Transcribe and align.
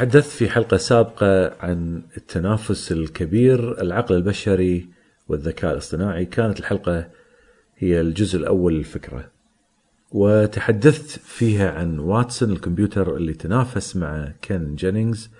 تحدثت 0.00 0.30
في 0.30 0.48
حلقة 0.48 0.76
سابقة 0.76 1.54
عن 1.64 2.02
التنافس 2.16 2.92
الكبير 2.92 3.80
العقل 3.80 4.14
البشري 4.14 4.88
والذكاء 5.28 5.72
الاصطناعي. 5.72 6.24
كانت 6.24 6.60
الحلقة 6.60 7.08
هي 7.78 8.00
الجزء 8.00 8.38
الأول 8.38 8.74
للفكرة. 8.74 9.30
وتحدثت 10.12 11.18
فيها 11.18 11.70
عن 11.70 11.98
واتسون 11.98 12.52
الكمبيوتر 12.52 13.16
اللي 13.16 13.32
تنافس 13.32 13.96
مع 13.96 14.32
كين 14.42 14.74
جينينجز 14.74 15.30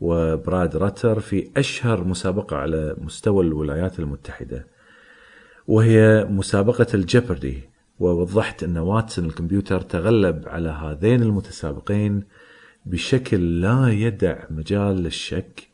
وبراد 0.00 0.76
راتر 0.76 1.20
في 1.20 1.50
أشهر 1.56 2.04
مسابقة 2.04 2.56
على 2.56 2.96
مستوى 2.98 3.44
الولايات 3.44 3.98
المتحدة 3.98 4.66
وهي 5.68 6.26
مسابقة 6.30 6.86
ال 6.94 7.02
Jeopardy. 7.02 7.70
ووضحت 8.00 8.62
أن 8.62 8.78
واتسون 8.78 9.24
الكمبيوتر 9.24 9.80
تغلب 9.80 10.48
على 10.48 10.68
هذين 10.68 11.22
المتسابقين 11.22 12.24
بشكل 12.86 13.60
لا 13.60 13.88
يدع 13.88 14.44
مجال 14.50 14.96
للشك 14.96 15.68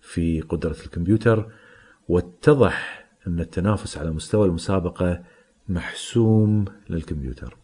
في 0.00 0.40
قدرة 0.40 0.76
الكمبيوتر 0.84 1.50
واتضح 2.08 3.06
أن 3.26 3.40
التنافس 3.40 3.98
على 3.98 4.10
مستوى 4.10 4.46
المسابقة 4.46 5.22
محسوم 5.68 6.64
للكمبيوتر. 6.90 7.56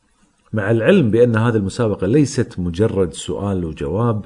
مع 0.53 0.71
العلم 0.71 1.11
بأن 1.11 1.37
هذه 1.37 1.57
المسابقة 1.57 2.07
ليست 2.07 2.59
مجرد 2.59 3.13
سؤال 3.13 3.65
وجواب 3.65 4.25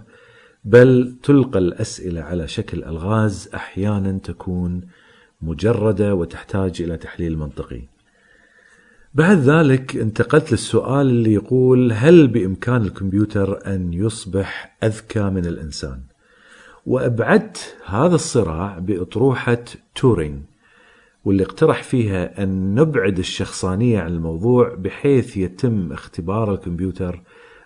بل 0.65 1.17
تلقى 1.23 1.59
الأسئلة 1.59 2.21
على 2.21 2.49
شكل 2.49 2.85
ألغاز 2.85 3.51
أحيانا 3.55 4.19
تكون 4.19 4.81
مجردة 5.43 6.15
وتحتاج 6.15 6.83
إلى 6.83 6.97
تحليل 6.97 7.39
منطقي. 7.39 7.83
بعد 9.15 9.39
ذلك 9.39 9.97
انتقلت 9.97 10.53
للسؤال 10.53 11.07
اللي 11.07 11.33
يقول 11.33 11.93
هل 11.93 12.29
بإمكان 12.29 12.83
الكمبيوتر 12.83 13.67
أن 13.67 13.93
يصبح 13.93 14.77
أذكى 14.83 15.23
من 15.23 15.47
الإنسان؟ 15.47 16.01
وأبعدت 16.87 17.77
هذا 17.87 18.15
الصراع 18.15 18.79
بأطروحة 18.79 19.65
تورينغ 19.95 20.39
واللي 21.25 21.43
اقترح 21.43 21.83
فيها 21.83 22.43
أن 22.43 22.75
نبعد 22.75 23.19
الشخصانية 23.19 24.01
عن 24.01 24.13
الموضوع 24.13 24.75
بحيث 24.75 25.37
يتم 25.37 25.93
اختبار 25.93 26.55
الكمبيوتر 26.55 27.23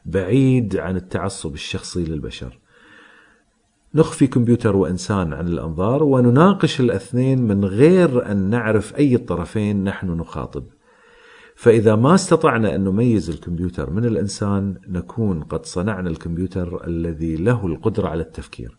بعيد 0.06 0.76
عن 0.76 0.96
التعصب 0.96 1.54
الشخصي 1.54 2.04
للبشر 2.04 2.58
نخفي 3.94 4.26
كمبيوتر 4.26 4.76
وإنسان 4.76 5.32
عن 5.32 5.48
الأنظار 5.48 6.02
ونناقش 6.02 6.80
الأثنين 6.80 7.42
من 7.42 7.64
غير 7.64 8.30
أن 8.30 8.50
نعرف 8.50 8.96
أي 8.96 9.14
الطرفين 9.14 9.84
نحن 9.84 10.10
نخاطب 10.10 10.64
فإذا 11.56 11.96
ما 11.96 12.14
استطعنا 12.14 12.74
أن 12.74 12.84
نميز 12.84 13.30
الكمبيوتر 13.30 13.90
من 13.90 14.04
الإنسان 14.04 14.74
نكون 14.88 15.42
قد 15.42 15.66
صنعنا 15.66 16.10
الكمبيوتر 16.10 16.86
الذي 16.86 17.36
له 17.36 17.66
القدرة 17.66 18.08
على 18.08 18.22
التفكير. 18.22 18.78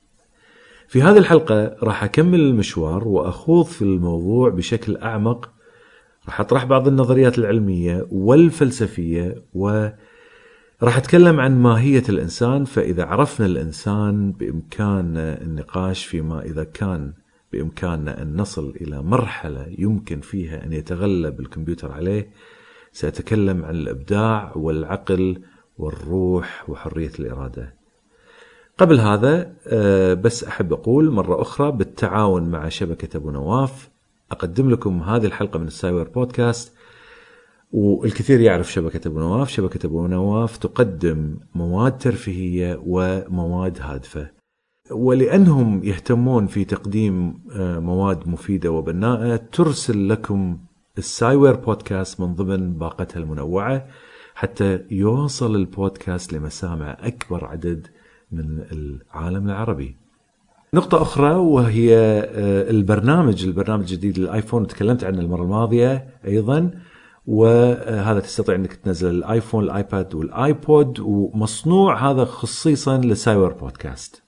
في 0.87 1.01
هذه 1.01 1.17
الحلقة 1.17 1.75
راح 1.83 2.03
أكمل 2.03 2.39
المشوار 2.39 3.07
وأخوض 3.07 3.65
في 3.65 3.81
الموضوع 3.81 4.49
بشكل 4.49 4.97
أعمق 4.97 5.49
راح 6.25 6.39
أطرح 6.39 6.65
بعض 6.65 6.87
النظريات 6.87 7.37
العلمية 7.37 8.07
والفلسفية 8.11 9.43
و 9.53 9.87
راح 10.83 10.97
أتكلم 10.97 11.39
عن 11.39 11.61
ماهية 11.61 12.03
الإنسان 12.09 12.65
فإذا 12.65 13.05
عرفنا 13.05 13.45
الإنسان 13.45 14.31
بإمكاننا 14.31 15.41
النقاش 15.41 16.05
فيما 16.05 16.41
إذا 16.41 16.63
كان 16.63 17.13
بإمكاننا 17.53 18.21
أن 18.21 18.35
نصل 18.35 18.73
إلى 18.81 19.01
مرحلة 19.01 19.65
يمكن 19.77 20.19
فيها 20.19 20.65
أن 20.65 20.73
يتغلب 20.73 21.39
الكمبيوتر 21.39 21.91
عليه 21.91 22.29
سأتكلم 22.97 23.65
عن 23.65 23.75
الإبداع 23.75 24.51
والعقل 24.55 25.41
والروح 25.77 26.69
وحرية 26.69 27.11
الإرادة. 27.19 27.73
قبل 28.77 28.99
هذا 28.99 29.53
آه، 29.67 30.13
بس 30.13 30.43
أحب 30.43 30.73
أقول 30.73 31.11
مرة 31.11 31.41
أخرى 31.41 31.71
بالتعاون 31.71 32.49
مع 32.49 32.69
شبكة 32.69 33.17
أبو 33.17 33.31
نواف. 33.31 33.89
أقدم 34.31 34.69
لكم 34.69 35.03
هذه 35.03 35.25
الحلقة 35.25 35.59
من 35.59 35.67
ال 35.67 35.72
SciWare 35.72 36.07
Podcast. 36.07 36.73
والكثير 37.71 38.41
يعرف 38.41 38.71
شبكة 38.71 39.07
أبو 39.07 39.19
نواف. 39.19 39.49
شبكة 39.49 39.87
أبو 39.87 40.07
نواف 40.07 40.57
تقدم 40.57 41.37
مواد 41.55 41.97
ترفيهية 41.97 42.81
ومواد 42.85 43.81
هادفة. 43.81 44.29
ولأنهم 44.91 45.83
يهتمون 45.83 46.47
في 46.47 46.65
تقديم 46.65 47.39
آه، 47.55 47.79
مواد 47.79 48.27
مفيدة 48.27 48.71
وبناءة 48.71 49.35
ترسل 49.35 50.09
لكم 50.09 50.57
ال 50.97 51.04
SciWare 51.04 51.55
Podcast 51.55 52.19
من 52.19 52.35
ضمن 52.35 52.73
باقتها 52.73 53.19
المنوعة 53.19 53.87
حتى 54.35 54.79
يوصل 54.91 55.55
البودكاست 55.55 56.33
لمسامع 56.33 56.97
أكبر 56.99 57.45
عدد 57.45 57.87
من 58.31 58.63
العالم 58.71 59.49
العربي. 59.49 59.95
نقطة 60.73 61.01
أخرى 61.01 61.35
وهي 61.35 61.95
آه، 61.97 62.69
البرنامج 62.69 63.43
البرنامج 63.43 63.81
الجديد 63.81 64.19
للآيفون. 64.19 64.67
تكلمت 64.67 65.03
عنه 65.03 65.19
المرة 65.19 65.43
الماضية 65.43 66.07
أيضا 66.25 66.71
وهذا 67.27 68.19
تستطيع 68.19 68.55
أنك 68.55 68.73
تنزل 68.73 69.09
الآيفون 69.09 69.63
الآيباد 69.63 70.15
والآيبود 70.15 70.99
ومصنوع 70.99 72.11
هذا 72.11 72.25
خصيصا 72.25 72.97
ل 72.97 73.04
SciWare 73.04 73.53
Podcast. 73.53 74.23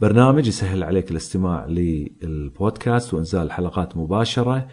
برنامج 0.00 0.48
يسهل 0.48 0.82
عليك 0.82 1.10
الاستماع 1.10 1.66
للبودكاست 1.66 3.14
وإنزال 3.14 3.42
الحلقات 3.42 3.96
مباشرة. 3.96 4.68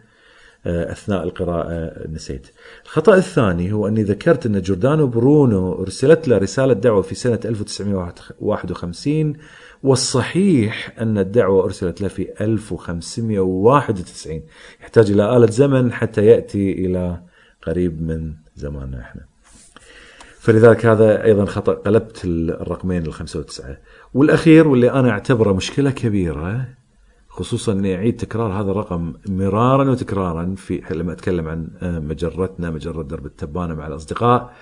آه، 0.66 0.92
أثناء 0.92 1.24
القراءة 1.24 1.92
نسيت. 2.08 2.46
الخطأ 2.84 3.14
الثاني 3.14 3.72
هو 3.72 3.88
أني 3.88 4.02
ذكرت 4.02 4.46
أن 4.46 4.62
جوردانو 4.62 5.06
برونو 5.06 5.82
أرسلت 5.82 6.28
له 6.28 6.38
رسالة 6.38 6.72
دعوة 6.72 7.02
في 7.02 7.14
سنة 7.14 7.40
1951 7.44 9.36
والصحيح 9.82 10.96
أن 11.00 11.18
الدعوة 11.18 11.64
أرسلت 11.64 12.00
له 12.00 12.08
في 12.08 12.28
1591 12.40 14.42
يحتاج 14.80 15.10
إلى 15.10 15.36
آلة 15.36 15.46
زمن 15.46 15.92
حتى 15.92 16.26
يأتي 16.26 16.72
إلى 16.72 17.20
قريب 17.62 18.02
من 18.02 18.34
زماننا 18.56 19.00
إحنا. 19.00 19.22
فلذلك 20.38 20.86
هذا 20.86 21.24
أيضا 21.24 21.44
خطأ 21.44 21.72
قلبت 21.72 22.24
الرقمين 22.24 23.06
الخمسة 23.06 23.38
وتسعه. 23.38 23.78
والأخير 24.14 24.68
واللي 24.68 24.90
أنا 24.90 25.10
أعتبره 25.10 25.52
مشكلة 25.52 25.90
كبيرة 25.90 26.68
خصوصا 27.36 27.72
إني 27.72 27.94
أعيد 27.94 28.16
تكرار 28.16 28.52
هذا 28.52 28.70
الرقم 28.70 29.12
مرارا 29.28 29.90
وتكرارا 29.90 30.54
في 30.56 30.82
لما 30.90 31.12
أتكلم 31.12 31.48
عن 31.48 31.68
مجرتنا 32.08 32.70
مجرة 32.70 33.02
درب 33.02 33.26
التبانة 33.26 33.74
مع 33.74 33.86
الأصدقاء 33.86 34.52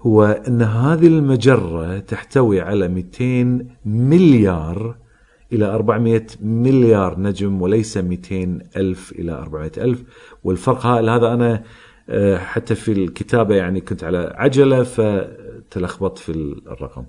هو 0.00 0.24
أن 0.24 0.62
هذه 0.62 1.06
المجرة 1.06 1.98
تحتوي 1.98 2.60
على 2.60 2.88
200 2.88 3.66
مليار 3.84 4.96
إلى 5.52 5.64
400 5.66 6.26
مليار 6.40 7.20
نجم 7.20 7.62
وليس 7.62 7.98
200 7.98 8.58
ألف 8.76 9.12
إلى 9.12 9.32
400 9.32 9.72
ألف 9.78 10.02
والفرق 10.44 10.86
هذا 10.86 11.34
أنا 11.34 11.62
آه، 12.10 12.38
حتى 12.38 12.74
في 12.74 12.92
الكتابة 12.92 13.54
يعني 13.54 13.80
كنت 13.80 14.04
على 14.04 14.32
عجلة 14.36 14.82
فتلخبطت 14.82 16.18
في 16.18 16.32
الرقم. 16.66 17.04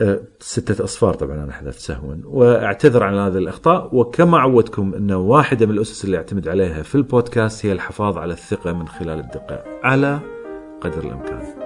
آه، 0.00 0.20
ستة 0.40 0.84
أصفار 0.84 1.14
طبعا 1.14 1.44
أنا 1.44 1.52
حذفت 1.52 1.80
سهوا. 1.80 2.14
وأعتذر 2.24 3.02
عن 3.02 3.14
هذه 3.14 3.38
الأخطاء 3.38 3.96
وكما 3.96 4.38
عودتكم 4.38 4.94
أن 4.94 5.12
واحدة 5.12 5.66
من 5.66 5.72
الأسس 5.72 6.04
اللي 6.04 6.16
أعتمد 6.16 6.48
عليها 6.48 6.82
في 6.82 6.94
البودكاست 6.94 7.66
هي 7.66 7.72
الحفاظ 7.72 8.18
على 8.18 8.32
الثقة 8.32 8.72
من 8.72 8.88
خلال 8.88 9.18
الدقة 9.18 9.64
على 9.82 10.20
قدر 10.80 11.04
الإمكان. 11.04 11.57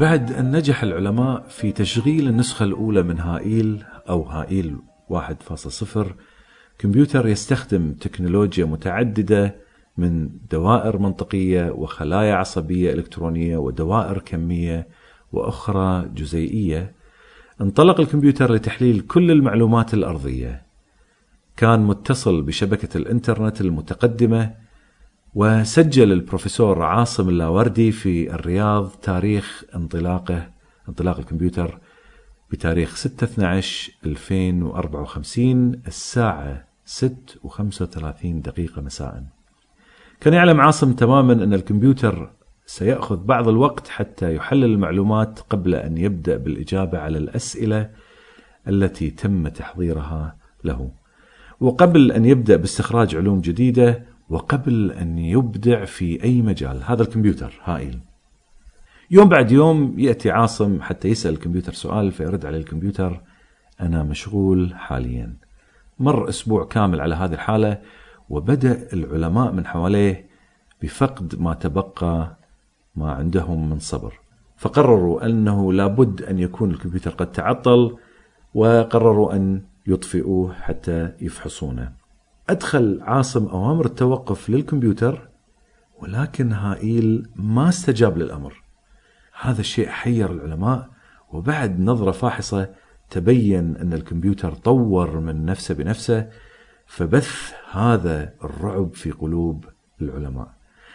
بعد 0.00 0.32
أن 0.32 0.56
نجح 0.56 0.82
العلماء 0.82 1.44
في 1.48 1.72
تشغيل 1.72 2.28
النسخة 2.28 2.64
الأولى 2.64 3.02
من 3.02 3.18
هائيل 3.18 3.84
أو 4.08 4.22
هائيل 4.22 4.76
1.0 5.08 5.98
كمبيوتر 6.78 7.28
يستخدم 7.28 7.92
تكنولوجيا 7.92 8.64
متعددة 8.64 9.56
من 9.98 10.28
دوائر 10.50 10.98
منطقية 10.98 11.70
وخلايا 11.70 12.34
عصبية 12.34 12.92
إلكترونية 12.92 13.56
ودوائر 13.56 14.18
كمية 14.18 14.88
وأخرى 15.32 16.08
جزيئية. 16.14 16.94
انطلق 17.60 18.00
الكمبيوتر 18.00 18.52
لتحليل 18.52 19.00
كل 19.00 19.30
المعلومات 19.30 19.94
الأرضية. 19.94 20.62
كان 21.56 21.80
متصل 21.80 22.42
بشبكة 22.42 22.96
الإنترنت 22.96 23.60
المتقدمة 23.60 24.54
وسجل 25.34 26.12
البروفيسور 26.12 26.82
عاصم 26.82 27.28
اللاوردي 27.28 27.92
في 27.92 28.34
الرياض 28.34 28.88
تاريخ 28.88 29.64
انطلاقه 29.74 30.50
انطلاق 30.88 31.18
الكمبيوتر 31.18 31.78
بتاريخ 32.50 32.96
6 32.96 33.24
12 33.24 33.92
2054 34.06 35.82
الساعة 35.86 36.64
6 36.84 37.16
و35 37.44 38.24
دقيقة 38.24 38.82
مساء. 38.82 39.24
كان 40.20 40.34
يعلم 40.34 40.60
عاصم 40.60 40.92
تماما 40.92 41.32
أن 41.32 41.54
الكمبيوتر 41.54 42.30
سيأخذ 42.66 43.16
بعض 43.16 43.48
الوقت 43.48 43.88
حتى 43.88 44.34
يحلل 44.34 44.64
المعلومات 44.64 45.40
قبل 45.40 45.74
أن 45.74 45.98
يبدأ 45.98 46.36
بالإجابة 46.36 46.98
على 46.98 47.18
الأسئلة 47.18 47.90
التي 48.68 49.10
تم 49.10 49.48
تحضيرها 49.48 50.36
له. 50.64 50.90
وقبل 51.60 52.12
أن 52.12 52.24
يبدأ 52.24 52.56
باستخراج 52.56 53.16
علوم 53.16 53.40
جديدة 53.40 54.09
وقبل 54.30 54.92
أن 54.92 55.18
يبدع 55.18 55.84
في 55.84 56.24
أي 56.24 56.42
مجال. 56.42 56.82
هذا 56.84 57.02
الكمبيوتر 57.02 57.60
هائل. 57.64 57.98
يوم 59.10 59.28
بعد 59.28 59.50
يوم 59.50 59.94
يأتي 59.98 60.30
عاصم 60.30 60.82
حتى 60.82 61.08
يسأل 61.08 61.32
الكمبيوتر 61.32 61.72
سؤال 61.72 62.12
فيرد 62.12 62.46
عليه 62.46 62.58
الكمبيوتر 62.58 63.20
أنا 63.80 64.02
مشغول 64.02 64.74
حاليا. 64.74 65.36
مر 65.98 66.28
أسبوع 66.28 66.64
كامل 66.64 67.00
على 67.00 67.14
هذه 67.14 67.32
الحالة 67.32 67.78
وبدأ 68.28 68.88
العلماء 68.92 69.52
من 69.52 69.66
حواليه 69.66 70.26
بفقد 70.82 71.40
ما 71.40 71.54
تبقى 71.54 72.36
ما 72.96 73.12
عندهم 73.12 73.70
من 73.70 73.78
صبر. 73.78 74.20
فقرروا 74.56 75.26
أنه 75.26 75.72
لابد 75.72 76.22
أن 76.22 76.38
يكون 76.38 76.70
الكمبيوتر 76.70 77.10
قد 77.10 77.32
تعطل 77.32 77.96
وقرروا 78.54 79.34
أن 79.34 79.62
يطفئوه 79.86 80.52
حتى 80.52 81.12
يفحصونه. 81.20 81.99
أدخل 82.50 83.00
عاصم 83.02 83.46
أوامر 83.46 83.86
التوقف 83.86 84.50
للكمبيوتر 84.50 85.28
ولكن 85.98 86.52
هائيل 86.52 87.28
ما 87.36 87.68
استجاب 87.68 88.18
للأمر. 88.18 88.62
هذا 89.40 89.60
الشيء 89.60 89.88
حير 89.88 90.32
العلماء 90.32 90.88
وبعد 91.32 91.80
نظرة 91.80 92.10
فاحصة 92.10 92.68
تبين 93.10 93.76
أن 93.76 93.92
الكمبيوتر 93.92 94.54
طور 94.54 95.20
من 95.20 95.44
نفسه 95.44 95.74
بنفسه 95.74 96.28
فبث 96.86 97.52
هذا 97.72 98.32
الرعب 98.44 98.94
في 98.94 99.10
قلوب 99.10 99.64
العلماء. 100.02 100.48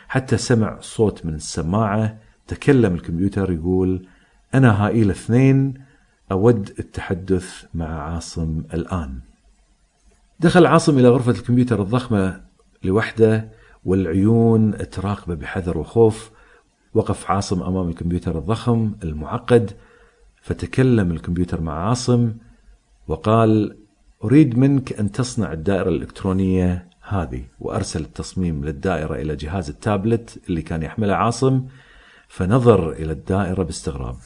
حتى 0.07 0.38
سمع 0.38 0.78
صوت 0.81 1.25
من 1.25 1.34
السماعة 1.34 2.18
تكلم 2.48 2.94
الكمبيوتر 2.94 3.52
يقول 3.52 4.07
أنا 4.54 4.86
هائيل 4.86 5.10
اثنين 5.10 5.74
أود 6.31 6.74
التحدث 6.80 7.66
مع 7.74 7.86
عاصم 7.86 8.64
الآن. 8.74 9.19
دخل 10.39 10.65
عاصم 10.65 10.99
إلى 10.99 11.09
غرفة 11.09 11.31
الكمبيوتر 11.31 11.81
الضخمة 11.81 12.42
لوحده 12.83 13.51
والعيون 13.85 14.89
تراقبة 14.89 15.35
بحذر 15.35 15.77
وخوف. 15.77 16.31
وقف 16.95 17.31
عاصم 17.31 17.63
أمام 17.63 17.89
الكمبيوتر 17.89 18.37
الضخم 18.37 18.92
المعقد 19.04 19.71
فتكلم 20.42 21.11
الكمبيوتر 21.11 21.61
مع 21.61 21.89
عاصم 21.89 22.33
وقال 23.07 23.77
أريد 24.23 24.57
منك 24.57 24.99
أن 24.99 25.11
تصنع 25.11 25.54
الدائرة 25.54 25.89
الإلكترونية 25.89 26.89
هذه 27.01 27.44
وأرسل 27.59 28.01
التصميم 28.01 28.65
للدائرة 28.65 29.15
إلى 29.15 29.35
جهاز 29.35 29.69
التابلت 29.69 30.39
اللي 30.49 30.61
كان 30.61 30.83
يحمله 30.83 31.13
عاصم 31.13 31.65
فنظر 32.27 32.92
إلى 32.92 33.11
الدائرة 33.11 33.63
باستغراب. 33.63 34.18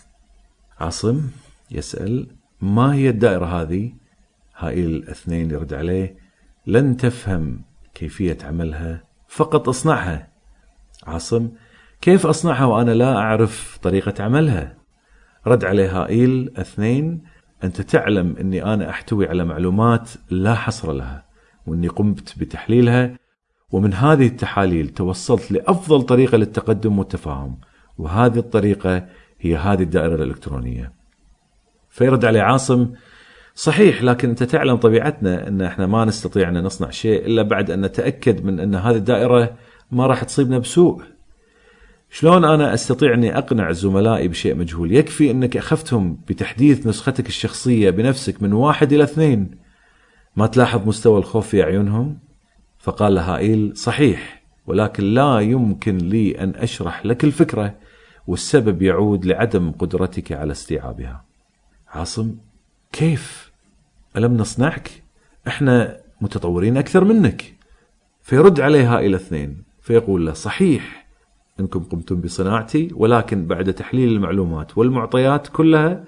عاصم 0.79 1.21
يسأل 1.71 2.27
ما 2.61 2.93
هي 2.93 3.09
الدائرة 3.09 3.45
هذه؟ 3.45 3.93
هاي 4.59 4.85
الاثنين 4.85 5.51
يرد 5.51 5.73
عليه 5.73 6.17
لن 6.67 6.97
تفهم 6.97 7.61
كيفية 7.93 8.37
عملها 8.43 9.03
فقط 9.27 9.69
اصنعها. 9.69 10.27
عاصم 11.07 11.49
كيف 12.01 12.25
أصنعها 12.25 12.65
وأنا 12.65 12.91
لا 12.91 13.17
أعرف 13.17 13.79
طريقة 13.81 14.23
عملها؟ 14.23 14.77
رد 15.47 15.65
عليه 15.65 16.01
هائيل 16.01 16.51
اثنين 16.57 17.23
أنت 17.63 17.81
تعلم 17.81 18.35
أني 18.39 18.63
أنا 18.63 18.89
أحتوي 18.89 19.27
على 19.27 19.45
معلومات 19.45 20.09
لا 20.29 20.55
حصر 20.55 20.91
لها 20.91 21.25
وأني 21.67 21.87
قمت 21.87 22.39
بتحليلها 22.39 23.15
ومن 23.71 23.93
هذه 23.93 24.27
التحاليل 24.27 24.89
توصلت 24.89 25.51
لأفضل 25.51 26.01
طريقة 26.01 26.37
للتقدم 26.37 26.99
والتفاهم 26.99 27.59
وهذه 27.97 28.39
الطريقة 28.39 29.05
هي 29.39 29.55
هذه 29.55 29.83
الدائرة 29.83 30.15
الإلكترونية. 30.15 30.93
فيرد 31.89 32.25
عليه 32.25 32.41
عاصم 32.41 32.93
صحيح 33.59 34.03
لكن 34.03 34.29
أنت 34.29 34.43
تعلم 34.43 34.75
طبيعتنا 34.75 35.47
إن 35.47 35.61
إحنا 35.61 35.87
ما 35.87 36.05
نستطيع 36.05 36.49
أن 36.49 36.63
نصنع 36.63 36.89
شيء 36.89 37.25
إلا 37.25 37.41
بعد 37.41 37.71
أن 37.71 37.81
نتأكد 37.81 38.45
من 38.45 38.59
إن 38.59 38.75
هذه 38.75 38.95
الدائرة 38.95 39.55
ما 39.91 40.07
راح 40.07 40.23
تصيبنا 40.23 40.59
بسوء. 40.59 41.01
شلون 42.09 42.45
أنا 42.45 42.73
أستطيع 42.73 43.13
أني 43.13 43.37
أقنع 43.37 43.71
زملائي 43.71 44.27
بشيء 44.27 44.55
مجهول؟ 44.55 44.91
يكفي 44.91 45.31
إنك 45.31 45.57
اخفتهم 45.57 46.19
بتحديث 46.27 46.87
نسختك 46.87 47.27
الشخصية 47.27 47.89
بنفسك 47.89 48.43
من 48.43 48.53
واحد 48.53 48.93
إلى 48.93 49.03
اثنين. 49.03 49.51
ما 50.35 50.47
تلاحظ 50.47 50.87
مستوى 50.87 51.19
الخوف 51.19 51.47
في 51.47 51.63
أعينهم؟ 51.63 52.17
فقال 52.77 53.17
هائيل: 53.17 53.77
صحيح 53.77 54.43
ولكن 54.67 55.03
لا 55.03 55.39
يمكن 55.39 55.97
لي 55.97 56.43
أن 56.43 56.53
أشرح 56.55 57.05
لك 57.05 57.23
الفكرة 57.23 57.75
والسبب 58.27 58.81
يعود 58.81 59.25
لعدم 59.25 59.71
قدرتك 59.71 60.31
على 60.31 60.51
استيعابها 60.51 61.25
عاصم 61.89 62.35
كيف 62.91 63.48
ألم 64.17 64.37
نصنعك 64.37 65.03
إحنا 65.47 65.97
متطورين 66.21 66.77
أكثر 66.77 67.03
منك 67.03 67.55
فيرد 68.21 68.59
عليه 68.59 68.95
هائل 68.95 69.15
اثنين 69.15 69.63
فيقول 69.81 70.25
له 70.25 70.33
صحيح 70.33 71.07
إنكم 71.59 71.83
قمتم 71.83 72.21
بصناعتي 72.21 72.89
ولكن 72.95 73.47
بعد 73.47 73.73
تحليل 73.73 74.09
المعلومات 74.09 74.77
والمعطيات 74.77 75.47
كلها 75.47 76.03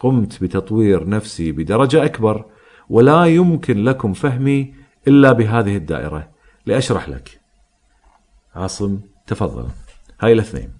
قمت 0.00 0.42
بتطوير 0.42 1.08
نفسي 1.08 1.52
بدرجة 1.52 2.04
أكبر 2.04 2.44
ولا 2.88 3.24
يمكن 3.24 3.84
لكم 3.84 4.12
فهمي 4.12 4.74
إلا 5.08 5.32
بهذه 5.32 5.76
الدائرة 5.76 6.28
لأشرح 6.66 7.08
لك. 7.08 7.40
عاصم 8.54 9.00
تفضل. 9.26 9.68
هاي 10.20 10.32
الاثنين. 10.32 10.70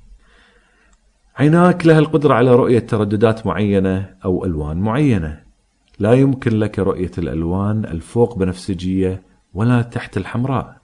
عيناك 1.37 1.87
لها 1.87 1.99
القدرة 1.99 2.35
على 2.35 2.55
رؤية 2.55 2.79
ترددات 2.79 3.47
معينة 3.47 4.15
أو 4.25 4.45
ألوان 4.45 4.77
معينة. 4.77 5.44
لا 5.99 6.13
يمكن 6.13 6.59
لك 6.59 6.79
رؤية 6.79 7.11
الألوان 7.19 7.85
الفوق 7.85 8.39
بنفسجيه 8.39 9.23
ولا 9.55 9.83
تحت 9.83 10.17
الحمراء. 10.17 10.77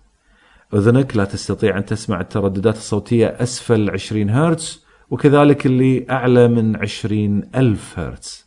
أذنك 0.75 1.17
لا 1.17 1.25
تستطيع 1.25 1.79
أن 1.79 1.85
تسمع 1.85 2.21
الترددات 2.21 2.76
الصوتية 2.76 3.26
أسفل 3.26 3.90
20 3.90 4.31
هرتز 4.31 4.85
وكذلك 5.11 5.67
اللي 5.67 6.07
أعلى 6.11 6.49
من 6.49 6.76
20 6.76 7.43
ألف 7.55 7.99
هرتز. 7.99 8.47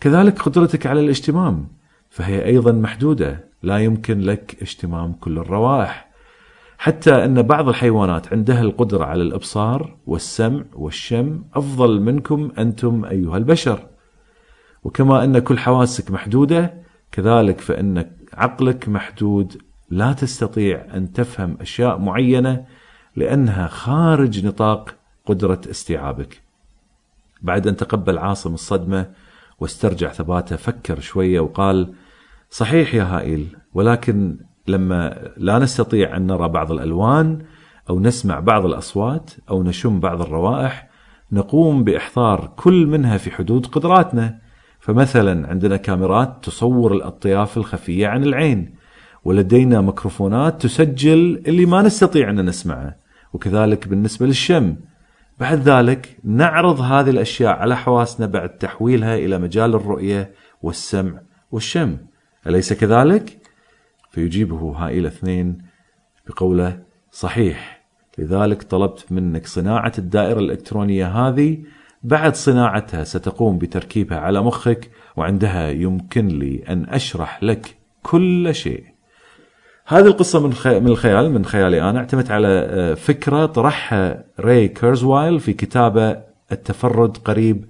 كذلك 0.00 0.42
قدرتك 0.42 0.86
على 0.86 1.00
الاجتمام 1.00 1.68
فهي 2.10 2.44
أيضا 2.44 2.72
محدودة. 2.72 3.44
لا 3.62 3.78
يمكن 3.78 4.20
لك 4.20 4.56
اجتمام 4.62 5.12
كل 5.12 5.38
الروائح 5.38 6.10
حتى 6.78 7.24
أن 7.24 7.42
بعض 7.42 7.68
الحيوانات 7.68 8.32
عندها 8.32 8.62
القدرة 8.62 9.04
على 9.04 9.22
الإبصار 9.22 9.96
والسمع 10.06 10.64
والشم 10.72 11.42
أفضل 11.54 12.00
منكم 12.00 12.50
أنتم 12.58 13.04
أيها 13.04 13.36
البشر. 13.36 13.89
وكما 14.84 15.24
أن 15.24 15.38
كل 15.38 15.58
حواسك 15.58 16.10
محدودة 16.10 16.74
كذلك 17.12 17.60
فإن 17.60 18.10
عقلك 18.34 18.88
محدود 18.88 19.62
لا 19.90 20.12
تستطيع 20.12 20.86
أن 20.94 21.12
تفهم 21.12 21.56
أشياء 21.60 21.98
معينة 21.98 22.64
لأنها 23.16 23.66
خارج 23.66 24.46
نطاق 24.46 24.94
قدرة 25.26 25.60
استيعابك. 25.70 26.40
بعد 27.42 27.66
أن 27.66 27.76
تقبل 27.76 28.18
عاصم 28.18 28.54
الصدمة 28.54 29.10
واسترجع 29.60 30.08
ثباته 30.08 30.56
فكر 30.56 31.00
شوية 31.00 31.40
وقال: 31.40 31.94
صحيح 32.50 32.94
يا 32.94 33.02
هائل 33.02 33.46
ولكن 33.74 34.36
لما 34.68 35.30
لا 35.36 35.58
نستطيع 35.58 36.16
أن 36.16 36.26
نرى 36.26 36.48
بعض 36.48 36.72
الألوان 36.72 37.42
أو 37.90 38.00
نسمع 38.00 38.40
بعض 38.40 38.64
الأصوات 38.64 39.30
أو 39.50 39.62
نشم 39.62 40.00
بعض 40.00 40.20
الروائح 40.20 40.90
نقوم 41.32 41.84
بإحضار 41.84 42.52
كل 42.56 42.86
منها 42.86 43.16
في 43.16 43.30
حدود 43.30 43.66
قدراتنا 43.66 44.38
فمثلا 44.80 45.48
عندنا 45.48 45.76
كاميرات 45.76 46.36
تصور 46.42 46.92
الأطياف 46.92 47.56
الخفية 47.56 48.08
عن 48.08 48.22
العين 48.22 48.74
ولدينا 49.24 49.80
ميكروفونات 49.80 50.62
تسجل 50.62 51.42
اللي 51.46 51.66
ما 51.66 51.82
نستطيع 51.82 52.30
أن 52.30 52.46
نسمعه 52.46 52.96
وكذلك 53.32 53.88
بالنسبة 53.88 54.26
للشم. 54.26 54.76
بعد 55.40 55.68
ذلك 55.68 56.16
نعرض 56.24 56.80
هذه 56.80 57.10
الأشياء 57.10 57.52
على 57.52 57.76
حواسنا 57.76 58.26
بعد 58.26 58.48
تحويلها 58.48 59.16
إلى 59.16 59.38
مجال 59.38 59.74
الرؤية 59.74 60.32
والسمع 60.62 61.20
والشم. 61.50 61.96
أليس 62.46 62.72
كذلك؟ 62.72 63.38
فيجيبه 64.10 64.74
هائل 64.76 65.06
اثنين 65.06 65.58
بقوله 66.26 66.82
صحيح. 67.12 67.86
لذلك 68.18 68.62
طلبت 68.62 69.12
منك 69.12 69.46
صناعة 69.46 69.92
الدائرة 69.98 70.38
الإلكترونية 70.38 71.06
هذه 71.06 71.58
بعد 72.02 72.34
صناعتها 72.34 73.04
ستقوم 73.04 73.58
بتركيبها 73.58 74.18
على 74.18 74.42
مخك 74.42 74.90
وعندها 75.16 75.70
يمكن 75.70 76.28
لي 76.28 76.64
أن 76.68 76.86
أشرح 76.88 77.42
لك 77.42 77.76
كل 78.02 78.54
شيء. 78.54 78.84
هذه 79.86 80.06
القصة 80.06 80.40
من 80.40 80.54
من 80.64 80.88
الخيال 80.88 81.30
من 81.30 81.44
خيالي 81.44 81.90
أنا. 81.90 81.98
اعتمدت 81.98 82.30
على 82.30 82.48
آه، 82.48 82.94
فكرة 82.94 83.46
طرحها 83.46 84.24
ري 84.40 84.68
كيرزوايل 84.68 85.40
في 85.40 85.52
كتابه 85.52 86.16
التفرد 86.52 87.16
قريب 87.16 87.64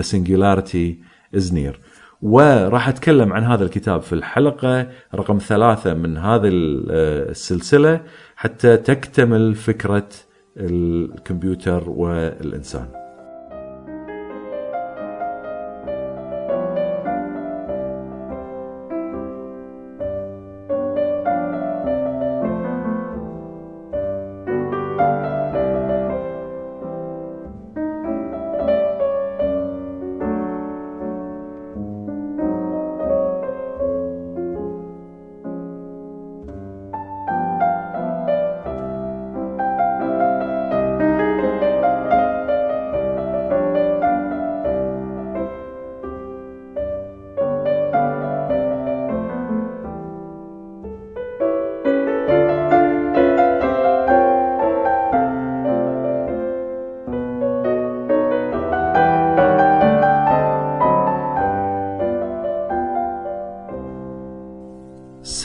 The 0.00 0.02
Singularity 0.02 0.94
is 1.38 1.52
Near. 1.52 1.76
وراح 2.22 2.88
أتكلم 2.88 3.32
عن 3.32 3.44
هذا 3.44 3.64
الكتاب 3.64 4.02
في 4.02 4.12
الحلقة. 4.12 4.86
رقم 5.14 5.38
ثلاثة 5.38 5.94
من 5.94 6.16
هذه 6.16 6.48
آه، 6.90 7.30
السلسلة 7.30 8.00
حتى 8.36 8.76
تكتمل 8.76 9.54
فكرة 9.54 10.08
الكمبيوتر 10.56 11.90
والإنسان. 11.90 13.05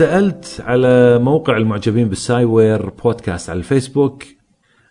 سألت 0.02 0.62
على 0.66 1.20
موقع 1.20 1.58
المعجبين 1.58 2.10
بالسايوير 2.10 2.90
بودكاست 2.90 3.50
على 3.50 3.58
الفيسبوك 3.58 4.24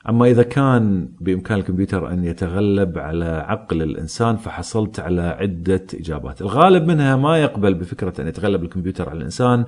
أما 0.08 0.26
إذا 0.26 0.42
كان 0.42 1.08
بإمكان 1.20 1.58
الكمبيوتر 1.58 2.12
أن 2.12 2.24
يتغلب 2.24 2.98
على 2.98 3.44
عقل 3.48 3.82
الإنسان 3.82 4.36
فحصلت 4.36 5.00
على 5.00 5.22
عدة 5.22 5.86
إجابات، 5.94 6.40
الغالب 6.40 6.86
منها 6.86 7.16
ما 7.16 7.38
يقبل 7.38 7.74
بفكرة 7.74 8.20
أن 8.20 8.28
يتغلب 8.28 8.62
الكمبيوتر 8.62 9.08
على 9.08 9.18
الإنسان 9.18 9.64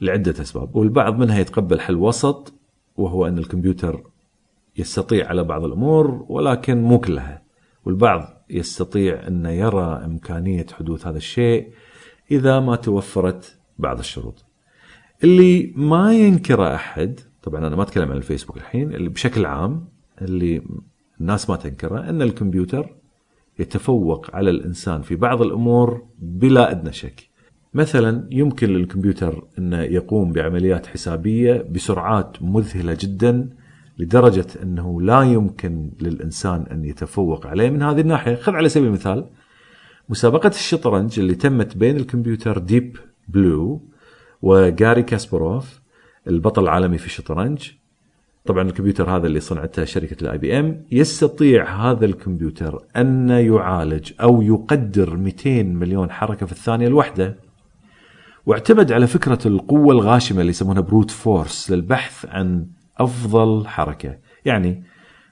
لعدة 0.00 0.42
أسباب، 0.42 0.76
والبعض 0.76 1.18
منها 1.18 1.40
يتقبل 1.40 1.80
حل 1.80 1.96
وسط 1.96 2.52
وهو 2.96 3.26
أن 3.26 3.38
الكمبيوتر 3.38 4.02
يستطيع 4.76 5.28
على 5.28 5.44
بعض 5.44 5.64
الأمور 5.64 6.26
ولكن 6.28 6.82
مو 6.82 6.98
كلها، 6.98 7.42
والبعض 7.84 8.44
يستطيع 8.50 9.26
أن 9.26 9.46
يرى 9.46 10.02
إمكانية 10.04 10.66
حدوث 10.78 11.06
هذا 11.06 11.18
الشيء 11.18 11.68
إذا 12.30 12.60
ما 12.60 12.76
توفرت 12.76 13.56
بعض 13.78 13.98
الشروط. 13.98 14.44
اللي 15.24 15.72
ما 15.76 16.14
ينكره 16.14 16.74
أحد 16.74 17.20
طبعا 17.42 17.66
أنا 17.66 17.76
ما 17.76 17.82
أتكلم 17.82 18.10
عن 18.10 18.16
الفيسبوك 18.16 18.56
الحين 18.56 18.94
اللي 18.94 19.08
بشكل 19.08 19.46
عام 19.46 19.84
اللي 20.22 20.62
الناس 21.20 21.50
ما 21.50 21.56
تنكره 21.56 22.10
أن 22.10 22.22
الكمبيوتر 22.22 22.94
يتفوق 23.58 24.36
على 24.36 24.50
الإنسان 24.50 25.02
في 25.02 25.16
بعض 25.16 25.42
الأمور 25.42 26.02
بلا 26.18 26.70
أدنى 26.70 26.92
شك. 26.92 27.28
مثلا 27.74 28.28
يمكن 28.30 28.70
للكمبيوتر 28.70 29.44
انه 29.58 29.80
يقوم 29.80 30.32
بعمليات 30.32 30.86
حسابية 30.86 31.66
بسرعات 31.70 32.42
مذهلة 32.42 32.96
جدا 33.00 33.48
لدرجة 33.98 34.46
أنه 34.62 35.02
لا 35.02 35.22
يمكن 35.22 35.90
للإنسان 36.00 36.66
أن 36.70 36.84
يتفوق 36.84 37.46
عليه 37.46 37.70
من 37.70 37.82
هذه 37.82 38.00
الناحية، 38.00 38.34
خذ 38.34 38.52
على 38.52 38.68
سبيل 38.68 38.86
المثال 38.86 39.26
مسابقة 40.08 40.48
الشطرنج 40.48 41.20
اللي 41.20 41.34
تمت 41.34 41.76
بين 41.76 41.96
الكمبيوتر 41.96 42.58
Deep 42.58 42.96
Blue 43.28 43.80
وجاري 44.44 45.02
كاسبروف 45.02 45.80
البطل 46.28 46.62
العالمي 46.62 46.98
في 46.98 47.06
الشطرنج. 47.06 47.70
طبعا 48.44 48.62
الكمبيوتر 48.62 49.16
هذا 49.16 49.26
اللي 49.26 49.40
صنعته 49.40 49.84
شركة 49.84 50.22
الـ 50.22 50.38
IBM 50.38 50.84
يستطيع 50.92 51.90
هذا 51.90 52.04
الكمبيوتر 52.04 52.84
أن 52.96 53.28
يعالج 53.28 54.12
أو 54.20 54.42
يقدر 54.42 55.16
200 55.16 55.62
مليون 55.62 56.10
حركة 56.10 56.46
في 56.46 56.52
الثانية 56.52 56.86
الواحدة. 56.86 57.36
واعتمد 58.46 58.92
على 58.92 59.06
فكرة 59.06 59.38
القوة 59.46 59.94
الغاشمة 59.94 60.40
اللي 60.40 60.50
يسمونها 60.50 60.82
brute 60.82 61.10
force 61.10 61.70
للبحث 61.70 62.26
عن 62.26 62.66
أفضل 62.98 63.66
حركة. 63.66 64.18
يعني 64.44 64.82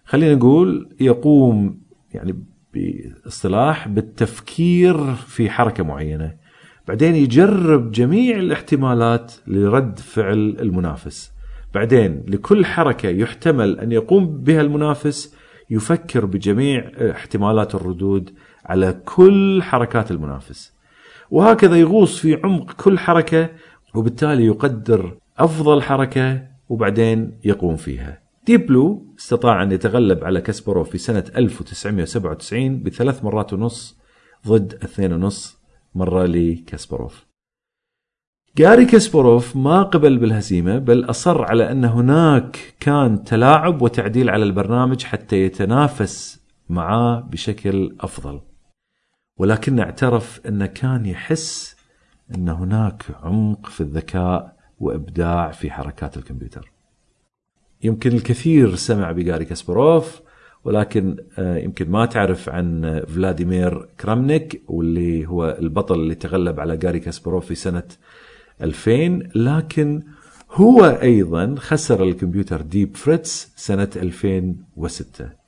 خلينا 0.05 0.35
نقول 0.35 0.89
يقوم 1.01 1.81
يعني 2.15 2.45
باصطلاح 2.75 3.89
بالتفكير 3.89 5.15
في 5.15 5.51
حركة 5.51 5.85
معينة. 5.85 6.42
بعدين 6.89 7.15
يجرب 7.15 7.91
جميع 7.91 8.37
الاحتمالات 8.39 9.33
لرد 9.47 9.99
فعل 9.99 10.57
المنافس. 10.61 11.33
بعدين 11.75 12.25
لكل 12.29 12.65
حركة 12.67 13.09
يحتمل 13.09 13.81
أن 13.81 13.93
يقوم 13.93 14.27
بها 14.27 14.61
المنافس 14.61 15.35
يفكر 15.71 16.25
بجميع 16.25 16.91
احتمالات 17.11 17.75
الردود 17.75 18.31
على 18.65 19.01
كل 19.05 19.63
حركات 19.63 20.11
المنافس. 20.11 20.73
وهكذا 21.31 21.77
يغوص 21.77 22.19
في 22.19 22.41
عمق 22.45 22.73
كل 22.73 22.99
حركة 22.99 23.51
وبالتالي 23.95 24.47
يقدر 24.47 25.17
أفضل 25.39 25.83
حركة 25.83 26.43
وبعدين 26.69 27.39
يقوم 27.45 27.77
فيها. 27.77 28.23
ديب 28.47 28.67
بلو 28.67 29.07
استطاع 29.19 29.63
أن 29.63 29.73
يتغلب 29.73 30.25
على 30.25 30.41
كاسباروف 30.41 30.91
في 30.91 30.99
سنة 30.99 31.25
1997 31.37 32.83
بثلاث 32.83 33.25
مرات 33.25 33.53
ونص 33.53 33.99
ضد 34.49 34.75
اثنين 34.85 35.13
ونص 35.13 35.62
مرة 35.95 36.27
لكاسباروف 36.27 37.27
جاري 38.57 38.85
كاسباروف 38.85 39.57
ما 39.57 39.83
قبل 39.83 40.19
بالهزيمة 40.19 40.79
بل 40.79 41.11
أصر 41.11 41.45
على 41.45 41.71
أن 41.73 41.85
هناك 41.85 42.75
كان 42.81 43.25
تلاعب 43.25 43.83
وتعديل 43.83 44.31
على 44.31 44.45
البرنامج 44.45 45.05
حتى 45.05 45.37
يتنافس 45.37 46.41
معاه 46.69 47.21
بشكل 47.21 47.97
أفضل. 48.01 48.41
ولكن 49.37 49.81
اعترف 49.81 50.41
أنه 50.47 50.67
كان 50.67 51.07
يحس 51.07 51.77
أن 52.35 52.49
هناك 52.49 53.03
عمق 53.23 53.67
في 53.67 53.81
الذكاء 53.81 54.57
وإبداع 54.81 55.51
في 55.51 55.71
حركات 55.71 56.17
الكمبيوتر. 56.17 56.73
يمكن 57.83 58.13
الكثير 58.13 58.75
سمع 58.75 59.13
بجاري 59.13 59.45
كاسباروف 59.45 60.21
ولكن 60.65 61.17
آه، 61.39 61.57
يمكن 61.57 61.91
ما 61.91 62.07
تعرف 62.07 62.49
عن 62.49 63.03
فلاديمير 63.09 63.89
كرامنيك 64.01 64.63
واللي 64.69 65.27
هو 65.27 65.57
البطل 65.61 65.95
اللي 65.95 66.15
تغلب 66.15 66.61
على 66.61 66.77
جاري 66.77 67.01
كاسباروف 67.01 67.47
في 67.47 67.55
سنة 67.55 67.83
2000 68.63 69.29
لكن 69.35 70.03
هو 70.51 70.85
أيضا 70.85 71.55
خسر 71.59 72.03
الكمبيوتر 72.03 72.61
Deep 72.61 72.97
Fritz 72.97 73.53
سنة 73.57 73.89
2006 73.97 75.43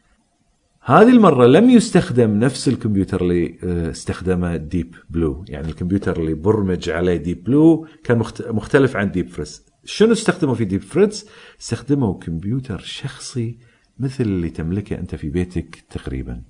هذه 0.87 1.09
المرة 1.09 1.47
لم 1.47 1.71
يستخدم 1.71 2.39
نفس 2.39 2.69
الكمبيوتر 2.69 3.21
اللي 3.21 3.59
آه، 3.65 3.91
استخدمه 3.91 4.57
Deep 4.57 4.95
Blue. 5.11 5.45
يعني 5.49 5.69
الكمبيوتر 5.69 6.21
اللي 6.21 6.35
برمج 6.35 6.91
عليه 6.91 7.17
Deep 7.17 7.45
Blue 7.45 7.87
كان 8.05 8.23
مختلف 8.41 8.97
عن 8.97 9.11
Deep 9.11 9.29
Fritz 9.29 9.63
شنو 9.85 10.13
استخدموا 10.13 10.55
في 10.55 10.65
Deep 10.65 10.83
Fritz 10.83 11.27
استخدموا 11.61 12.19
كمبيوتر 12.19 12.79
شخصي 12.79 13.59
مثل 13.99 14.25
اللي 14.25 14.51
تملكه 14.51 14.99
أنت 14.99 15.15
في 15.15 15.29
بيتك 15.29 15.85
تقريبا. 15.91 16.43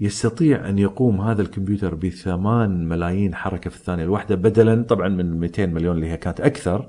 يستطيع 0.00 0.68
أن 0.68 0.78
يقوم 0.78 1.20
هذا 1.20 1.42
الكمبيوتر 1.42 1.94
بثمان 1.94 2.88
ملايين 2.88 3.34
حركة 3.34 3.70
في 3.70 3.76
الثانية 3.76 4.04
الواحدة 4.04 4.34
بدلا 4.34 4.82
طبعا 4.82 5.08
من 5.08 5.40
200 5.40 5.66
مليون 5.66 5.96
اللي 5.96 6.10
هي 6.10 6.16
كانت 6.16 6.40
أكثر 6.40 6.88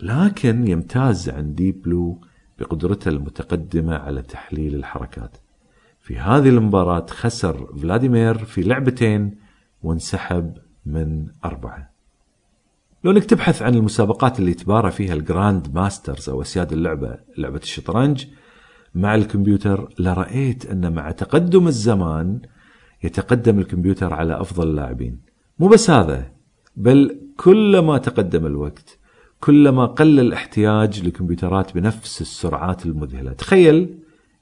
لكن 0.00 0.68
يمتاز 0.68 1.28
عن 1.28 1.54
ديب 1.54 1.82
بلو 1.82 2.20
بقدرته 2.58 3.08
المتقدمة 3.08 3.96
على 3.96 4.22
تحليل 4.22 4.74
الحركات. 4.74 5.36
في 6.00 6.18
هذه 6.18 6.48
المباراة 6.48 7.06
خسر 7.10 7.66
فلاديمير 7.76 8.44
في 8.44 8.62
لعبتين 8.62 9.36
وانسحب 9.82 10.58
من 10.86 11.26
أربعة. 11.44 11.92
لو 13.04 13.10
إنك 13.10 13.24
تبحث 13.24 13.62
عن 13.62 13.74
المسابقات 13.74 14.38
اللي 14.38 14.54
تبارى 14.54 14.90
فيها 14.90 15.14
الـ 15.14 15.24
grand 15.24 15.74
masters 15.74 16.28
أو 16.28 16.42
أسياد 16.42 16.72
اللعبة 16.72 17.18
لعبة 17.38 17.60
الشطرنج 17.62 18.26
مع 18.94 19.14
الكمبيوتر 19.14 19.88
لرأيت 19.98 20.66
أن 20.66 20.92
مع 20.92 21.10
تقدم 21.10 21.68
الزمان 21.68 22.40
يتقدم 23.04 23.58
الكمبيوتر 23.58 24.14
على 24.14 24.40
أفضل 24.40 24.68
اللاعبين. 24.68 25.20
مو 25.58 25.68
بس 25.68 25.90
هذا 25.90 26.26
بل 26.76 27.20
كلما 27.36 27.98
تقدم 27.98 28.46
الوقت 28.46 28.98
كلما 29.40 29.86
قل 29.86 30.20
الاحتياج 30.20 31.06
لكمبيوترات 31.06 31.74
بنفس 31.74 32.20
السرعات 32.20 32.86
المذهلة. 32.86 33.32
تخيل 33.32 33.98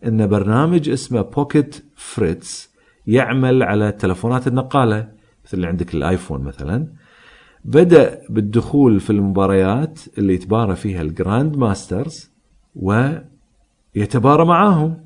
أن 0.06 0.26
برنامج 0.26 0.88
اسمه 0.88 1.22
Pocket 1.22 1.84
Fritz 1.96 2.70
يعمل 3.06 3.62
على 3.62 3.92
تلفونات 3.92 4.46
النقالة 4.46 5.08
مثل 5.44 5.56
اللي 5.56 5.66
عندك 5.66 5.94
الـ 5.94 6.01
iPhone 6.01 6.42
مثلا. 6.42 6.86
بدأ 7.64 8.20
بالدخول 8.30 9.00
في 9.00 9.10
المباريات 9.10 10.00
اللي 10.18 10.34
يتبارى 10.34 10.76
فيها 10.76 11.02
الـ 11.02 11.11
grand 11.11 11.56
masters 11.56 12.30
و 12.76 13.10
يتبارى 13.94 14.44
معاهم. 14.44 15.04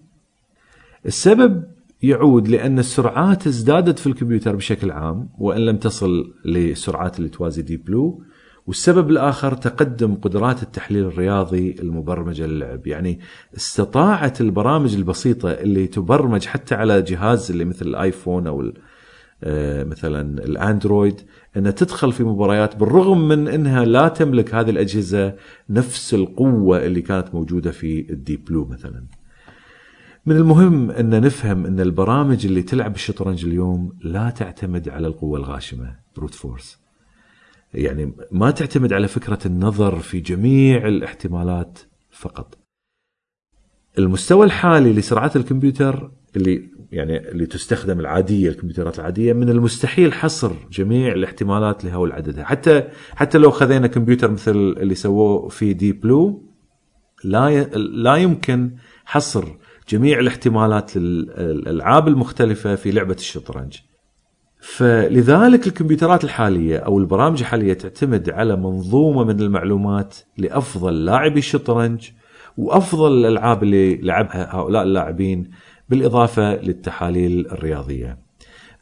السبب 1.07 1.65
يعود 2.03 2.49
لأن 2.49 2.79
السرعات 2.79 3.47
ازدادت 3.47 3.99
في 3.99 4.07
الكمبيوتر 4.07 4.57
بشكل 4.57 4.91
عام 4.91 5.29
وإن 5.39 5.61
لم 5.61 5.77
تصل 5.77 6.35
للسرعات 6.45 7.19
اللي 7.19 7.29
توازي 7.29 7.63
Deep 7.63 7.85
Blue 7.85 8.23
والسبب 8.67 9.11
الآخر 9.11 9.55
تقدم 9.55 10.15
قدرات 10.15 10.63
التحليل 10.63 11.05
الرياضي 11.05 11.77
المبرمجة 11.81 12.47
للعب. 12.47 12.87
يعني 12.87 13.21
استطاعت 13.57 14.41
البرامج 14.41 14.95
البسيطة 14.95 15.51
اللي 15.51 15.87
تبرمج 15.87 16.47
حتى 16.47 16.75
على 16.75 17.03
جهاز 17.03 17.51
اللي 17.51 17.65
مثل 17.65 17.87
الـ 17.87 17.95
iPhone 17.95 18.47
أو 18.47 18.73
آه، 19.45 19.85
مثلا 19.85 20.45
الـ 20.45 20.54
Android 20.54 21.21
إنها 21.57 21.71
تدخل 21.71 22.13
في 22.13 22.25
مباريات 22.25 22.77
بالرغم 22.77 23.29
من 23.29 23.49
إنها 23.49 23.85
لا 23.85 24.09
تملك 24.09 24.55
هذه 24.55 24.71
الأجهزة 24.71 25.35
نفس 25.71 26.15
القوة 26.15 26.87
اللي 26.87 27.03
كانت 27.03 27.35
موجودة 27.35 27.71
في 27.71 28.11
الـ 28.11 28.18
Deep 28.18 28.45
Blue 28.45 28.65
مثلا. 28.65 29.05
من 30.27 30.37
المهم 30.37 30.91
إن 30.91 31.21
نفهم 31.21 31.67
إن 31.67 31.81
البرامج 31.81 32.47
اللي 32.47 32.63
تلعب 32.63 32.95
الشطرنج 32.95 33.45
اليوم 33.45 33.93
لا 34.01 34.31
تعتمد 34.31 34.89
على 34.89 35.07
القوة 35.07 35.39
الغاشمة 35.39 35.97
brute 36.17 36.35
force. 36.35 36.79
يعني 37.75 38.13
ما 38.33 38.51
تعتمد 38.51 38.93
على 38.93 39.09
فكرة 39.09 39.39
النظر 39.47 39.99
في 39.99 40.21
جميع 40.21 40.89
الاحتمالات 40.89 41.79
فقط. 42.11 42.59
المستوى 43.99 44.47
الحالي 44.47 44.93
لسرعات 44.93 45.37
الكمبيوتر 45.37 46.11
اللي 46.37 46.74
يعني 46.95 47.29
اللي 47.29 47.47
تستخدم 47.47 48.01
العادية 48.01 48.49
الكمبيوترات 48.49 48.99
العادية 48.99 49.33
من 49.33 49.49
المستحيل 49.51 50.13
حصر 50.13 50.53
جميع 50.73 51.13
الاحتمالات 51.13 51.85
لهول 51.85 52.13
عددها 52.13 52.45
حتى 52.45 52.83
حتى 53.17 53.39
لو 53.39 53.51
خذينا 53.51 53.87
كمبيوتر 53.87 54.31
مثل 54.31 54.51
اللي 54.53 54.95
سووه 54.95 55.49
في 55.49 55.73
دي 55.73 55.93
بلو 55.93 56.43
لا. 57.25 57.63
لا 57.77 58.17
يمكن 58.17 58.71
حصر 59.05 59.45
جميع 59.89 60.19
الاحتمالات 60.19 60.97
للألعاب 60.97 62.09
المختلفة 62.09 62.75
في 62.75 62.91
لعبة 62.91 63.15
الشطرنج 63.15 63.77
فلذلك 64.61 65.67
الكمبيوترات 65.67 66.25
الحالية 66.25 66.79
أو 66.79 66.99
البرامج 66.99 67.41
الحالية 67.41 67.73
تعتمد 67.75 68.31
على 68.31 68.57
منظومة 68.57 69.25
من 69.25 69.41
المعلومات 69.41 70.15
لأفضل 70.39 71.05
لاعبي 71.05 71.39
الشطرنج 71.39 72.11
وأفضل 72.57 73.13
الألعاب 73.13 73.63
اللي 73.63 73.97
لعبها 73.97 74.57
هؤلاء 74.57 74.83
اللاعبين 74.83 75.51
بالإضافة 75.89 76.57
للتحاليل 76.57 77.47
الرياضية. 77.47 78.19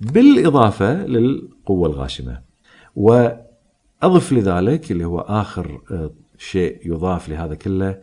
بالإضافة 0.01 1.07
للقوة 1.07 1.89
الغاشمة. 1.89 2.43
وأضف 2.97 4.33
لذلك 4.33 4.93
اللي 4.93 5.05
هو 5.05 5.21
آخر 5.21 5.81
آه، 5.91 6.11
شيء 6.39 6.81
يضاف 6.85 7.29
لهذا 7.29 7.55
كله 7.55 8.01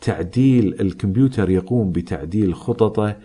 تعديل 0.00 0.80
الكمبيوتر 0.80 1.50
يقوم 1.50 1.92
بتعديل 1.92 2.54
خططه 2.54 3.16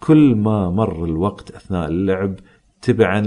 كل 0.00 0.34
ما 0.34 0.70
مر 0.70 1.04
الوقت 1.04 1.50
أثناء 1.50 1.88
اللعب 1.88 2.34
تبعا 2.82 3.20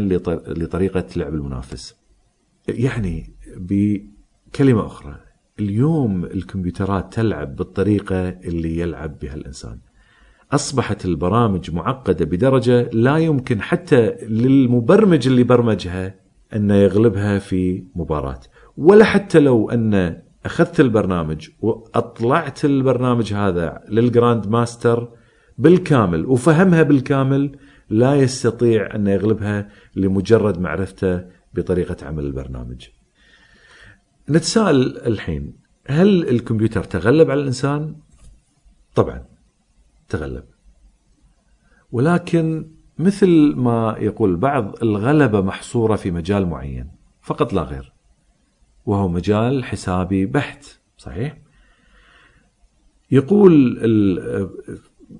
لطريقة 0.48 1.06
لعب 1.16 1.34
المنافس. 1.34 1.96
يعني 2.68 3.34
بكلمة 3.58 4.86
أخرى 4.86 5.20
اليوم 5.60 6.26
الكمبيوترات 6.26 7.14
تلعب 7.14 7.56
بالطريقة 7.56 8.30
اللي 8.30 8.78
يلعب 8.78 9.20
بها 9.20 9.34
الإنسان. 9.34 9.80
أصبحت 10.52 11.06
البرامج 11.06 11.72
معقدة 11.72 12.26
بدرجة 12.26 12.90
لا 12.94 13.18
يمكن 13.18 13.62
حتى 13.62 14.16
للمبرمج 14.22 15.28
اللي 15.28 15.44
برمجها 15.44 16.16
انه 16.56 16.76
يغلبها 16.76 17.40
في 17.40 17.84
مباراة 17.96 18.40
ولا 18.78 19.06
حتى 19.06 19.40
لو 19.40 19.70
أن 19.70 20.22
أخذت 20.46 20.80
البرنامج 20.80 21.50
وأطلعت 21.62 22.66
البرنامج 22.66 23.34
هذا 23.34 23.82
لل 23.89 24.06
grand 24.06 24.48
master 24.48 25.10
بالكامل 25.58 26.26
وفهمها 26.26 26.84
بالكامل 26.84 27.58
لا 27.90 28.16
يستطيع 28.16 28.96
أن 28.96 29.08
يغلبها 29.08 29.70
لمجرد 29.96 30.60
معرفته 30.60 31.24
بطريقة 31.54 32.08
عمل 32.08 32.26
البرنامج. 32.26 32.88
نتساءل 34.30 34.98
الحين 34.98 35.54
هل 35.88 36.30
الكمبيوتر 36.30 36.84
تغلب 36.84 37.32
على 37.32 37.42
الإنسان؟ 37.42 37.96
طبعا 38.96 39.31
تغلب 40.12 40.43
ولكن 41.91 42.67
مثل 43.00 43.54
ما 43.56 43.95
يقول 44.00 44.30
البعض 44.30 44.76
الغلبة 44.84 45.41
محصورة 45.41 45.95
في 45.95 46.12
مجال 46.12 46.45
معين 46.45 46.91
فقط 47.21 47.54
لا 47.54 47.62
غير 47.62 47.93
وهو 48.86 49.08
مجال 49.08 49.63
حسابي 49.63 50.26
بحت 50.26 50.65
صحيح؟ 50.97 51.38
يقول 53.12 53.78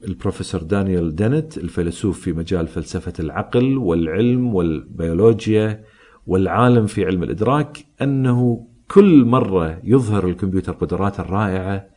البروفيسور 0.04 0.62
دانيال 0.64 1.16
دينت 1.16 1.58
الفيلسوف 1.58 2.20
في 2.20 2.34
مجال 2.34 2.68
فلسفة 2.68 3.14
العقل 3.20 3.78
والعلم 3.78 4.56
والبيولوجيا 4.56 5.84
والعالم 6.28 6.86
في 6.86 7.06
علم 7.06 7.24
الإدراك 7.24 7.86
أنه 8.02 8.68
كل 8.92 9.26
مرة 9.26 9.80
يظهر 9.84 10.28
الكمبيوتر 10.28 10.72
قدراته 10.72 11.22
الرائعة 11.22 11.88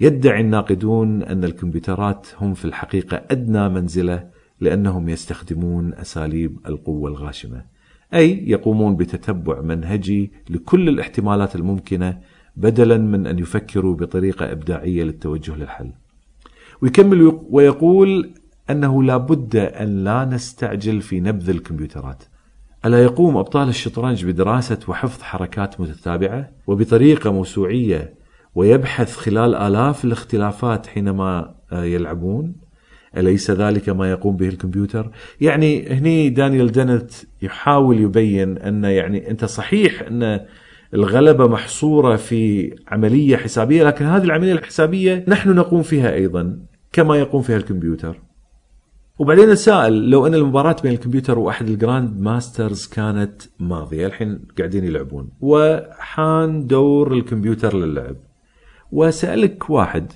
يدعي 0.00 0.40
الناقدون 0.40 1.22
أن 1.22 1.44
الكمبيوترات 1.44 2.26
هم 2.40 2.54
في 2.54 2.64
الحقيقة 2.64 3.22
أدنى 3.30 3.68
منزلة 3.68 4.30
لأنهم 4.60 5.08
يستخدمون 5.08 5.94
أساليب 5.94 6.58
القوة 6.66 7.10
الغاشمة 7.10 7.64
أي 8.14 8.50
يقومون 8.50 8.96
بتتبع 8.96 9.60
منهجي 9.60 10.32
لكل 10.50 10.88
الاحتمالات 10.88 11.56
الممكنة 11.56 12.18
بدلا 12.56 12.98
من 12.98 13.26
أن 13.26 13.38
يفكروا 13.38 13.94
بطريقة 13.94 14.52
إبداعية 14.52 15.04
للتوجه 15.04 15.56
للحل. 15.56 15.92
ويكمل 16.82 17.40
ويقول 17.50 18.30
أنه 18.70 19.02
لا 19.02 19.16
بد 19.16 19.56
أن 19.56 20.04
لا 20.04 20.24
نستعجل 20.24 21.00
في 21.00 21.20
نبذ 21.20 21.50
الكمبيوترات. 21.50 22.22
ألا 22.84 23.02
يقوم 23.02 23.36
أبطال 23.36 23.68
الشطرنج 23.68 24.24
بدراسة 24.26 24.78
وحفظ 24.88 25.22
حركات 25.22 25.80
متتابعة 25.80 26.50
وبطريقة 26.66 27.32
موسوعية 27.32 28.19
ويبحث 28.60 29.16
خلال 29.16 29.54
آلاف 29.54 30.04
الاختلافات 30.04 30.86
حينما 30.86 31.54
آه، 31.72 31.84
يلعبون. 31.84 32.54
أليس 33.16 33.50
ذلك 33.50 33.88
ما 33.88 34.10
يقوم 34.10 34.36
به 34.36 34.48
الكمبيوتر؟ 34.48 35.10
يعني 35.40 35.88
هني 35.88 36.28
دانيال 36.28 36.72
دينت 36.72 37.10
يحاول 37.42 38.00
يبين 38.00 38.58
أن 38.58 38.84
يعني 38.84 39.30
أنت 39.30 39.44
صحيح 39.44 40.02
أن 40.02 40.40
الغلبة 40.94 41.48
محصورة 41.48 42.16
في 42.16 42.70
عملية 42.88 43.36
حسابية 43.36 43.84
لكن 43.84 44.04
هذه 44.04 44.24
العملية 44.24 44.52
الحسابية 44.52 45.24
نحن 45.28 45.54
نقوم 45.54 45.82
فيها 45.82 46.14
أيضا 46.14 46.58
كما 46.92 47.16
يقوم 47.16 47.42
فيها 47.42 47.56
الكمبيوتر. 47.56 48.20
وبعدين 49.18 49.50
السائل 49.50 50.10
لو 50.10 50.26
أن 50.26 50.34
المباراة 50.34 50.76
بين 50.82 50.92
الكمبيوتر 50.92 51.38
وأحد 51.38 51.68
الـ 51.68 51.77
grand 51.77 52.20
masters 52.20 52.86
كانت 52.86 53.42
ماضية 53.60 54.06
الحين 54.06 54.44
قاعدين 54.58 54.84
يلعبون. 54.84 55.28
وحان 55.40 56.66
دور 56.66 57.12
الكمبيوتر 57.12 57.76
للعب. 57.76 58.29
وسالك 58.92 59.70
واحد 59.70 60.12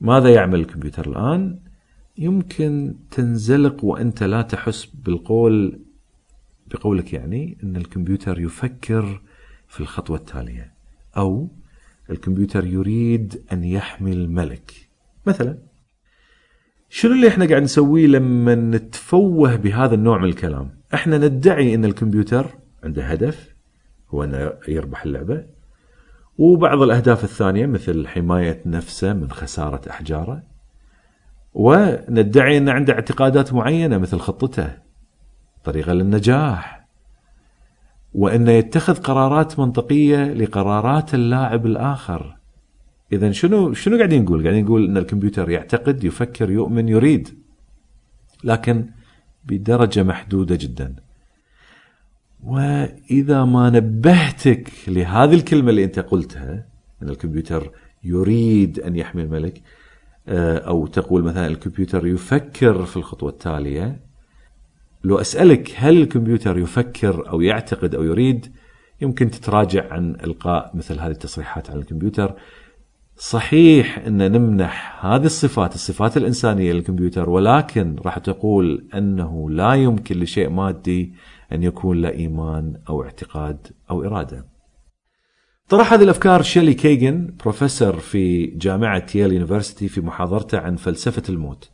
ماذا 0.00 0.28
يعمل 0.28 0.60
الكمبيوتر 0.60 1.10
الآن 1.10 1.58
يمكن 2.18 2.94
تنزلق 3.10 3.84
وأنت 3.84 4.22
لا 4.22 4.42
تحس 4.42 4.84
بالقول 4.84 5.80
بقولك 6.66 7.12
يعني 7.12 7.58
إن 7.64 7.76
الكمبيوتر 7.76 8.40
يفكر 8.40 9.22
في 9.68 9.80
الخطوة 9.80 10.16
التالية 10.16 10.72
أو 11.16 11.48
الكمبيوتر 12.10 12.66
يريد 12.66 13.42
أن 13.52 13.64
يحمي 13.64 14.12
الملك 14.12 14.72
مثلا 15.26 15.58
شنو 16.88 17.12
اللي 17.12 17.28
إحنا 17.28 17.46
قاعد 17.46 17.62
نسويه 17.62 18.06
لما 18.06 18.54
نتفوه 18.54 19.56
بهذا 19.56 19.94
النوع 19.94 20.18
من 20.18 20.24
الكلام؟ 20.24 20.70
إحنا 20.94 21.18
ندعي 21.18 21.74
إن 21.74 21.84
الكمبيوتر 21.84 22.46
عنده 22.84 23.04
هدف 23.04 23.54
هو 24.08 24.24
إنه 24.24 24.52
يربح 24.68 25.04
اللعبة 25.04 25.44
وبعض 26.40 26.82
الأهداف 26.82 27.24
الثانية 27.24 27.66
مثل 27.66 28.08
حماية 28.08 28.62
نفسه 28.66 29.12
من 29.12 29.30
خسارة 29.30 29.90
أحجاره 29.90 30.42
وندعي 31.54 32.58
أن 32.58 32.68
عنده 32.68 32.92
اعتقادات 32.92 33.52
معينة 33.52 33.98
مثل 33.98 34.18
خطته 34.18 34.78
طريقة 35.64 35.92
للنجاح 35.92 36.86
وانه 38.14 38.50
يتخذ 38.50 38.94
قرارات 38.94 39.58
منطقية 39.58 40.24
لقرارات 40.24 41.14
اللاعب 41.14 41.66
الآخر 41.66 42.36
اذا 43.12 43.32
شنو 43.32 43.72
شنو 43.72 43.96
قاعدين 43.96 44.22
نقول؟ 44.22 44.42
قاعدين 44.42 44.64
نقول 44.64 44.84
أن 44.84 44.96
الكمبيوتر 44.96 45.50
يعتقد 45.50 46.04
يفكر 46.04 46.50
يؤمن 46.50 46.88
يريد 46.88 47.28
لكن 48.44 48.86
بدرجة 49.44 50.02
محدودة 50.02 50.56
جدا. 50.56 50.94
وإذا 52.44 53.44
ما 53.44 53.70
نبهتك 53.70 54.70
لهذه 54.88 55.34
الكلمة 55.34 55.70
اللي 55.70 55.84
أنت 55.84 55.98
قلتها 55.98 56.66
إن 57.02 57.08
الكمبيوتر 57.08 57.70
يريد 58.04 58.80
أن 58.80 58.96
يحمي 58.96 59.22
الملك 59.22 59.62
آه، 60.28 60.58
أو 60.58 60.86
تقول 60.86 61.22
مثلا 61.22 61.46
الكمبيوتر 61.46 62.06
يفكر 62.06 62.84
في 62.84 62.96
الخطوة 62.96 63.30
التالية 63.30 64.00
لو 65.04 65.20
أسألك 65.20 65.72
هل 65.76 66.02
الكمبيوتر 66.02 66.58
يفكر 66.58 67.28
أو 67.28 67.40
يعتقد 67.40 67.94
أو 67.94 68.02
يريد 68.02 68.46
يمكن 69.00 69.30
تتراجع 69.30 69.92
عن 69.92 70.14
إلقاء 70.24 70.70
مثل 70.74 70.98
هذه 70.98 71.10
التصريحات 71.10 71.70
عن 71.70 71.78
الكمبيوتر. 71.78 72.34
صحيح 73.16 73.98
أن 73.98 74.32
نمنح 74.32 75.06
هذه 75.06 75.24
الصفات 75.24 75.74
الصفات 75.74 76.16
الإنسانية 76.16 76.72
للكمبيوتر 76.72 77.30
ولكن 77.30 77.96
راح 78.04 78.18
تقول 78.18 78.86
أنه 78.94 79.50
لا 79.50 79.74
يمكن 79.74 80.20
لشيء 80.20 80.48
مادي 80.48 81.12
أن 81.52 81.62
يكون 81.62 82.00
له 82.00 82.10
إيمان 82.10 82.82
أو 82.88 83.02
اعتقاد 83.02 83.66
أو 83.90 84.04
إرادة. 84.04 84.46
طرح 85.68 85.92
هذه 85.92 86.02
الأفكار 86.02 86.42
شيلي 86.42 86.74
كيجن 86.74 87.34
بروفيسور 87.40 87.96
في 87.96 88.46
جامعة 88.46 89.06
Yale 89.14 89.32
University 89.32 89.88
في 89.88 90.00
محاضرته 90.00 90.58
عن 90.58 90.76
فلسفة 90.76 91.22
الموت. 91.28 91.70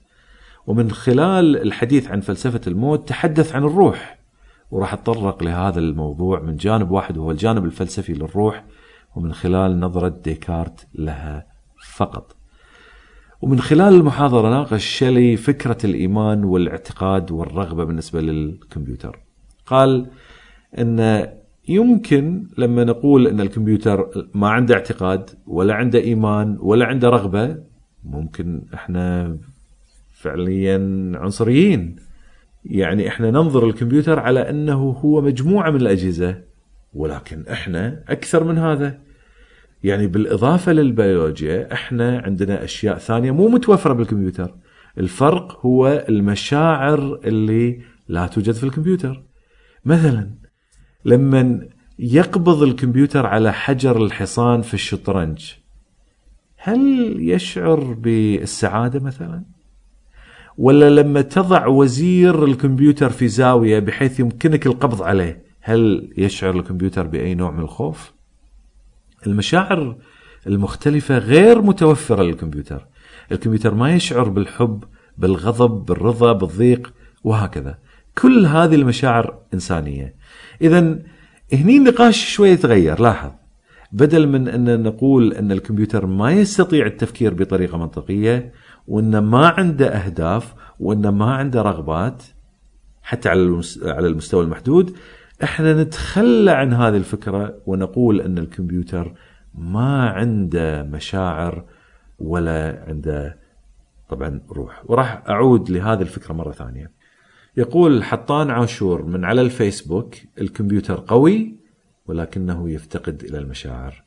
ومن 0.67 0.91
خلال 0.91 1.63
الحديث 1.63 2.11
عن 2.11 2.21
فلسفة 2.21 2.61
الموت 2.67 3.09
تحدث 3.09 3.55
عن 3.55 3.65
الروح 3.65 4.19
وراح 4.71 4.93
أتطرق 4.93 5.43
لهذا 5.43 5.79
الموضوع 5.79 6.41
من 6.41 6.57
جانب 6.57 6.91
واحد 6.91 7.19
وهو 7.19 7.31
الجانب 7.31 7.65
الفلسفي 7.65 8.13
للروح 8.13 8.65
ومن 9.17 9.33
خلال 9.33 9.81
نظرة 9.81 10.09
ديكارت 10.09 10.87
لها 10.95 11.47
فقط 11.97 12.37
ومن 13.43 13.61
خلال 13.61 13.95
المحاضرة 13.95 14.51
ناقش 14.51 14.85
شيلي 14.85 15.37
فكرة 15.37 15.79
الإيمان 15.85 16.45
والاعتقاد 16.45 17.33
والرغبة 17.33 17.85
بالنسبة 17.85 18.21
للكمبيوتر 18.21 19.26
قال 19.67 20.07
أن 20.79 21.27
يمكن 21.69 22.47
لما 22.59 22.85
نقول 22.85 23.27
أن 23.27 23.41
الكمبيوتر 23.41 24.29
ما 24.35 24.49
عنده 24.49 24.75
اعتقاد 24.75 25.31
ولا 25.47 25.75
عنده 25.75 25.99
إيمان 25.99 26.57
ولا 26.61 26.87
عنده 26.87 27.09
رغبة 27.09 27.57
ممكن 28.05 28.63
إحنا 28.75 29.37
فعليا 30.15 30.77
عنصريين. 31.15 31.97
يعني 32.65 33.09
إحنا 33.09 33.31
ننظر 33.31 33.67
الكمبيوتر 33.67 34.19
على 34.19 34.51
إنه 34.51 34.91
هو 34.91 35.21
مجموعة 35.21 35.71
من 35.71 35.81
الأجهزة 35.81 36.43
ولكن 36.95 37.45
إحنا 37.53 38.03
أكثر 38.09 38.45
من 38.45 38.59
هذا. 38.59 38.99
يعني 39.85 40.07
بالإضافة 40.07 40.73
للبيولوجيا 40.73 41.73
إحنا 41.73 42.19
عندنا 42.19 42.65
أشياء 42.65 42.99
ثانية 42.99 43.31
مو 43.31 43.49
متوفرة 43.49 43.93
بالكمبيوتر. 43.93 44.55
الفرق 44.99 45.67
هو 45.67 46.05
المشاعر 46.09 47.21
اللي 47.25 47.81
لا 48.09 48.27
توجد 48.27 48.55
في 48.55 48.65
الكمبيوتر. 48.65 49.23
مثلا 49.87 50.31
لما 51.05 51.69
يقبض 51.99 52.63
الكمبيوتر 52.63 53.27
على 53.27 53.53
حجر 53.53 54.05
الحصان 54.05 54.63
في 54.63 54.75
الشطرنج 54.75 55.53
هل 56.57 57.17
يشعر 57.19 57.81
بالسعادة 57.81 59.01
مثلا؟ 59.01 59.45
ولا 60.59 60.91
لما 60.91 61.21
تضع 61.21 61.67
وزير 61.67 62.45
الكمبيوتر 62.45 63.11
في 63.11 63.29
زاوية 63.29 63.79
بحيث 63.79 64.21
يمكنك 64.21 64.67
القبض 64.67 65.03
عليه 65.03 65.45
هل 65.61 66.13
يشعر 66.17 66.57
الكمبيوتر 66.57 67.07
بأي 67.07 67.35
نوع 67.35 67.51
من 67.51 67.61
الخوف؟ 67.61 68.13
المشاعر 69.27 69.97
المختلفة 70.47 71.19
غير 71.19 71.63
متوفرة 71.63 72.23
للكمبيوتر. 72.23 72.87
الكمبيوتر 73.33 73.75
ما 73.75 73.95
يشعر 73.95 74.29
بالحب 74.29 74.85
بالغضب 75.19 75.85
بالرضا 75.85 76.33
بالضيق 76.33 76.93
وهكذا. 77.25 77.79
كل 78.19 78.47
هذه 78.47 78.75
المشاعر 78.75 79.39
إنسانية. 79.55 80.15
إذا 80.61 80.79
هني 81.53 81.77
النقاش 81.77 82.35
شوي 82.35 82.49
يتغير 82.49 83.01
لاحظ. 83.01 83.31
بدل 83.93 84.29
من 84.29 84.49
أن 84.49 84.83
نقول 84.83 85.33
أن 85.33 85.53
الكمبيوتر 85.53 86.07
ما 86.07 86.33
يستطيع 86.33 86.87
التفكير 86.87 87.35
بطريقة 87.35 87.79
منطقية 87.79 88.53
وأن 88.87 89.19
ما 89.19 89.49
عنده 89.49 89.89
أهداف 89.89 90.55
وأن 90.81 91.09
ما 91.09 91.35
عنده 91.35 91.63
رغبات 91.63 92.23
حتى 93.03 93.29
على 93.29 93.63
على 93.83 94.07
المستوى 94.07 94.45
المحدود 94.45 94.97
إحنا 95.43 95.83
نتخلى 95.83 96.51
عن 96.51 96.73
هذه 96.73 96.97
الفكرة 96.97 97.55
ونقول 97.67 98.21
أن 98.21 98.39
الكمبيوتر 98.39 99.15
ما 99.55 100.11
عنده 100.11 100.83
مشاعر 100.83 101.65
ولا 102.19 102.85
عنده 102.89 103.39
طبعا 104.09 104.41
روح. 104.51 104.83
وراح 104.87 105.23
أعود 105.29 105.71
لهذه 105.71 106.01
الفكرة 106.01 106.33
مرة 106.33 106.53
ثانية. 106.53 106.96
يقول 107.57 108.05
حطان 108.05 108.51
عاشور 108.51 109.05
من 109.05 109.25
على 109.25 109.41
الفيسبوك 109.41 110.15
الكمبيوتر 110.41 111.05
قوي 111.07 111.57
ولكنه 112.07 112.71
يفتقد 112.71 113.23
إلى 113.23 113.39
المشاعر. 113.39 114.07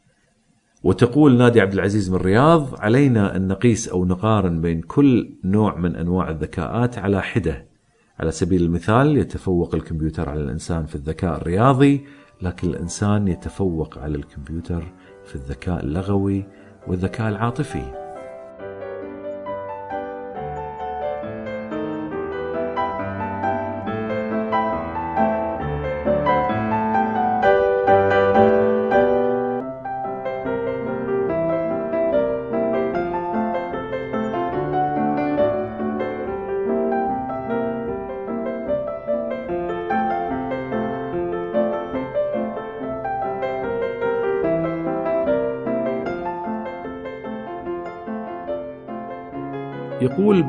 وتقول 0.84 1.38
نادي 1.38 1.62
عبد 1.62 1.74
العزيز 1.74 2.10
من 2.10 2.16
الرياض 2.16 2.80
علينا 2.80 3.36
أن 3.36 3.48
نقيس 3.48 3.90
أو 3.90 4.06
نقارن 4.06 4.62
بين 4.62 4.82
كل 4.82 5.34
نوع 5.44 5.76
من 5.76 5.96
أنواع 5.96 6.30
الذكاءات 6.30 6.98
على 6.98 7.22
حدة 7.22 7.66
على 8.20 8.32
سبيل 8.32 8.64
المثال 8.64 9.18
يتفوق 9.18 9.76
الكمبيوتر 9.76 10.30
على 10.30 10.42
الإنسان 10.42 10.86
في 10.86 10.96
الذكاء 10.96 11.38
الرياضي 11.38 12.06
لكن 12.42 12.70
الإنسان 12.70 13.28
يتفوق 13.28 13.98
على 13.98 14.16
الكمبيوتر 14.16 14.84
في 15.26 15.36
الذكاء 15.36 15.84
اللغوي 15.84 16.46
والذكاء 16.88 17.30
العاطفي 17.30 18.09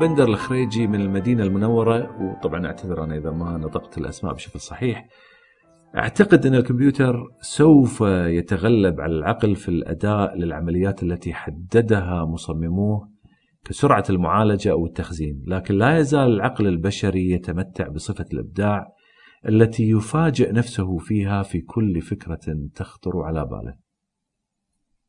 بندر 0.00 0.24
الخريجي 0.24 0.86
من 0.86 1.00
المدينة 1.00 1.42
المنورة 1.42 2.22
وطبعا 2.22 2.66
أعتذر 2.66 3.04
أنا 3.04 3.16
إذا 3.16 3.30
ما 3.30 3.58
نطقت 3.58 3.98
الأسماء 3.98 4.34
بشكل 4.34 4.60
صحيح. 4.60 5.08
أعتقد 5.96 6.46
أن 6.46 6.54
الكمبيوتر 6.54 7.14
سوف 7.40 8.00
يتغلب 8.26 9.00
على 9.00 9.12
العقل 9.12 9.56
في 9.56 9.68
الأداء 9.68 10.36
للعمليات 10.36 11.02
التي 11.02 11.34
حددها 11.34 12.24
مصمموه 12.24 13.10
كسرعة 13.64 14.04
المعالجة 14.10 14.70
أو 14.72 14.86
التخزين 14.86 15.42
لكن 15.46 15.74
لا 15.74 15.98
يزال 15.98 16.32
العقل 16.32 16.66
البشري 16.66 17.30
يتمتع 17.30 17.88
بصفة 17.88 18.26
الإبداع 18.32 18.86
التي 19.48 19.90
يفاجئ 19.90 20.52
نفسه 20.52 20.98
فيها 20.98 21.42
في 21.42 21.60
كل 21.60 22.00
فكرة 22.00 22.56
تخطر 22.74 23.22
على 23.22 23.46
باله. 23.46 23.89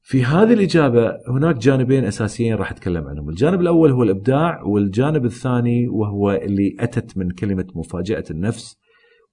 في 0.04 0.24
هذه 0.24 0.54
الإجابة 0.54 1.18
هناك 1.28 1.58
جانبين 1.58 2.06
أساسيين 2.06 2.56
راح 2.56 2.72
أتكلم 2.72 3.08
عنهم. 3.08 3.30
الجانب 3.30 3.62
الأول 3.62 3.92
هو 3.92 4.04
الإبداع 4.04 4.64
والجانب 4.64 5.26
الثاني 5.26 5.88
وهو 5.88 6.32
اللي 6.32 6.76
أتت 6.80 7.18
من 7.18 7.32
كلمة 7.32 7.68
مفاجأة 7.76 8.24
النفس. 8.32 8.78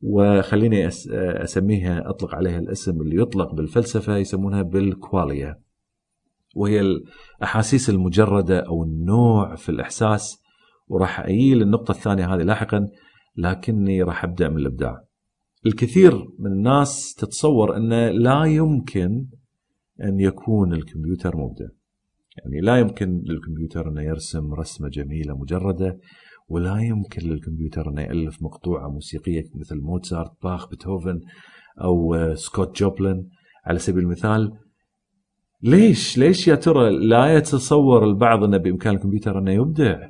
وخليني 0.00 0.88
أسميها 1.16 2.10
أطلق 2.10 2.34
عليها 2.34 2.58
الاسم 2.58 3.00
اللي 3.00 3.22
يطلق 3.22 3.54
بالفلسفة 3.54 4.16
يسمونها 4.16 4.62
بالكواليا. 4.62 5.60
وهي 6.56 6.80
الأحاسيس 6.80 7.90
المجردة 7.90 8.58
أو 8.58 8.82
النوع 8.82 9.54
في 9.54 9.68
الإحساس. 9.68 10.42
وراح 10.88 11.20
أيل 11.20 11.62
النقطة 11.62 11.92
الثانية 11.92 12.34
هذه 12.34 12.42
لاحقا 12.42 12.86
لكني 13.36 14.02
راح 14.02 14.24
أبدأ 14.24 14.48
من 14.48 14.56
الإبداع. 14.56 15.04
الكثير 15.66 16.14
من 16.38 16.52
الناس 16.52 17.14
تتصور 17.14 17.76
أنه 17.76 18.08
لا 18.10 18.44
يمكن 18.44 19.26
أن 20.02 20.20
يكون 20.20 20.72
الكمبيوتر 20.72 21.36
مبدع. 21.36 21.68
يعني 22.36 22.60
لا 22.60 22.76
يمكن 22.76 23.22
للكمبيوتر 23.24 23.88
أنه 23.88 24.02
يرسم 24.02 24.54
رسمة 24.54 24.88
جميلة 24.88 25.38
مجردة 25.38 25.98
ولا 26.48 26.78
يمكن 26.78 27.28
للكمبيوتر 27.28 27.88
أنه 27.90 28.02
يألف 28.02 28.42
مقطوعة 28.42 28.88
موسيقية 28.88 29.44
مثل 29.54 29.80
موتسارت 29.80 30.32
باخ 30.42 30.68
بيتهوفن 30.70 31.20
أو 31.80 32.16
سكوت 32.34 32.80
جوبلن. 32.80 33.28
على 33.64 33.78
سبيل 33.78 34.04
المثال 34.04 34.52
ليش؟ 35.62 36.18
ليش 36.18 36.48
يا 36.48 36.54
ترى 36.54 36.90
لا 36.90 37.34
يتصور 37.36 38.04
البعض 38.04 38.44
أن 38.44 38.58
بإمكان 38.58 38.94
الكمبيوتر 38.94 39.38
أنه 39.38 39.50
يبدع؟ 39.50 40.08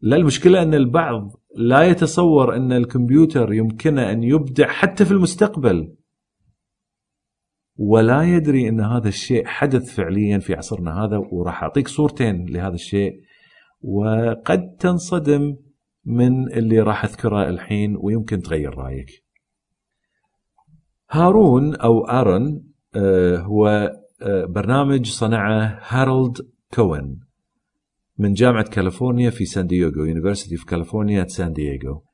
لا 0.00 0.16
المشكلة 0.16 0.62
أن 0.62 0.74
البعض 0.74 1.30
لا 1.56 1.82
يتصور 1.82 2.56
أن 2.56 2.72
الكمبيوتر 2.72 3.52
يمكنه 3.52 4.12
أن 4.12 4.22
يبدع 4.22 4.68
حتى 4.68 5.04
في 5.04 5.12
المستقبل. 5.12 5.94
ولا 7.76 8.22
يدري 8.22 8.68
إن 8.68 8.80
هذا 8.80 9.08
الشيء 9.08 9.46
حدث 9.46 9.94
فعليا 9.94 10.38
في 10.38 10.54
عصرنا 10.54 11.04
هذا 11.04 11.18
وراح 11.32 11.62
أعطيك 11.62 11.88
صورتين 11.88 12.46
لهذا 12.48 12.74
الشيء 12.74 13.12
وقد 13.82 14.76
تنصدم 14.78 15.56
من 16.04 16.52
اللي 16.52 16.80
راح 16.80 17.04
أذكره 17.04 17.48
الحين 17.48 17.96
ويمكن 18.00 18.40
تغير 18.40 18.78
رأيك. 18.78 19.10
هارون 21.10 21.74
أو 21.74 22.04
أرون 22.04 22.64
آه، 22.96 23.36
هو 23.36 23.92
آه، 24.22 24.44
برنامج 24.44 25.06
صنعه 25.06 25.78
هارولد 25.82 26.36
كوين 26.74 27.20
من 28.18 28.32
جامعة 28.32 28.64
كاليفورنيا 28.64 29.30
في 29.30 29.44
سان 29.44 29.66
دييغو 29.66 30.04
University 30.04 30.56
في 30.56 30.66
كاليفورنيا 30.66 31.24
سان 31.24 31.52
دييغو 31.52 32.04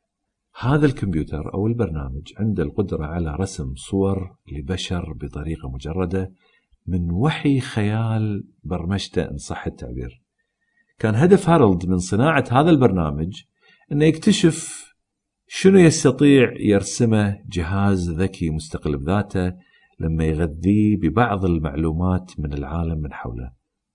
هذا 0.60 0.86
الكمبيوتر 0.86 1.54
أو 1.54 1.66
البرنامج 1.66 2.32
عنده 2.38 2.62
القدرة 2.62 3.06
على 3.06 3.36
رسم 3.36 3.74
صور 3.74 4.36
لبشر 4.52 5.12
بطريقة 5.12 5.70
مجردة 5.70 6.32
من 6.86 7.10
وحي 7.10 7.60
خيال 7.60 8.44
برمجته 8.64 9.22
إن 9.22 9.36
صح 9.36 9.66
التعبير. 9.66 10.22
كان 10.98 11.14
هدف 11.14 11.48
هارولد 11.48 11.86
من 11.86 11.98
صناعة 11.98 12.44
هذا 12.50 12.70
البرنامج 12.70 13.42
أنه 13.92 14.04
يكتشف 14.04 14.84
شنو 15.46 15.78
يستطيع 15.78 16.52
يرسمه 16.60 17.38
جهاز 17.48 18.10
ذكي 18.10 18.50
مستقل 18.50 18.96
بذاته 18.96 19.52
لما 20.00 20.24
يغذيه 20.24 20.96
ببعض 20.96 21.44
المعلومات 21.44 22.32
من 22.38 22.52
العالم 22.52 22.98
من 22.98 23.12
حوله 23.12 23.52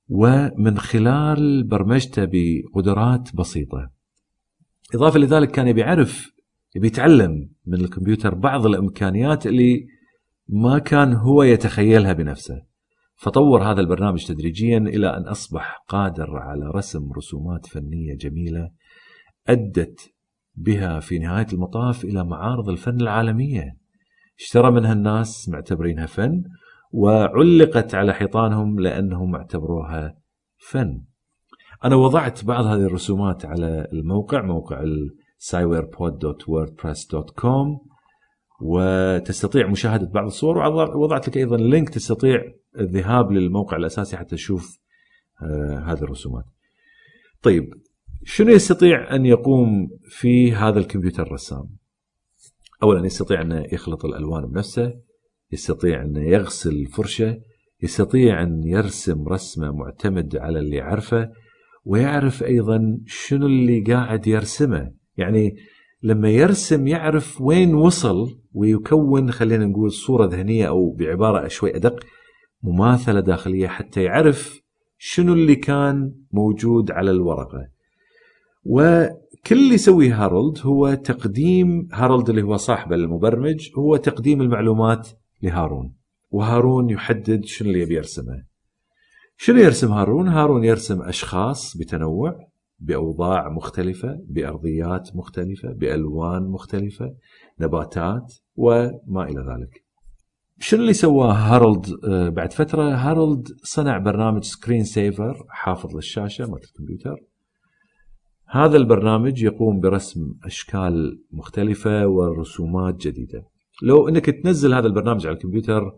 ومن 0.10 0.78
خلال 0.78 1.64
برمجته 1.64 2.26
بقدرات 2.32 3.36
بسيطة. 3.36 3.90
إضافة 4.96 5.20
لذلك 5.20 5.52
كان 5.52 5.68
يبي 5.68 5.82
يعرف 5.82 6.34
يبي 6.76 6.88
يتعلم 6.88 7.50
من 7.66 7.80
الكمبيوتر 7.80 8.36
بعض 8.36 8.66
الإمكانيات 8.66 9.48
اللي 9.48 9.88
ما 10.48 10.80
كان 10.80 11.14
هو 11.14 11.44
يتخيلها 11.44 12.14
بنفسه. 12.14 12.62
فطور 13.16 13.64
هذا 13.64 13.82
البرنامج 13.82 14.26
تدريجيا 14.26 14.78
إلى 14.78 15.18
أن 15.18 15.28
أصبح 15.28 15.84
قادر 15.88 16.38
على 16.38 16.72
رسم 16.76 17.12
رسومات 17.18 17.66
فنية 17.66 18.16
جميلة 18.16 18.72
أدت 19.48 20.14
بها 20.56 21.00
في 21.00 21.20
نهاية 21.20 21.48
المطاف 21.54 22.06
إلى 22.06 22.26
معارض 22.26 22.70
الفن 22.70 23.02
العالمية. 23.02 23.78
اشترى 24.40 24.72
منها 24.72 24.94
الناس 24.94 25.50
معتبرينها 25.50 26.06
فن 26.06 26.44
وعلقت 26.92 27.96
على 27.96 28.14
حيطانهم 28.14 28.80
لأنهم 28.80 29.36
اعتبروها 29.36 30.18
فن. 30.70 31.04
أنا 31.86 31.96
وضعت 31.96 32.46
بعض 32.46 32.66
هذه 32.66 32.82
الرسومات 32.82 33.46
على 33.46 33.88
الموقع 33.94 34.42
موقع 34.42 34.84
cyberpod.wordpress.com 35.52 37.68
وتستطيع 38.62 39.68
مشاهدة 39.68 40.10
بعض 40.14 40.26
الصور 40.26 40.58
ووضعت 40.58 41.28
لك 41.28 41.38
أيضا 41.38 41.58
لينك 41.58 41.90
تستطيع 41.90 42.44
الذهاب 42.80 43.32
للموقع 43.32 43.78
الأساسي 43.78 44.18
حتى 44.18 44.36
تشوف 44.36 44.80
آه 45.42 45.84
هذه 45.88 46.04
الرسومات. 46.04 46.46
طيب 47.42 47.74
شنو 48.24 48.52
يستطيع 48.52 49.16
أن 49.16 49.26
يقوم 49.26 49.90
في 50.08 50.54
هذا 50.54 50.80
الكمبيوتر 50.80 51.24
الرسام؟ 51.24 51.70
أولا 52.84 53.06
يستطيع 53.06 53.42
أن 53.42 53.66
يخلط 53.72 54.06
الألوان 54.06 54.46
بنفسه 54.46 54.94
يستطيع 55.52 56.02
أن 56.02 56.16
يغسل 56.16 56.72
الفرشة 56.72 57.42
يستطيع 57.84 58.44
أن 58.44 58.64
يرسم 58.64 59.28
رسمة 59.28 59.72
معتمد 59.72 60.38
على 60.38 60.60
اللي 60.60 60.76
يعرفه 60.76 61.30
ويعرف 61.86 62.44
أيضا 62.44 62.98
شنو 63.06 63.46
اللي 63.46 63.82
قاعد 63.82 64.28
يرسمه. 64.28 64.92
يعني 65.18 65.56
لما 66.04 66.30
يرسم 66.30 66.88
يعرف 66.88 67.42
وين 67.42 67.76
وصل 67.76 68.40
ويكون 68.54 69.32
خلينا 69.32 69.66
نقول 69.66 69.92
صورة 69.92 70.26
ذهنية 70.26 70.68
أو 70.68 70.92
بعبارة 70.92 71.48
شوي 71.48 71.76
أدق 71.76 72.06
مماثلة 72.64 73.20
داخلية 73.20 73.68
حتى 73.68 74.04
يعرف 74.04 74.62
شنو 74.98 75.34
اللي 75.34 75.56
كان 75.56 76.14
موجود 76.32 76.92
على 76.92 77.12
الورقة. 77.12 77.68
وكل 78.66 79.12
اللي 79.52 79.74
يسويه 79.74 80.24
هارولد 80.24 80.60
هو 80.62 80.94
تقديم 80.94 81.88
هارولد 81.94 82.30
اللي 82.30 82.42
هو 82.42 82.58
صاحب 82.58 82.94
المبرمج 82.94 83.70
هو 83.78 83.96
تقديم 83.96 84.42
المعلومات 84.42 85.10
لهارون. 85.42 85.94
وهارون 86.32 86.90
يحدد 86.90 87.46
شنو 87.46 87.68
اللي 87.68 87.82
يبي 87.82 87.96
يرسمه. 87.96 88.44
شنو 89.38 89.60
يرسم 89.60 89.92
هارون؟ 89.92 90.28
هارون 90.28 90.64
يرسم 90.64 91.02
أشخاص 91.02 91.78
بتنوع. 91.78 92.48
بأوضاع 92.84 93.50
مختلفة 93.50 94.20
بأرضيات 94.28 95.16
مختلفة 95.16 95.74
بألوان 95.74 96.44
مختلفة 96.44 97.16
نباتات 97.60 98.34
وما 98.56 99.24
إلى 99.24 99.40
ذلك. 99.40 99.84
شنو 100.60 100.82
اللي 100.82 100.94
سواه 100.94 101.32
هارولد 101.32 101.86
آه، 102.08 102.30
بعد 102.30 102.54
فترة؟ 102.54 102.96
هارولد 102.96 103.48
صنع 103.64 103.98
برنامج 103.98 104.44
screen 104.44 104.84
saver 104.84 105.46
حافظ 105.50 105.96
للشاشة 105.96 106.46
مالت 106.52 106.66
الكمبيوتر. 106.66 107.16
هذا 108.48 108.78
البرنامج 108.78 109.44
يقوم 109.44 109.80
برسم 109.80 110.34
أشكال 110.46 111.24
مختلفة 111.32 112.08
ورسومات 112.08 112.96
جديدة. 112.96 113.44
لو 113.84 114.08
إنك 114.10 114.26
تنزل 114.26 114.74
هذا 114.74 114.88
البرنامج 114.88 115.28
على 115.28 115.36
الكمبيوتر 115.36 115.92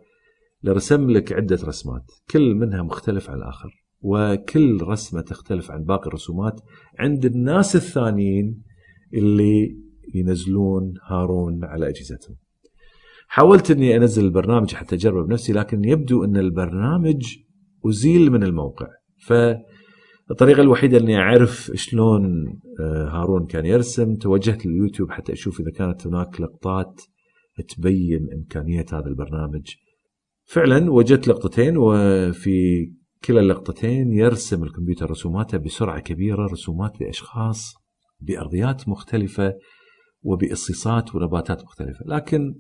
لرسم 0.64 1.10
لك 1.10 1.34
عدة 1.34 1.60
رسمات، 1.64 2.12
كل 2.32 2.56
منها 2.56 2.84
مختلف 2.84 3.30
عن 3.30 3.38
الآخر. 3.38 3.85
وكل 4.06 4.82
رسمة 4.82 5.22
تختلف 5.22 5.72
عن 5.72 5.84
باقي 5.84 6.08
الرسومات 6.08 6.62
عند 7.00 7.26
الناس 7.26 7.76
الثانيين 7.76 8.62
اللي 9.14 9.78
ينزلون 10.16 10.94
هارون 11.08 11.64
على 11.64 11.90
أجهزتهم. 11.90 12.36
حاولت 13.28 13.72
إني 13.72 13.98
أنزل 13.98 14.26
البرنامج 14.26 14.74
حتى 14.74 14.96
أجربه 14.96 15.28
بنفسي 15.28 15.54
لكن 15.54 15.84
يبدو 15.84 16.24
إن 16.24 16.38
البرنامج 16.38 17.36
أزيل 17.86 18.32
من 18.32 18.44
الموقع 18.44 18.88
فالطريقة 19.26 20.62
الوحيدة 20.62 20.98
إني 20.98 21.18
أعرف 21.18 21.72
شلون 21.76 22.46
آه، 22.80 23.10
هارون 23.10 23.46
كان 23.46 23.66
يرسم 23.66 24.16
توجهت 24.16 24.66
لليوتيوب 24.66 25.12
حتى 25.12 25.34
أشوف 25.34 25.60
إذا 25.60 25.72
كانت 25.72 26.08
هناك 26.08 26.42
لقطات 26.42 27.02
تبين 27.76 28.28
إمكانية 28.34 28.86
هذا 28.94 29.08
البرنامج 29.08 29.76
فعلا 30.46 30.92
وجدت 30.92 31.28
لقطتين 31.28 31.78
وفي 31.78 32.88
كلا 33.24 33.40
اللقطتين 33.40 34.14
يرسم 34.14 34.64
الكمبيوتر 34.64 35.12
رسوماته 35.12 35.58
بسرعة 35.58 36.00
كبيرة 36.00 36.46
رسومات 36.46 37.02
لأشخاص 37.02 37.74
بأرضيات 38.20 38.90
مختلفة 38.90 39.54
وبإصيصات 40.22 41.16
ونباتات 41.16 41.64
مختلفة. 41.64 42.06
لكن 42.06 42.56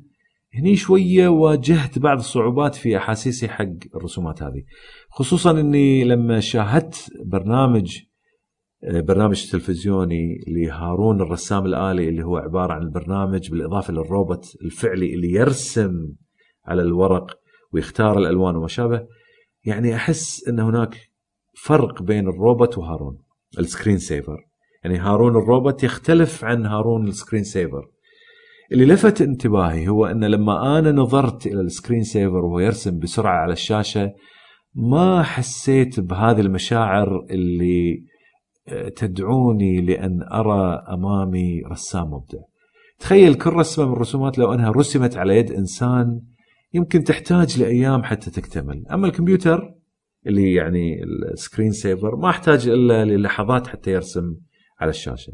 هني 0.53 0.75
شوية 0.75 1.27
واجهت 1.27 1.99
بعض 1.99 2.17
الصعوبات 2.17 2.75
في 2.75 2.97
أحاسيسي 2.97 3.47
حق 3.47 3.95
الرسومات 3.95 4.43
هذه. 4.43 4.63
خصوصا 5.09 5.59
أني 5.59 6.03
لما 6.03 6.39
شاهدت 6.39 7.09
برنامج 7.25 7.97
آه، 8.83 9.01
برنامج 9.01 9.51
تلفزيوني 9.51 10.37
لهارون 10.47 11.21
الرسام 11.21 11.65
الآلي 11.65 12.09
اللي 12.09 12.23
هو 12.23 12.37
عبارة 12.37 12.73
عن 12.73 12.81
البرنامج 12.81 13.51
بالإضافة 13.51 13.93
للروبوت 13.93 14.45
الفعلي 14.61 15.13
اللي 15.13 15.31
يرسم 15.31 16.07
على 16.65 16.81
الورق 16.81 17.39
ويختار 17.71 18.17
الألوان 18.17 18.55
وما 18.55 18.67
شابه 18.67 19.07
يعني 19.65 19.95
أحس 19.95 20.47
أن 20.47 20.59
هناك 20.59 20.97
فرق 21.63 22.01
بين 22.01 22.27
الروبوت 22.27 22.77
وهارون 22.77 23.17
الـ 23.59 23.65
screen 23.65 23.97
saver. 23.97 24.37
يعني 24.83 24.97
هارون 24.97 25.35
الروبوت 25.35 25.83
يختلف 25.83 26.45
عن 26.45 26.65
هارون 26.65 27.07
الـ 27.07 27.12
screen 27.12 27.43
saver. 27.43 27.89
اللي 28.71 28.85
لفت 28.85 29.21
انتباهي 29.21 29.87
هو 29.87 30.05
أن 30.05 30.23
لما 30.23 30.79
أنا 30.79 30.91
نظرت 30.91 31.47
إلى 31.47 31.61
الـ 31.61 31.67
screen 31.67 32.03
saver 32.03 32.45
وهو 32.45 32.59
يرسم 32.59 32.99
بسرعة 32.99 33.41
على 33.41 33.53
الشاشة 33.53 34.13
ما 34.75 35.23
حسيت 35.23 35.99
بهذه 35.99 36.41
المشاعر 36.41 37.25
اللي 37.29 38.03
آه، 38.67 38.89
تدعوني 38.89 39.81
لأن 39.81 40.23
أرى 40.33 40.83
أمامي 40.89 41.61
رسام 41.71 42.03
مبدع. 42.03 42.39
تخيل 42.99 43.33
كل 43.33 43.49
رسمة 43.49 43.85
من 43.85 43.93
الرسومات 43.93 44.37
لو 44.37 44.53
أنها 44.53 44.71
رسمت 44.71 45.17
على 45.17 45.37
يد 45.37 45.51
إنسان 45.51 46.21
يمكن 46.75 47.03
تحتاج 47.03 47.61
لأيام 47.61 48.03
حتى 48.03 48.31
تكتمل. 48.31 48.87
أما 48.87 49.07
الكمبيوتر 49.07 49.73
اللي 50.27 50.53
يعني 50.53 51.03
السكرين 51.03 51.71
سيفر 51.71 52.15
ما 52.15 52.29
أحتاج 52.29 52.67
إلا 52.67 53.05
للحظات 53.05 53.67
حتى 53.67 53.91
يرسم 53.91 54.35
على 54.79 54.89
الشاشة. 54.89 55.33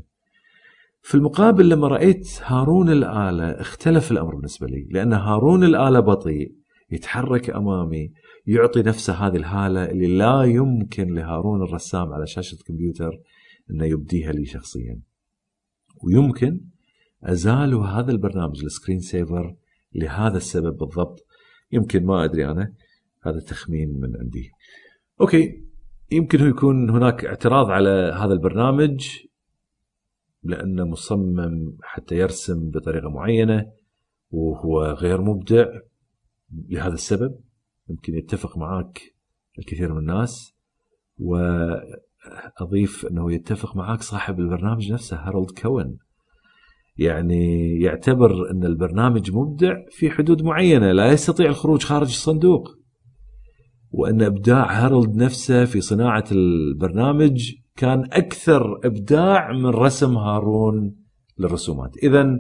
في 1.02 1.16
المقابل 1.16 1.70
لما 1.70 1.88
رأيت 1.88 2.28
هارون 2.44 2.90
الآلة 2.90 3.52
اختلف 3.52 4.12
الأمر 4.12 4.36
بالنسبة 4.36 4.68
لي 4.68 4.88
لأن 4.92 5.14
هارون 5.14 5.64
الآلة 5.64 6.00
بطيء 6.00 6.56
يتحرك 6.92 7.50
أمامي 7.50 8.12
يعطي 8.46 8.82
نفسه 8.82 9.14
هذه 9.14 9.36
الهالة 9.36 9.86
اللي 9.86 10.18
لا 10.18 10.44
يمكن 10.44 11.14
لهارون 11.14 11.62
الرسام 11.62 12.14
على 12.14 12.28
شاشة 12.28 12.56
الكمبيوتر 12.56 13.20
أنه 13.72 13.86
يبديها 13.86 14.32
لي 14.32 14.46
شخصيا. 14.46 15.00
ويمكن 16.04 16.60
أزال 17.24 17.74
هذا 17.74 18.12
البرنامج 18.12 18.64
ال 18.64 18.69
screen 18.69 19.00
saver 19.00 19.56
لهذا 19.96 20.38
السبب 20.38 20.78
بالضبط 20.78 21.26
يمكن 21.72 22.06
ما 22.06 22.24
أدري 22.24 22.52
أنا. 22.52 22.74
هذا 23.24 23.40
تخمين 23.40 24.00
من 24.00 24.18
عندي. 24.18 24.52
okay 25.22 25.64
يمكن 26.12 26.50
يكون 26.50 26.90
هناك 26.90 27.26
اعتراض 27.26 27.70
على 27.70 28.14
هذا 28.18 28.34
البرنامج 28.34 29.08
لأنه 30.44 30.86
مصمم 30.86 31.78
حتى 31.84 32.16
يرسم 32.16 32.70
بطريقة 32.70 33.10
معينة 33.10 33.72
وهو 34.32 34.84
غير 34.84 35.22
مبدع 35.22 35.66
لهذا 36.70 36.94
السبب. 36.94 37.40
يمكن 37.90 38.16
يتفق 38.16 38.58
معك 38.58 39.02
الكثير 39.60 39.94
من 39.94 40.00
الناس 40.00 40.56
وأضيف 41.18 43.06
أنه 43.06 43.34
يتفق 43.34 43.76
معك 43.76 44.02
صاحب 44.02 44.40
البرنامج 44.40 44.92
نفسه 44.92 45.18
هارولد 45.18 45.52
كوين. 45.52 45.98
يعني 47.02 47.76
يعتبر 47.82 48.52
أن 48.52 48.64
البرنامج 48.64 49.32
مبدع 49.32 49.76
في 49.90 50.10
حدود 50.10 50.44
معينة 50.44 50.92
لا 50.92 51.12
يستطيع 51.12 51.50
الخروج 51.50 51.84
خارج 51.84 52.08
الصندوق. 52.08 52.70
وأن 53.92 54.22
إبداع 54.22 54.86
هارولد 54.86 55.16
نفسه 55.16 55.66
في 55.66 55.82
صناعة 55.82 56.24
البرنامج 56.32 57.52
كان 57.76 58.00
أكثر 58.00 58.80
إبداع 58.86 59.52
من 59.52 59.66
رسم 59.66 60.18
هارون 60.18 60.96
للرسومات. 61.40 61.98
إذا 62.04 62.38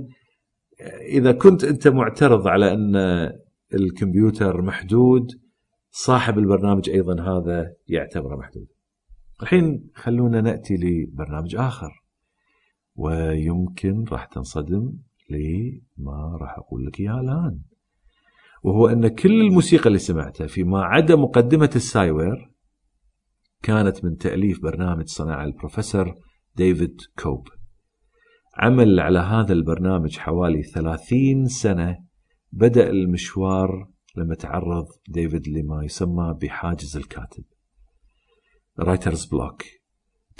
إذا 1.10 1.32
كنت 1.32 1.64
أنت 1.64 1.88
معترض 1.88 2.48
على 2.48 2.74
أن 2.74 2.96
الكمبيوتر 3.74 4.62
محدود 4.62 5.28
صاحب 5.92 6.40
البرنامج 6.40 6.90
أيضا 6.90 7.22
هذا 7.22 7.74
يعتبره 7.88 8.36
محدود. 8.36 8.68
الحين 9.42 9.90
خلونا 9.96 10.42
نأتي 10.42 10.76
لبرنامج 10.76 11.56
آخر. 11.56 12.01
ويمكن 12.96 14.04
راح 14.12 14.26
تنصدم 14.26 14.94
لما 15.30 16.38
راح 16.42 16.58
أقول 16.58 16.86
لك 16.86 17.00
اياه 17.00 17.20
الآن. 17.20 17.60
وهو 18.64 18.88
أن 18.88 19.08
كل 19.08 19.42
الموسيقى 19.42 19.88
اللي 19.88 20.00
سمعتها 20.00 20.48
فيما 20.48 20.84
عدا 20.84 21.16
مقدمة 21.16 21.70
السايوير 21.76 22.52
كانت 23.64 24.06
من 24.06 24.18
تأليف 24.18 24.62
برنامج 24.64 25.08
صنع 25.08 25.44
البروفيسور 25.44 26.16
ديفيد 26.56 27.02
كوب. 27.20 27.48
عمل 28.58 29.00
على 29.00 29.20
هذا 29.20 29.54
البرنامج 29.54 30.18
حوالي 30.18 30.64
30 30.64 31.46
سنة 31.46 31.98
بدأ 32.52 32.90
المشوار 32.90 33.88
لما 34.18 34.36
تعرض 34.36 34.86
ديفيد 35.08 35.48
لما 35.48 35.84
يسمى 35.84 36.36
بحاجز 36.42 36.98
الكاتب 36.98 37.44
writer's 38.80 39.26
block 39.26 39.64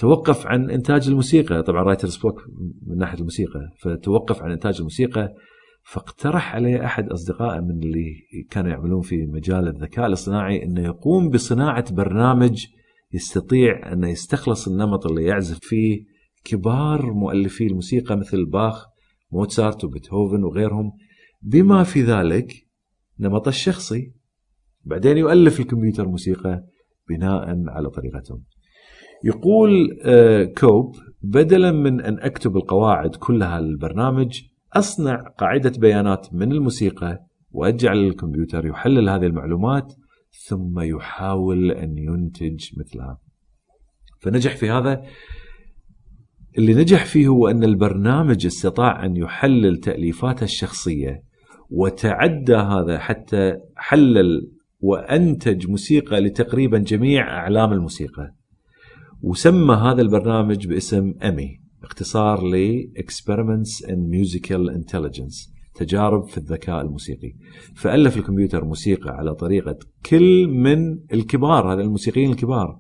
توقف 0.02 0.48
عن 0.48 0.70
إنتاج 0.70 1.08
الموسيقى. 1.08 1.64
طبعا 1.64 1.84
writer's 1.84 2.18
block 2.18 2.44
من 2.88 2.98
ناحية 2.98 3.18
الموسيقى. 3.18 3.60
فتوقف 3.80 4.42
عن 4.42 4.52
إنتاج 4.52 4.78
الموسيقى 4.78 5.34
فاقترح 5.84 6.56
عليه 6.56 6.86
أحد 6.86 7.10
أصدقائه 7.10 7.60
من 7.60 7.84
اللي 7.84 8.16
كانوا 8.50 8.72
يعملون 8.72 9.02
في 9.02 9.26
مجال 9.26 9.68
الذكاء 9.68 10.06
الاصطناعي 10.06 10.64
إنه 10.64 10.82
يقوم 10.82 11.30
بصناعة 11.30 11.94
برنامج 11.94 12.66
يستطيع 13.14 13.94
إنه 13.94 14.10
يستخلص 14.10 14.68
النمط 14.68 15.06
اللي 15.06 15.24
يعزف 15.24 15.60
فيه 15.62 16.04
كبار 16.44 17.14
مؤلفي 17.14 17.68
الموسيقى 17.68 18.18
مثل 18.18 18.46
باخ 18.46 18.86
موتسارت 19.32 19.84
وبيتهوفن 19.84 20.44
وغيرهم. 20.44 20.92
بما 21.42 21.84
في 21.84 22.02
ذلك 22.04 22.54
نمط 23.20 23.48
الشخصي. 23.48 24.14
بعدين 24.84 25.18
يؤلف 25.18 25.60
الكمبيوتر 25.60 26.08
موسيقى 26.08 26.64
بناء 27.10 27.70
على 27.70 27.90
طريقتهم. 27.90 28.44
يقول 29.24 30.00
آه، 30.06 30.44
كوب 30.44 30.96
بدلا 31.22 31.72
من 31.72 32.02
أن 32.02 32.20
أكتب 32.20 32.58
القواعد 32.58 33.16
كلها 33.16 33.62
للبرنامج 33.62 34.42
أصنع 34.74 35.22
قاعدة 35.38 35.74
بيانات 35.78 36.34
من 36.34 36.52
الموسيقى 36.52 37.26
وأجعل 37.52 37.98
الكمبيوتر 37.98 38.66
يحلل 38.66 39.10
هذه 39.10 39.26
المعلومات 39.26 39.94
ثم 40.48 40.80
يحاول 40.80 41.72
أن 41.72 41.98
ينتج 41.98 42.70
مثلها. 42.78 43.18
فنجح 44.22 44.56
في 44.56 44.70
هذا. 44.70 45.02
اللي 46.58 46.74
نجح 46.74 47.06
فيه 47.06 47.28
هو 47.28 47.48
أن 47.48 47.64
البرنامج 47.64 48.46
استطاع 48.46 49.06
أن 49.06 49.16
يحلل 49.16 49.78
تأليفاته 49.78 50.44
الشخصية 50.44 51.24
وتعدى 51.70 52.56
هذا 52.56 53.00
حتى 53.00 53.54
حلل 53.76 54.52
وأنتج 54.80 55.70
موسيقى 55.70 56.20
لتقريبا 56.20 56.78
جميع 56.78 57.38
أعلام 57.38 57.74
الموسيقى. 57.74 58.41
وسمى 59.24 59.76
هذا 59.76 60.02
البرنامج 60.02 60.68
باسم 60.68 61.14
امي 61.24 61.62
اختصار 61.84 62.48
ل 62.48 62.84
Experiments 62.98 63.86
in 63.88 64.00
Musical 64.10 64.74
Intelligence 64.80 65.52
تجارب 65.76 66.24
في 66.24 66.38
الذكاء 66.38 66.82
الموسيقي 66.82 67.34
فألف 67.76 68.18
الكمبيوتر 68.18 68.66
موسيقى 68.66 69.10
على 69.10 69.36
طريقة 69.36 69.78
كل 70.06 70.48
من 70.48 71.00
الكبار 71.14 71.74
هذا 71.74 71.82
الموسيقيين 71.82 72.32
الكبار 72.32 72.80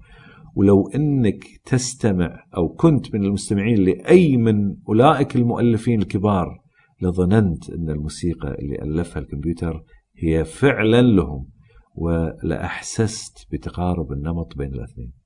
ولو 0.56 0.88
إنك 0.96 1.44
تستمع 1.66 2.44
أو 2.58 2.70
كنت 2.70 3.16
من 3.16 3.26
المستمعين 3.26 3.78
لأي 3.78 4.38
من 4.38 4.76
أولئك 4.90 5.36
المؤلفين 5.36 6.02
الكبار 6.02 6.62
لظننت 7.02 7.70
أن 7.70 7.90
الموسيقى 7.90 8.56
اللي 8.60 8.76
ألفها 8.82 9.22
الكمبيوتر 9.22 9.84
هي 10.18 10.46
فعلا 10.46 11.02
لهم 11.02 11.48
ولأحسست 11.96 13.48
بتقارب 13.52 14.12
النمط 14.12 14.58
بين 14.58 14.74
الأثنين. 14.74 15.21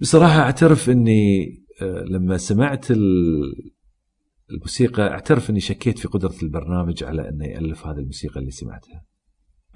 بصراحة 0.00 0.40
أعترف 0.40 0.90
إني 0.90 1.46
آه، 1.82 2.04
لما 2.04 2.36
سمعت 2.36 2.86
الموسيقى 4.50 5.02
أعترف 5.02 5.50
إني 5.50 5.60
شكيت 5.60 5.98
في 5.98 6.08
قدرة 6.08 6.34
البرنامج 6.42 7.04
على 7.04 7.28
انه 7.28 7.46
يالف 7.46 7.86
هذه 7.86 7.98
الموسيقى 7.98 8.40
اللي 8.40 8.50
سمعتها. 8.50 9.04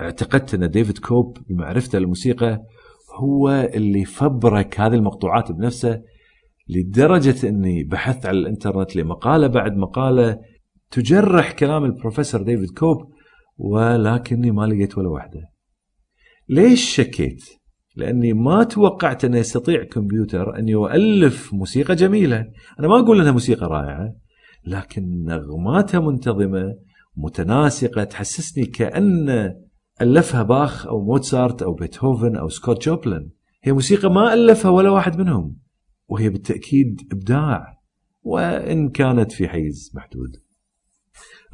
اعتقدت 0.01 0.55
إن 0.55 0.70
ديفيد 0.70 0.99
كوب 0.99 1.38
بمعرفته 1.49 1.99
للموسيقى 1.99 2.62
هو 3.14 3.70
اللي 3.74 4.05
فبرك 4.05 4.80
هذه 4.80 4.94
المقطوعات 4.94 5.53
بنفسه 5.53 6.03
لدرجة 6.68 7.49
أني 7.49 7.84
بحثت 7.84 8.26
على 8.26 8.38
الإنترنت 8.38 8.96
لمقالة 8.96 9.46
بعد 9.46 9.76
مقالة 9.76 10.40
تجرح 10.90 11.53
كلام 11.53 11.84
البروفيسور 11.84 12.42
ديفيد 12.42 12.70
كوب 12.70 13.12
ولكني 13.57 14.51
ما 14.51 14.66
لقيت 14.66 14.99
ولا 14.99 15.09
واحدة 15.09 15.40
ليش 16.49 16.96
شكيت؟ 16.96 17.44
لأني 17.97 18.32
ما 18.32 18.64
توقعت 18.64 19.24
أنه 19.24 19.38
يستطيع 19.38 19.84
كمبيوتر 19.84 20.59
أن 20.59 20.68
يؤلف 20.68 21.55
موسيقى 21.55 21.95
جميلة. 21.95 22.47
أنا 22.80 22.88
ما 22.88 22.99
أقول 22.99 23.20
أنها 23.20 23.32
موسيقى 23.32 23.66
رائعة 23.66 24.14
لكن 24.66 25.24
نغماتها 25.24 26.01
منتظمة 26.01 26.76
متناسقة 27.16 28.05
تحسسني 28.05 28.66
كأن 28.66 29.55
ألفها 30.01 30.42
باخ 30.42 30.86
أو 30.86 31.05
موتسارت 31.05 31.62
أو 31.62 31.74
بيتهوفن 31.74 32.36
أو 32.36 32.49
سكوت 32.49 32.84
جوبلن. 32.84 33.30
هي 33.62 33.72
موسيقى 33.72 34.11
ما 34.11 34.34
ألفها 34.34 34.70
ولا 34.70 34.90
واحد 34.90 35.18
منهم 35.18 35.57
وهي 36.09 36.28
بالتأكيد 36.28 37.01
إبداع 37.12 37.78
وإن 38.22 38.88
كانت 38.88 39.32
في 39.32 39.49
حيز 39.49 39.92
محدود. 39.95 40.43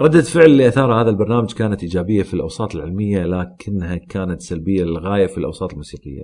ردة 0.00 0.22
فعل 0.22 0.44
اللي 0.44 0.68
أثارها 0.68 1.02
هذا 1.02 1.10
البرنامج 1.10 1.52
كانت 1.52 1.82
إيجابية 1.82 2.22
في 2.22 2.34
الأوساط 2.34 2.74
العلمية 2.74 3.24
لكنها 3.24 3.96
كانت 3.96 4.40
سلبية 4.40 4.84
للغاية 4.84 5.26
في 5.26 5.38
الأوساط 5.38 5.70
الموسيقية. 5.72 6.22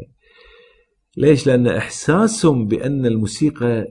ليش؟ 1.16 1.46
لأن 1.46 1.66
إحساسهم 1.66 2.66
بأن 2.66 3.06
الموسيقى 3.06 3.86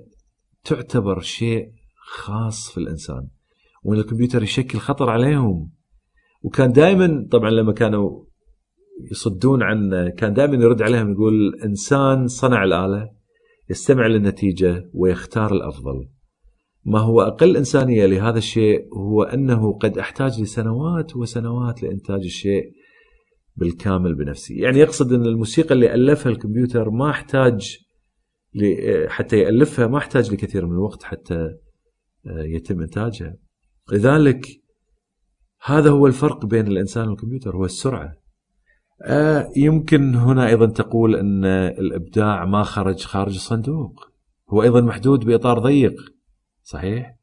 تعتبر 0.64 1.20
شيء 1.20 1.72
خاص 1.98 2.72
في 2.72 2.78
الإنسان 2.78 3.28
وأن 3.84 4.00
الكمبيوتر 4.00 4.44
يشكل 4.44 4.80
خطر 4.80 5.10
عليهم. 5.10 5.72
وكان 6.42 6.72
دائما 6.72 7.28
طبعا 7.32 7.50
لما 7.50 7.74
كانوا 7.74 8.26
يصدون 9.12 9.64
عن 9.64 10.10
كان 10.18 10.34
دائما 10.34 10.56
يرد 10.56 10.82
عليهم 10.82 11.12
يقول 11.12 11.34
الإنسان 11.34 12.28
صنع 12.28 12.64
الآلة 12.64 13.10
يستمع 13.70 14.08
للنتيجة 14.08 14.90
ويختار 14.94 15.54
الأفضل. 15.54 16.15
ما 16.86 17.00
هو 17.00 17.22
أقل 17.22 17.58
إنسانية 17.58 18.06
لهذا 18.06 18.38
الشيء 18.38 18.88
هو 18.94 19.24
أنه 19.24 19.74
قد 19.74 19.98
أحتاج 19.98 20.42
لسنوات 20.42 21.16
وسنوات 21.16 21.84
لإنتاج 21.84 22.24
الشيء 22.24 22.72
بالكامل 23.56 24.16
بنفسي 24.16 24.56
يعني 24.56 24.80
يقصد 24.80 25.14
أن 25.14 25.26
الموسيقى 25.26 25.74
اللي 25.74 25.94
ألفها 25.94 26.32
الكمبيوتر 26.32 26.90
ما 26.90 27.10
أحتاج 27.10 27.78
حتى 29.08 29.38
يألفها 29.38 29.88
ما 29.88 29.98
أحتاج 29.98 30.34
لكثير 30.34 30.66
من 30.66 30.72
الوقت 30.72 31.04
حتى 31.04 31.50
آه، 32.28 32.44
يتم 32.44 32.82
إنتاجها. 32.82 33.36
لذلك 33.92 34.48
هذا 35.66 35.90
هو 35.90 36.08
الفرق 36.08 36.46
بين 36.46 36.68
الإنسان 36.68 37.08
والكمبيوتر 37.08 37.56
هو 37.56 37.66
السرعة. 37.66 38.14
آه، 39.02 39.52
يمكن 39.58 40.16
هنا 40.16 40.48
أيضا 40.48 40.66
تقول 40.66 41.16
أن 41.16 41.46
الإبداع 41.46 42.46
ما 42.46 42.64
خرج 42.64 43.00
خارج 43.04 43.36
الصندوق 43.36 44.12
هو 44.50 44.64
أيضا 44.64 44.82
محدود 44.82 45.26
بإطار 45.26 45.60
ضيق. 45.60 46.15
صحيح؟ 46.66 47.16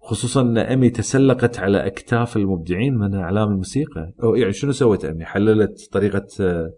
خصوصا 0.00 0.40
أن 0.40 0.58
أمي 0.58 0.90
تسلقت 0.90 1.58
على 1.58 1.86
أكتاف 1.86 2.36
المبدعين 2.36 2.94
من 2.94 3.14
إعلام 3.14 3.48
الموسيقى 3.48 4.12
أو 4.22 4.34
يعني 4.34 4.52
شنو 4.52 4.72
سوت 4.72 5.04
أمي؟ 5.04 5.24
حللت 5.24 5.88
طريقة 5.92 6.26
آه، 6.40 6.72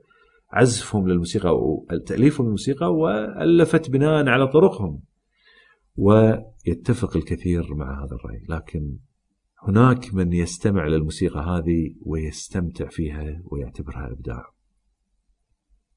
عزفهم 0.52 1.08
للموسيقى 1.08 1.48
أو 1.48 1.86
تأليفهم 2.06 2.46
للموسيقى 2.46 2.94
وألفت 2.94 3.90
بناء 3.90 4.28
على 4.28 4.48
طرقهم. 4.48 5.02
ويتفق 5.96 7.16
الكثير 7.16 7.74
مع 7.74 8.04
هذا 8.04 8.14
الرأي، 8.14 8.42
لكن 8.48 8.98
هناك 9.62 10.14
من 10.14 10.32
يستمع 10.32 10.86
للموسيقى 10.86 11.40
هذه 11.40 11.94
ويستمتع 12.06 12.88
فيها 12.88 13.42
ويعتبرها 13.44 14.12
إبداع. 14.12 14.44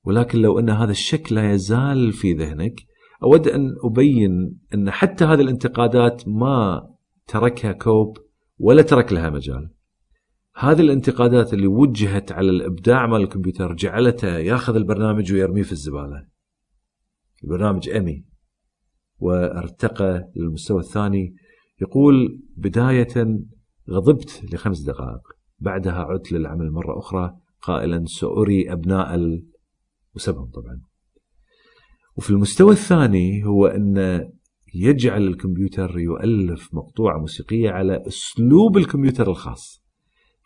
ولكن 0.03 0.39
لو 0.39 0.59
أن 0.59 0.69
هذا 0.69 0.91
الشك 0.91 1.31
لا 1.31 1.51
يزال 1.51 2.13
في 2.13 2.33
ذهنك 2.33 2.75
أود 3.23 3.47
أن 3.47 3.75
أبين 3.83 4.59
أن 4.73 4.91
حتى 4.91 5.25
هذه 5.25 5.41
الانتقادات 5.41 6.27
ما 6.27 6.87
تركها 7.27 7.71
كوب 7.71 8.17
ولا 8.57 8.81
ترك 8.81 9.13
لها 9.13 9.29
مجال. 9.29 9.73
هذه 10.55 10.81
الانتقادات 10.81 11.53
اللي 11.53 11.67
وجهت 11.67 12.31
على 12.31 12.49
الإبداع 12.49 13.07
مال 13.07 13.21
الكمبيوتر 13.21 13.73
جعلته 13.73 14.37
ياخذ 14.37 14.75
البرنامج 14.75 15.33
ويرميه 15.33 15.63
في 15.63 15.71
الزبالة. 15.71 16.27
البرنامج 17.43 17.89
امي 17.89 18.25
وارتقى 19.19 20.31
للمستوى 20.35 20.79
الثاني. 20.79 21.35
يقول 21.81 22.41
بداية 22.57 23.39
غضبت 23.89 24.53
لخمس 24.53 24.81
دقائق. 24.81 25.21
بعدها 25.59 26.03
عدت 26.03 26.31
للعمل 26.31 26.71
مرة 26.71 26.99
أخرى. 26.99 27.37
قائلا 27.61 28.05
سأري 28.05 28.71
أبناء 28.71 29.15
ال... 29.15 29.45
وسبهم 30.15 30.45
طبعا. 30.45 30.81
وفي 32.17 32.29
المستوى 32.29 32.71
الثاني 32.71 33.45
هو 33.45 33.67
أن 33.67 34.21
يجعل 34.73 35.27
الكمبيوتر 35.27 35.99
يؤلف 35.99 36.73
مقطوعة 36.73 37.19
موسيقية 37.19 37.69
على 37.69 38.03
أسلوب 38.07 38.77
الكمبيوتر 38.77 39.29
الخاص. 39.29 39.83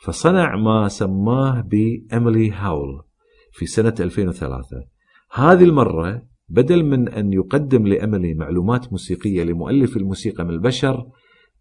فصنع 0.04 0.56
ما 0.56 0.88
سماه 0.88 1.62
بإيميلي 1.62 2.52
هاول 2.52 3.04
في 3.52 3.66
سنة 3.66 3.96
2003 4.00 4.86
هذه 5.32 5.64
المرة 5.64 6.26
بدل 6.50 6.84
من 6.84 7.10
أن 7.10 7.34
يقدم 7.34 7.88
لإيميلي 7.88 8.34
معلومات 8.34 8.92
موسيقية 8.92 9.44
لمؤلف 9.44 9.98
الموسيقى 9.98 10.44
من 10.44 10.50
البشر 10.50 11.06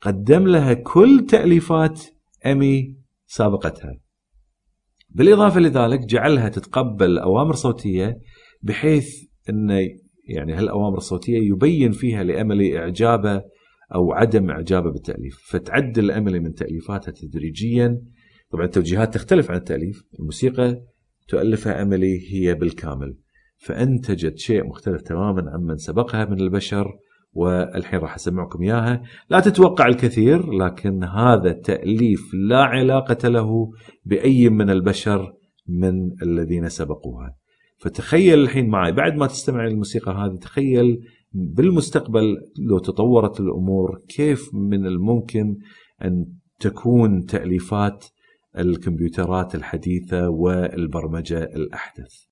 قدم 0.01 0.47
لها 0.47 0.75
كل 0.75 1.27
تأليفات 1.29 2.03
أمي 2.47 2.97
سابقتها. 3.27 4.01
بالإضافة 5.11 5.61
لذلك 5.61 6.01
جعلها 6.01 6.49
تتقبل 6.49 7.19
أوامر 7.19 7.55
صوتية 7.55 8.19
بحيث 8.63 9.30
أن 9.49 9.89
يعني 10.29 10.53
هالأوامر 10.53 10.97
الصوتية 10.97 11.39
يبين 11.39 11.93
فيها 11.93 12.25
لاملي 12.25 12.79
اعجابه 12.79 13.43
أو 13.95 14.13
عدم 14.13 14.51
اعجابه 14.51 14.91
بالتأليف. 14.91 15.39
فتعدل 15.49 16.11
املي 16.11 16.41
من 16.41 16.55
تأليفاتها 16.55 17.13
تدريجيا. 17.13 18.03
طبعا 18.51 18.65
التوجيهات 18.65 19.15
تختلف 19.15 19.51
عن 19.51 19.57
التأليف. 19.57 20.05
الموسيقى 20.19 20.83
تؤلفها 21.29 21.83
أملي 21.83 22.33
هي 22.33 22.55
بالكامل. 22.55 23.17
فانتجت 23.57 24.39
شيء 24.39 24.67
مختلف 24.67 25.03
تماما 25.03 25.51
عمن 25.51 25.77
سبقها 25.77 26.25
من 26.25 26.41
البشر 26.41 26.99
والحين 27.33 28.01
راح 28.01 28.15
أسمعكم 28.15 28.63
إياها. 28.63 29.03
لا 29.31 29.41
تتوقع 29.41 29.87
الكثير 29.87 30.53
لكن 30.53 31.05
هذا 31.05 31.53
تأليف 31.53 32.35
لا 32.35 32.63
علاقة 32.63 33.29
له 33.29 33.71
بأي 34.05 34.49
من 34.49 34.71
البشر 34.71 35.33
من 35.69 36.23
الذين 36.23 36.69
سبقوها. 36.69 37.40
فتخيل 37.81 38.39
الحين 38.39 38.69
معي 38.69 38.93
بعد 38.93 39.17
ما 39.17 39.27
تستمع 39.27 39.67
للموسيقى 39.67 40.13
هذه 40.13 40.37
تخيل 40.37 41.05
بالمستقبل 41.33 42.37
لو 42.59 42.79
تطورت 42.79 43.41
الأمور 43.41 44.01
كيف 44.09 44.55
من 44.55 44.87
الممكن 44.87 45.57
أن 46.05 46.27
تكون 46.59 47.27
تأليفات 47.27 48.07
الكمبيوترات 48.59 49.55
الحديثة 49.55 50.29
والبرمجة 50.29 51.43
الأحدث. 51.43 52.31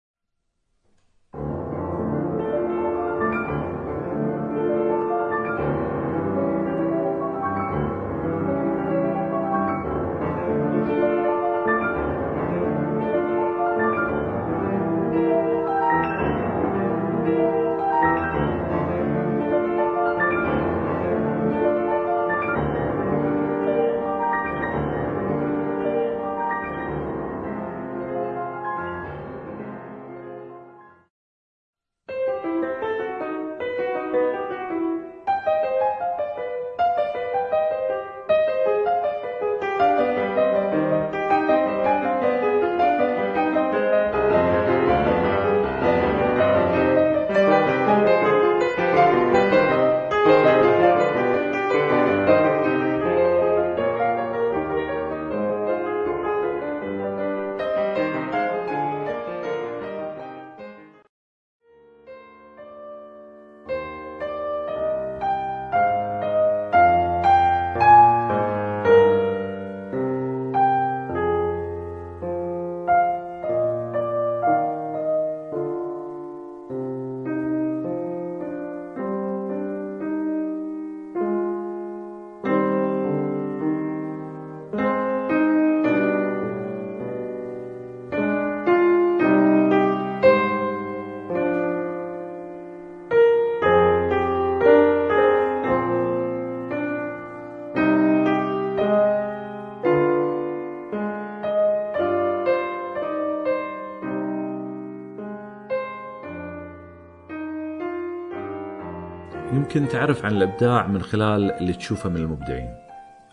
يمكن 109.79 109.93
تعرف 109.93 110.25
عن 110.25 110.37
الإبداع 110.37 110.87
من 110.87 111.03
خلال 111.03 111.53
اللي 111.53 111.73
تشوفه 111.73 112.09
من 112.09 112.17
المبدعين. 112.17 112.75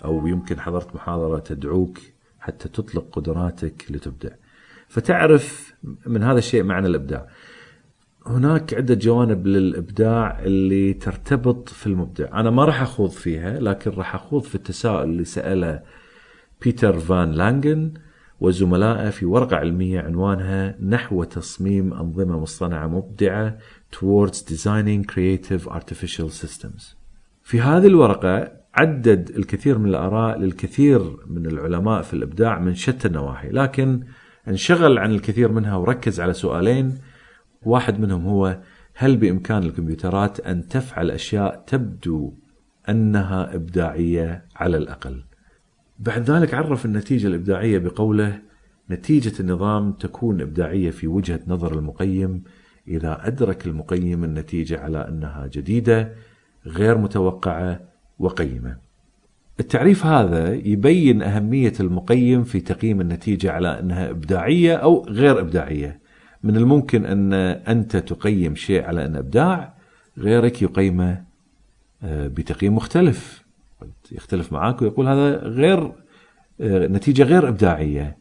أو 0.04 0.28
يمكن 0.28 0.60
حضرت 0.60 0.96
محاضرة 0.96 1.40
تدعوك 1.40 2.00
حتى 2.40 2.70
تطلق 2.70 3.06
قدراتك 3.12 3.86
لتبدع. 3.90 4.30
فتعرف 4.88 5.74
من 6.06 6.24
هذا 6.24 6.38
الشيء 6.38 6.64
معنى 6.64 6.88
الإبداع. 6.88 7.28
هناك 8.26 8.74
عدة 8.74 8.96
جوانب 8.96 9.48
للإبداع 9.48 10.40
اللي 10.40 10.94
ترتبط 10.94 11.70
في 11.70 11.88
المبدع. 11.88 12.40
أنا 12.40 12.50
ما 12.50 12.66
راح 12.66 12.82
أخوض 12.82 13.10
فيها 13.10 13.60
لكن 13.60 13.92
راح 13.92 14.16
أخوض 14.16 14.44
في 14.44 14.56
التساؤل 14.56 15.04
اللي 15.10 15.26
سأله 15.26 15.82
بيتر 16.62 17.00
فان 17.00 17.32
لانجن 17.32 17.94
وزملائه 18.40 19.10
في 19.10 19.26
ورقة 19.26 19.56
علمية 19.56 20.02
عنوانها 20.02 20.76
نحو 20.82 21.24
تصميم 21.24 21.94
أنظمة 21.94 22.40
مصطنعة 22.40 22.88
مبدعة 22.88 23.58
towards 23.96 24.36
designing 24.36 25.04
creative 25.14 25.68
artificial 25.68 26.30
systems. 26.30 26.96
في 27.44 27.62
هذه 27.62 27.88
الورقة 27.88 28.52
عدد 28.74 29.30
الكثير 29.30 29.78
من 29.78 29.90
الآراء 29.90 30.40
للكثير 30.40 31.18
من 31.28 31.46
العلماء 31.46 32.02
في 32.02 32.14
الإبداع 32.14 32.60
من 32.60 32.76
شتى 32.76 33.08
النواحي 33.08 33.50
لكن 33.50 34.04
انشغل 34.48 34.98
عن 34.98 35.12
الكثير 35.12 35.52
منها 35.52 35.76
وركز 35.76 36.20
على 36.20 36.34
سؤالين. 36.34 36.98
واحد 37.62 38.00
منهم 38.00 38.26
هو 38.26 38.60
هل 38.96 39.18
بإمكان 39.18 39.64
الكمبيوترات 39.64 40.40
أن 40.40 40.68
تفعل 40.68 41.12
أشياء 41.12 41.64
تبدو 41.68 42.34
أنها 42.90 43.56
إبداعية 43.56 44.46
على 44.56 44.78
الأقل؟ 44.78 45.24
بعد 46.00 46.32
ذلك 46.32 46.54
عرف 46.54 46.86
النتيجة 46.86 47.28
الإبداعية 47.28 47.78
بقوله 47.78 48.42
نتيجة 48.92 49.40
النظام 49.40 49.92
تكون 49.92 50.42
إبداعية 50.42 50.92
في 50.92 51.08
وجهة 51.08 51.40
نظر 51.48 51.80
المقيم 51.80 52.44
إذا 52.88 53.28
أدرك 53.28 53.68
المقيم 53.68 54.24
النتيجة 54.24 54.80
على 54.80 55.08
أنها 55.08 55.48
جديدة 55.48 56.14
غير 56.66 56.98
متوقعة 56.98 57.80
وقيمة. 58.20 58.78
التعريف 59.60 60.06
هذا 60.06 60.54
يبين 60.54 61.22
أهمية 61.22 61.74
المقيم 61.80 62.44
في 62.44 62.60
تقييم 62.60 63.02
النتيجة 63.02 63.52
على 63.52 63.80
أنها 63.80 64.10
إبداعية 64.10 64.76
أو 64.76 65.06
غير 65.10 65.40
إبداعية. 65.40 66.00
من 66.44 66.58
الممكن 66.58 67.06
أن 67.06 67.34
أنت 67.34 67.98
تقيم 67.98 68.56
شيء 68.56 68.84
على 68.84 69.06
أنه 69.06 69.20
إبداع 69.20 69.74
غيرك 70.18 70.62
يقيمه 70.62 71.24
آه، 72.04 72.28
بتقييم 72.28 72.76
مختلف. 72.76 73.45
يختلف 74.12 74.54
معك 74.54 74.82
ويقول 74.82 75.08
هذا 75.08 75.38
غير 75.38 75.92
آه، 76.62 76.88
نتيجة 76.88 77.24
غير 77.24 77.48
إبداعية. 77.48 78.18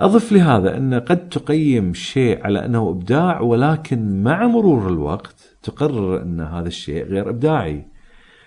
أضف 0.00 0.32
لهذا 0.32 0.76
أن 0.76 0.94
قد 0.94 1.28
تقيم 1.28 1.94
شيء 1.94 2.44
على 2.44 2.64
أنه 2.64 2.90
إبداع 2.90 3.40
ولكن 3.40 4.22
مع 4.22 4.46
مرور 4.46 4.88
الوقت 4.88 5.56
تقرر 5.62 6.22
أن 6.22 6.40
هذا 6.40 6.68
الشيء 6.68 7.04
غير 7.04 7.30
إبداعي. 7.30 7.86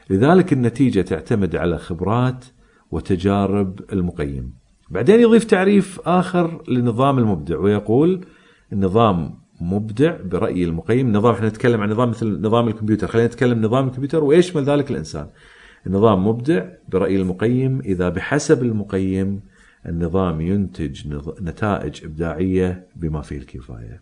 لذلك 0.10 0.54
النتيجة 0.54 1.02
تعتمد 1.02 1.56
على 1.56 1.78
خبرات 1.78 2.46
وتجارب 2.92 3.80
المقيم. 3.94 4.54
بعدين 4.90 5.20
يضيف 5.20 5.44
تعريف 5.44 6.00
آخر 6.06 6.64
لنظام 6.68 7.20
المبدع 7.20 7.58
ويقول 7.60 8.26
النظام 8.74 9.40
مبدع 9.62 10.18
برأي 10.26 10.64
المقيم. 10.64 11.12
نظام 11.12 11.34
إحنا 11.34 11.48
نتكلم 11.48 11.82
عن 11.82 11.90
نظام 11.90 12.10
مثل 12.10 12.42
نظام 12.42 12.68
الكمبيوتر. 12.68 13.08
خلينا 13.08 13.28
نتكلم 13.28 13.62
نظام 13.62 13.88
الكمبيوتر 13.88 14.24
ويشمل 14.24 14.64
ذلك 14.64 14.92
الإنسان. 14.92 15.28
النظام 15.88 16.28
مبدع 16.28 16.66
برأي 16.90 17.16
المقيم 17.16 17.80
إذا 17.80 18.10
بحسب 18.10 18.64
المقيم 18.64 19.42
النظام 19.86 20.42
ينتج 20.42 21.08
نتائج 21.42 22.06
إبداعية 22.06 22.88
بما 22.96 23.22
فيه 23.22 23.38
الكفاية 23.38 24.02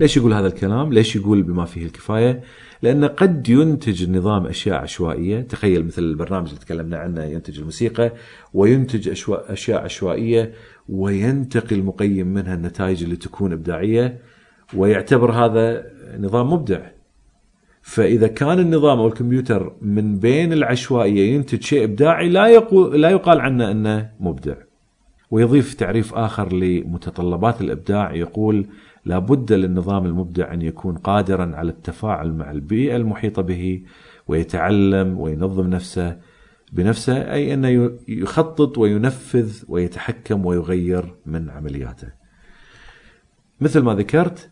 ليش 0.00 0.16
يقول 0.16 0.32
هذا 0.32 0.46
الكلام؟ 0.46 0.92
ليش 0.92 1.16
يقول 1.16 1.42
بما 1.42 1.64
فيه 1.64 1.86
الكفاية؟ 1.86 2.40
لأن 2.82 3.04
قد 3.04 3.48
ينتج 3.48 4.02
النظام 4.02 4.46
أشياء 4.46 4.82
عشوائية 4.82 5.40
تخيل 5.40 5.86
مثل 5.86 6.02
البرنامج 6.02 6.48
اللي 6.48 6.60
تكلمنا 6.60 6.96
عنه 6.98 7.24
ينتج 7.24 7.58
الموسيقى 7.58 8.12
وينتج 8.54 9.24
أشياء 9.28 9.84
عشوائية 9.84 10.52
وينتقي 10.88 11.76
المقيم 11.76 12.26
منها 12.26 12.54
النتائج 12.54 13.02
اللي 13.02 13.16
تكون 13.16 13.52
إبداعية 13.52 14.18
ويعتبر 14.74 15.32
هذا 15.32 15.86
نظام 16.18 16.52
مبدع 16.52 16.80
فإذا 17.90 18.26
كان 18.26 18.58
النظام 18.58 18.98
أو 18.98 19.06
الكمبيوتر 19.06 19.72
من 19.82 20.18
بين 20.18 20.52
العشوائيه 20.52 21.34
ينتج 21.34 21.62
شيء 21.62 21.84
إبداعي 21.84 22.28
لا 22.28 22.46
يقول 22.46 23.02
لا 23.02 23.10
يقال 23.10 23.40
عنه 23.40 23.70
أنه 23.70 24.10
مبدع. 24.20 24.54
ويضيف 25.30 25.74
تعريف 25.74 26.14
آخر 26.14 26.52
لمتطلبات 26.52 27.60
الإبداع 27.60 28.14
يقول 28.14 28.66
لابد 29.04 29.52
للنظام 29.52 30.06
المبدع 30.06 30.52
أن 30.54 30.62
يكون 30.62 30.94
قادرا 30.96 31.52
على 31.54 31.70
التفاعل 31.70 32.32
مع 32.32 32.50
البيئة 32.50 32.96
المحيطة 32.96 33.42
به 33.42 33.82
ويتعلم 34.28 35.18
وينظم 35.20 35.66
نفسه 35.66 36.16
بنفسه 36.72 37.32
أي 37.32 37.54
أنه 37.54 37.98
يخطط 38.08 38.78
وينفذ 38.78 39.62
ويتحكم 39.68 40.46
ويغير 40.46 41.14
من 41.26 41.50
عملياته. 41.50 42.08
مثل 43.60 43.80
ما 43.80 43.94
ذكرت 43.94 44.49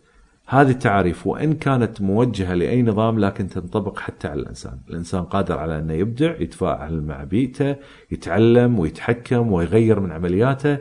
هذه 0.50 0.70
التعاريف 0.70 1.26
وإن 1.26 1.52
كانت 1.52 2.00
موجهة 2.00 2.54
لأي 2.54 2.82
نظام 2.82 3.18
لكن 3.18 3.48
تنطبق 3.48 3.98
حتى 3.98 4.28
على 4.28 4.40
الإنسان، 4.40 4.78
الإنسان 4.90 5.22
قادر 5.22 5.58
على 5.58 5.78
أنه 5.78 5.92
يبدع، 5.92 6.40
يتفاعل 6.40 7.02
مع 7.02 7.24
بيئته، 7.24 7.76
يتعلم 8.10 8.78
ويتحكم 8.78 9.52
ويغير 9.52 10.00
من 10.00 10.12
عملياته 10.12 10.78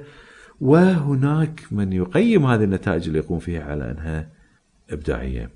وهناك 0.61 1.61
من 1.72 1.93
يقيم 1.93 2.45
هذه 2.45 2.63
النتائج 2.63 3.07
اللي 3.07 3.20
يقوم 3.20 3.39
فيها 3.39 3.63
على 3.63 3.91
أنها 3.91 4.30
إبداعية. 4.89 5.49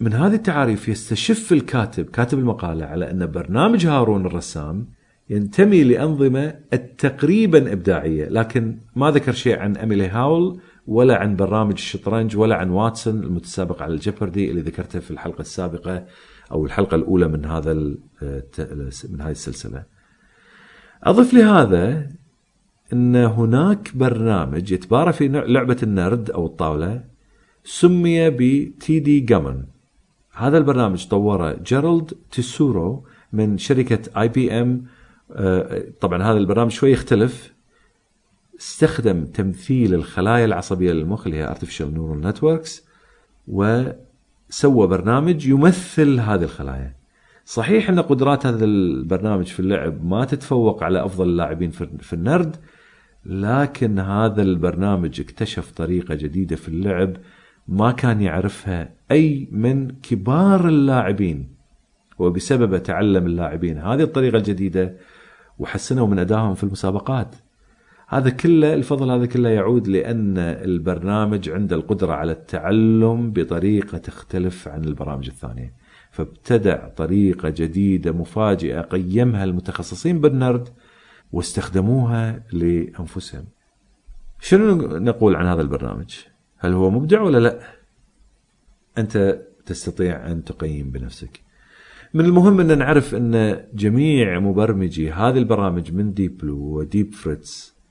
من 0.00 0.12
هذه 0.12 0.34
التعاريف 0.34 0.88
يستشف 0.88 1.52
الكاتب 1.52 2.04
كاتب 2.04 2.38
المقالة 2.38 2.84
على 2.84 3.10
أن 3.10 3.26
برنامج 3.26 3.86
هارون 3.86 4.26
الرسام 4.26 4.86
ينتمي 5.30 5.84
لأنظمة 5.84 6.54
تقريبا 6.98 7.72
إبداعية، 7.72 8.28
لكن 8.28 8.78
ما 8.96 9.10
ذكر 9.10 9.32
شيء 9.32 9.58
عن 9.58 9.76
أميلي 9.76 10.08
هاول 10.08 10.60
ولا 10.86 11.16
عن 11.16 11.36
برامج 11.36 11.72
الشطرنج 11.72 12.36
ولا 12.36 12.56
عن 12.56 12.70
واتسون 12.70 13.22
المتسابق 13.22 13.82
على 13.82 13.94
الجيبردي 13.94 14.50
اللي 14.50 14.60
ذكرته 14.60 15.00
في 15.00 15.10
الحلقة 15.10 15.40
السابقة 15.40 16.06
أو 16.52 16.66
الحلقة 16.66 16.94
الأولى 16.94 17.28
من 17.28 17.44
هذا 17.44 17.74
من 19.10 19.20
هذه 19.20 19.30
السلسلة. 19.30 19.84
أضف 21.02 21.34
لهذا 21.34 22.10
إن 22.92 23.16
هناك 23.16 23.96
برنامج 23.96 24.72
يتبارى 24.72 25.12
في 25.12 25.28
لعبة 25.28 25.76
النرد 25.82 26.30
أو 26.30 26.46
الطاولة 26.46 27.04
سمي 27.64 28.30
ب 28.30 29.00
TD-Gammon. 29.00 29.64
هذا 30.34 30.58
البرنامج 30.58 31.06
طوره 31.08 31.52
جيرالد 31.52 32.12
تيسورو 32.30 33.06
من 33.32 33.58
شركة 33.58 34.20
IBM 34.20 34.84
طبعا 36.00 36.22
هذا 36.22 36.38
البرنامج 36.38 36.70
شوي 36.70 36.92
يختلف 36.92 37.51
استخدم 38.62 39.24
تمثيل 39.24 39.94
الخلايا 39.94 40.44
العصبية 40.44 40.92
للمخ 40.92 41.26
اللي 41.26 41.38
هي 41.38 41.54
Artificial 41.54 41.88
Neural 41.96 42.26
Networks 42.26 42.70
وسوى 43.48 44.86
برنامج 44.86 45.46
يمثل 45.46 46.20
هذه 46.20 46.42
الخلايا. 46.42 46.94
صحيح 47.44 47.88
إن 47.88 48.00
قدرات 48.00 48.46
هذا 48.46 48.64
البرنامج 48.64 49.46
في 49.46 49.60
اللعب 49.60 50.04
ما 50.04 50.24
تتفوق 50.24 50.84
على 50.84 51.04
أفضل 51.04 51.28
اللاعبين 51.28 51.70
في 52.00 52.12
النرد 52.12 52.56
لكن 53.26 53.98
هذا 53.98 54.42
البرنامج 54.42 55.20
اكتشف 55.20 55.70
طريقة 55.70 56.14
جديدة 56.14 56.56
في 56.56 56.68
اللعب 56.68 57.16
ما 57.68 57.92
كان 57.92 58.20
يعرفها 58.20 58.90
أي 59.10 59.48
من 59.52 59.90
كبار 59.90 60.68
اللاعبين 60.68 61.48
وبسببه 62.18 62.78
تعلم 62.78 63.26
اللاعبين 63.26 63.78
هذه 63.78 64.02
الطريقة 64.02 64.36
الجديدة 64.36 64.96
وحسنوا 65.58 66.06
من 66.06 66.18
أدائهم 66.18 66.54
في 66.54 66.64
المسابقات. 66.64 67.34
هذا 68.12 68.30
كله 68.30 68.74
الفضل 68.74 69.10
هذا 69.10 69.26
كله 69.26 69.48
يعود 69.48 69.88
لأن 69.88 70.38
البرنامج 70.38 71.50
عنده 71.50 71.76
القدرة 71.76 72.12
على 72.12 72.32
التعلم 72.32 73.30
بطريقة 73.32 73.98
تختلف 73.98 74.68
عن 74.68 74.84
البرامج 74.84 75.28
الثانية. 75.28 75.74
فابتدع 76.10 76.88
طريقة 76.88 77.48
جديدة 77.48 78.12
مفاجئة 78.12 78.80
قيمها 78.80 79.44
المتخصصين 79.44 80.20
بالنرد 80.20 80.68
واستخدموها 81.32 82.42
لأنفسهم. 82.52 83.44
شنو 84.40 84.74
نقول 84.98 85.36
عن 85.36 85.46
هذا 85.46 85.62
البرنامج؟ 85.62 86.14
هل 86.58 86.72
هو 86.72 86.90
مبدع 86.90 87.20
ولا 87.20 87.38
لا؟ 87.38 87.60
أنت 88.98 89.42
تستطيع 89.66 90.30
أن 90.30 90.44
تقيم 90.44 90.90
بنفسك. 90.90 91.40
من 92.14 92.24
المهم 92.24 92.60
أن 92.60 92.78
نعرف 92.78 93.14
أن 93.14 93.64
جميع 93.74 94.38
مبرمجي 94.38 95.12
هذه 95.12 95.38
البرامج 95.38 95.92
من 95.92 96.12
Deep 96.12 96.38
Blue 96.38 96.58
و 96.58 96.69
Deep 96.69 97.14
Fritz 97.14 97.81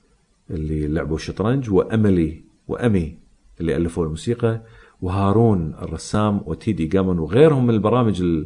اللي 0.50 0.88
لعبوا 0.88 1.16
الشطرنج 1.16 1.70
واميلي 1.70 2.44
وامي 2.68 3.18
اللي 3.60 3.76
ألفوا 3.76 4.04
الموسيقى 4.04 4.62
وهارون 5.02 5.74
الرسام 5.82 6.40
وتيدي 6.46 6.86
جامون 6.86 7.18
وغيرهم 7.18 7.66
من 7.66 7.74
البرامج 7.74 8.44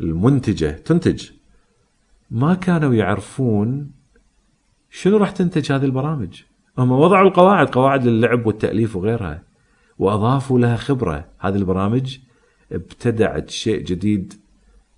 المنتجة 0.00 0.70
تنتج. 0.70 1.30
ما 2.30 2.54
كانوا 2.54 2.94
يعرفون 2.94 3.90
شنو 4.90 5.16
راح 5.16 5.30
تنتج 5.30 5.72
هذه 5.72 5.84
البرامج. 5.84 6.42
هم 6.78 6.92
وضعوا 6.92 7.28
القواعد 7.28 7.68
قواعد 7.68 8.06
اللعب 8.06 8.46
والتأليف 8.46 8.96
وغيرها 8.96 9.42
وأضافوا 9.98 10.58
لها 10.58 10.76
خبرة. 10.76 11.24
هذه 11.38 11.56
البرامج 11.56 12.18
ابتدعت 12.72 13.50
شيء 13.50 13.84
جديد 13.84 14.34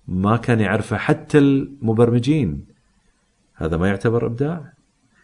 ما 0.07 0.37
كان 0.37 0.59
يعرفه 0.59 0.97
حتى 0.97 1.37
المبرمجين. 1.37 2.65
هذا 3.55 3.77
ما 3.77 3.87
يعتبر 3.87 4.25
إبداع. 4.25 4.73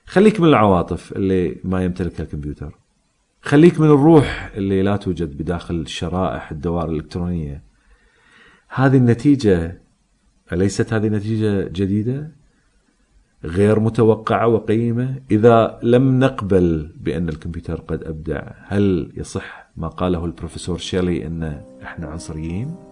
خليك 0.07 0.39
من 0.39 0.47
العواطف 0.47 1.11
اللي 1.11 1.57
ما 1.63 1.83
يمتلكها 1.83 2.23
الكمبيوتر. 2.23 2.75
خليك 3.41 3.79
من 3.79 3.87
الروح 3.87 4.51
اللي 4.55 4.83
لا 4.83 4.95
توجد 4.95 5.37
بداخل 5.37 5.87
شرائح 5.87 6.51
الدوائر 6.51 6.89
الإلكترونية. 6.89 7.63
هذه 8.67 8.97
النتيجة 8.97 9.81
أليست 10.53 10.93
هذه 10.93 11.07
نتيجة 11.07 11.67
جديدة؟ 11.67 12.31
غير 13.43 13.79
متوقعة 13.79 14.47
وقيمة؟ 14.47 15.15
إذا 15.31 15.79
لم 15.83 16.19
نقبل 16.19 16.91
بأن 16.99 17.29
الكمبيوتر 17.29 17.81
قد 17.81 18.03
أبدع 18.03 18.51
هل 18.63 19.11
يصح 19.17 19.69
ما 19.77 19.87
قاله 19.87 20.25
البروفيسور 20.25 20.77
شيلي 20.77 21.27
أن 21.27 21.61
إحنا 21.83 22.07
عنصريين؟ 22.07 22.86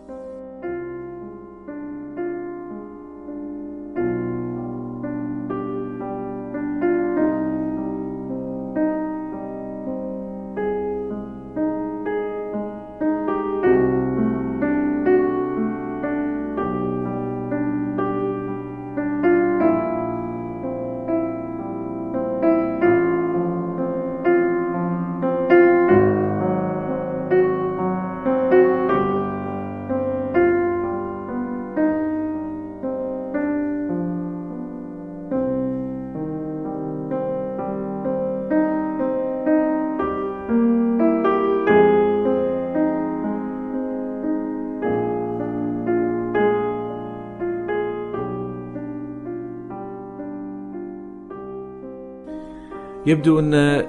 يبدو 53.08 53.40
أن 53.40 53.86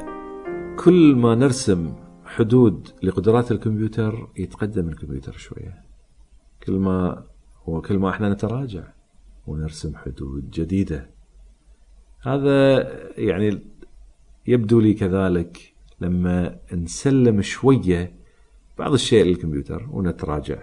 كل 0.76 1.14
ما 1.16 1.34
نرسم 1.34 1.94
حدود 2.24 2.88
لقدرات 3.02 3.52
الكمبيوتر 3.52 4.28
يتقدم 4.36 4.88
الكمبيوتر 4.88 5.32
شوية. 5.32 5.82
كل 6.62 6.72
ما 6.72 7.24
هو 7.64 7.80
كل 7.80 7.98
ما 7.98 8.10
إحنا 8.10 8.28
نتراجع 8.28 8.82
ونرسم 9.46 9.96
حدود 9.96 10.50
جديدة. 10.50 11.10
هذا 12.22 12.78
يعني 13.18 13.60
يبدو 14.46 14.80
لي 14.80 14.94
كذلك 14.94 15.74
لما 16.00 16.58
نسلم 16.72 17.42
شوية 17.42 18.16
بعض 18.78 18.92
الشيء 18.92 19.24
للكمبيوتر 19.24 19.88
ونتراجع. 19.90 20.58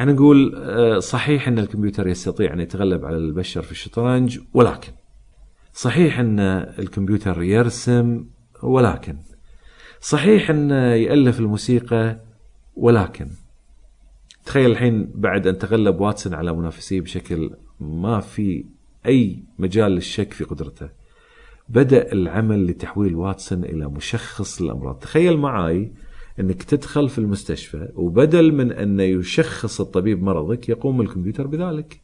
إحنا 0.00 0.12
نقول 0.12 0.54
آه، 0.56 0.98
صحيح 0.98 1.48
أن 1.48 1.58
الكمبيوتر 1.58 2.08
يستطيع 2.08 2.52
أن 2.52 2.60
يتغلب 2.60 3.04
على 3.04 3.16
البشر 3.16 3.62
في 3.62 3.72
الشطرنج 3.72 4.38
ولكن 4.54 4.92
صحيح 5.72 6.18
أن 6.18 6.40
الكمبيوتر 6.78 7.42
يرسم 7.42 8.24
ولكن. 8.62 9.16
صحيح 10.00 10.50
انه 10.50 10.94
يألف 10.94 11.40
الموسيقى 11.40 12.20
ولكن. 12.76 13.30
تخيل 14.44 14.70
الحين 14.70 15.10
بعد 15.14 15.46
أن 15.46 15.58
تغلب 15.58 16.00
واتسون 16.00 16.34
على 16.34 16.52
منافسيه 16.52 17.00
بشكل 17.00 17.50
ما 17.80 18.20
في 18.20 18.64
أي 19.06 19.42
مجال 19.58 19.92
للشك 19.92 20.32
في 20.32 20.44
قدرته. 20.44 20.88
بدأ 21.68 22.12
العمل 22.12 22.66
لتحويل 22.66 23.14
واتسون 23.14 23.64
إلى 23.64 23.88
مشخص 23.88 24.62
للأمراض. 24.62 24.98
تخيل 24.98 25.36
معي 25.36 25.92
أنك 26.40 26.62
تدخل 26.62 27.08
في 27.08 27.18
المستشفى 27.18 27.88
وبدل 27.94 28.52
من 28.52 28.72
أن 28.72 29.00
يشخص 29.00 29.80
الطبيب 29.80 30.22
مرضك 30.22 30.68
يقوم 30.68 31.00
الكمبيوتر 31.00 31.46
بذلك. 31.46 32.00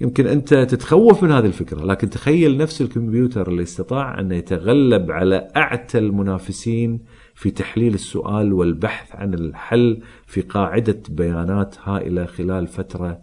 يمكن 0.00 0.26
أنت 0.26 0.54
تتخوف 0.54 1.22
من 1.22 1.32
هذه 1.32 1.46
الفكرة 1.46 1.84
لكن 1.84 2.10
تخيل 2.10 2.56
نفس 2.56 2.80
الكمبيوتر 2.80 3.48
اللي 3.48 3.62
استطاع 3.62 4.20
أن 4.20 4.32
يتغلب 4.32 5.10
على 5.10 5.48
أعتى 5.56 5.98
المنافسين 5.98 7.00
في 7.34 7.50
تحليل 7.50 7.94
السؤال 7.94 8.52
والبحث 8.52 9.16
عن 9.16 9.34
الحل 9.34 10.02
في 10.26 10.40
قاعدة 10.40 11.02
بيانات 11.08 11.76
هائلة 11.82 12.24
خلال 12.24 12.66
فترة 12.66 13.20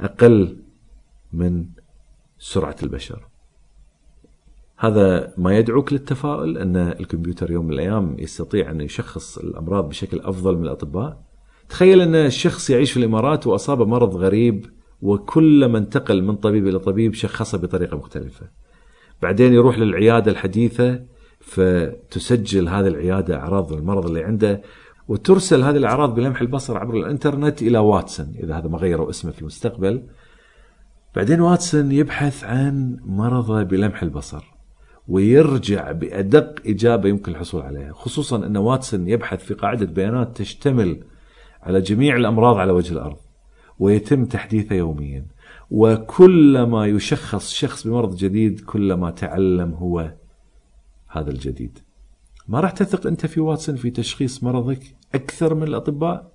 أقل 0.00 0.56
من 1.32 1.66
سرعة 2.38 2.76
البشر. 2.82 3.26
هذا 4.76 5.34
ما 5.38 5.58
يدعوك 5.58 5.92
للتفاؤل 5.92 6.58
أن 6.58 6.76
الكمبيوتر 6.76 7.50
يوم 7.50 7.66
من 7.66 7.72
الأيام 7.72 8.16
يستطيع 8.18 8.70
أن 8.70 8.80
يشخص 8.80 9.38
الأمراض 9.38 9.88
بشكل 9.88 10.20
أفضل 10.20 10.56
من 10.56 10.64
الأطباء. 10.64 11.22
تخيل 11.68 12.00
أن 12.00 12.14
الشخص 12.14 12.70
يعيش 12.70 12.92
في 12.92 12.96
الإمارات 12.96 13.46
واصابه 13.46 13.84
مرض 13.84 14.16
غريب 14.16 14.66
وكلما 15.04 15.78
انتقل 15.78 16.22
من 16.22 16.36
طبيب 16.36 16.66
إلى 16.68 16.78
طبيب 16.78 17.14
شخصه 17.14 17.58
بطريقة 17.58 17.96
مختلفة. 17.96 18.46
بعدين 19.22 19.52
يروح 19.52 19.78
للعيادة 19.78 20.30
الحديثة 20.30 21.00
فتسجل 21.40 22.68
هذه 22.68 22.86
العيادة 22.86 23.36
أعراض 23.36 23.72
المرض 23.72 24.06
اللي 24.06 24.24
عنده 24.24 24.62
وترسل 25.08 25.62
هذه 25.62 25.76
الأعراض 25.76 26.14
بلمح 26.14 26.40
البصر 26.40 26.78
عبر 26.78 26.94
الإنترنت 26.96 27.62
إلى 27.62 27.78
واتسون 27.78 28.32
إذا 28.42 28.58
هذا 28.58 28.68
ما 28.68 28.78
غيروا 28.78 29.10
اسمه 29.10 29.30
في 29.30 29.40
المستقبل. 29.40 30.02
بعدين 31.16 31.40
واتسون 31.40 31.92
يبحث 31.92 32.44
عن 32.44 32.96
مرضه 33.04 33.62
بلمح 33.62 34.02
البصر 34.02 34.44
ويرجع 35.08 35.92
بأدق 35.92 36.54
إجابة 36.66 37.08
يمكن 37.08 37.32
الحصول 37.32 37.62
عليها، 37.62 37.92
خصوصا 37.92 38.36
أن 38.46 38.56
واتسون 38.56 39.08
يبحث 39.08 39.44
في 39.44 39.54
قاعدة 39.54 39.86
بيانات 39.86 40.36
تشتمل 40.36 41.04
على 41.62 41.80
جميع 41.80 42.16
الأمراض 42.16 42.56
على 42.56 42.72
وجه 42.72 42.92
الأرض. 42.92 43.23
ويتم 43.78 44.24
تحديثه 44.24 44.74
يوميا. 44.74 45.26
وكلما 45.70 46.86
يشخص 46.86 47.52
شخص 47.52 47.86
بمرض 47.86 48.16
جديد 48.16 48.60
كلما 48.60 49.10
تعلم 49.10 49.74
هو 49.74 50.12
هذا 51.08 51.30
الجديد. 51.30 51.78
ما 52.48 52.60
راح 52.60 52.70
تثق 52.70 53.06
أنت 53.06 53.26
في 53.26 53.40
واتسون 53.40 53.76
في 53.76 53.90
تشخيص 53.90 54.44
مرضك 54.44 54.96
أكثر 55.14 55.54
من 55.54 55.62
الأطباء؟ 55.62 56.32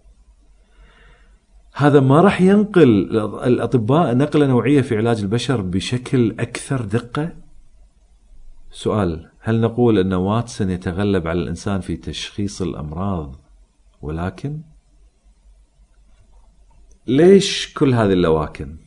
هذا 1.73 1.99
ما 1.99 2.21
راح 2.21 2.41
ينقل 2.41 3.17
الأطباء 3.43 4.15
نقلة 4.15 4.47
نوعية 4.47 4.81
في 4.81 4.97
علاج 4.97 5.21
البشر 5.21 5.61
بشكل 5.61 6.31
أكثر 6.39 6.81
دقة؟ 6.81 7.35
سؤال 8.71 9.29
هل 9.39 9.61
نقول 9.61 9.97
أن 9.97 10.13
واتسون 10.13 10.69
يتغلب 10.69 11.27
على 11.27 11.41
الإنسان 11.41 11.81
في 11.81 11.97
تشخيص 11.97 12.61
الأمراض؟ 12.61 13.35
ولكن 14.01 14.61
ليش 17.09 17.73
كل 17.73 17.93
هذه 17.93 18.13
اللواكن؟ 18.13 18.77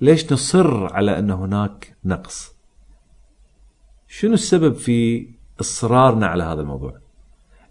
ليش 0.00 0.32
نصر 0.32 0.94
على 0.94 1.18
أن 1.18 1.30
هناك 1.30 1.96
نقص؟ 2.04 2.54
شنو 4.08 4.34
السبب 4.34 4.74
في 4.74 5.28
إصرارنا 5.60 6.26
على 6.26 6.44
هذا 6.44 6.60
الموضوع؟ 6.60 7.00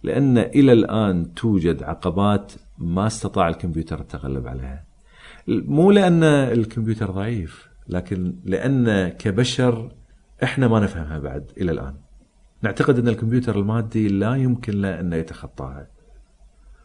لأن 0.04 0.38
إلى 0.38 0.74
الآن 0.74 1.34
توجد 1.34 1.84
عقبات 1.84 2.52
ما 2.78 3.08
استطاع 3.08 3.50
الكمبيوتر 3.50 4.00
التغلب 4.00 4.48
عليها. 4.48 4.86
مو 5.48 5.92
لأن 5.92 6.24
الكمبيوتر 6.24 7.12
ضعيف، 7.12 7.70
لكن 7.88 8.36
لأن 8.46 9.10
كبشر 9.10 9.92
إحنا 10.44 10.68
ما 10.68 10.80
نفهمها 10.80 11.20
بعد 11.20 11.52
إلى 11.58 11.72
الآن. 11.72 11.96
نعتقد 12.62 13.00
أن 13.00 13.08
الكمبيوتر 13.08 13.60
المادي 13.60 14.08
لا 14.08 14.36
يمكن 14.36 14.82
له 14.82 15.00
انه 15.00 15.16
يتخطاها. 15.16 15.88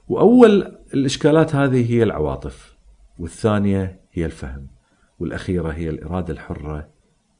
وأول 0.09 0.76
الإشكالات 0.95 1.55
هذه 1.55 1.93
هي 1.93 2.03
العواطف. 2.03 2.74
والثانية 3.19 4.01
هي 4.12 4.27
الفهم 4.27 4.67
والأخيرة 5.19 5.69
هي 5.73 5.91
الإرادة 5.91 6.33
الحرة 6.33 6.89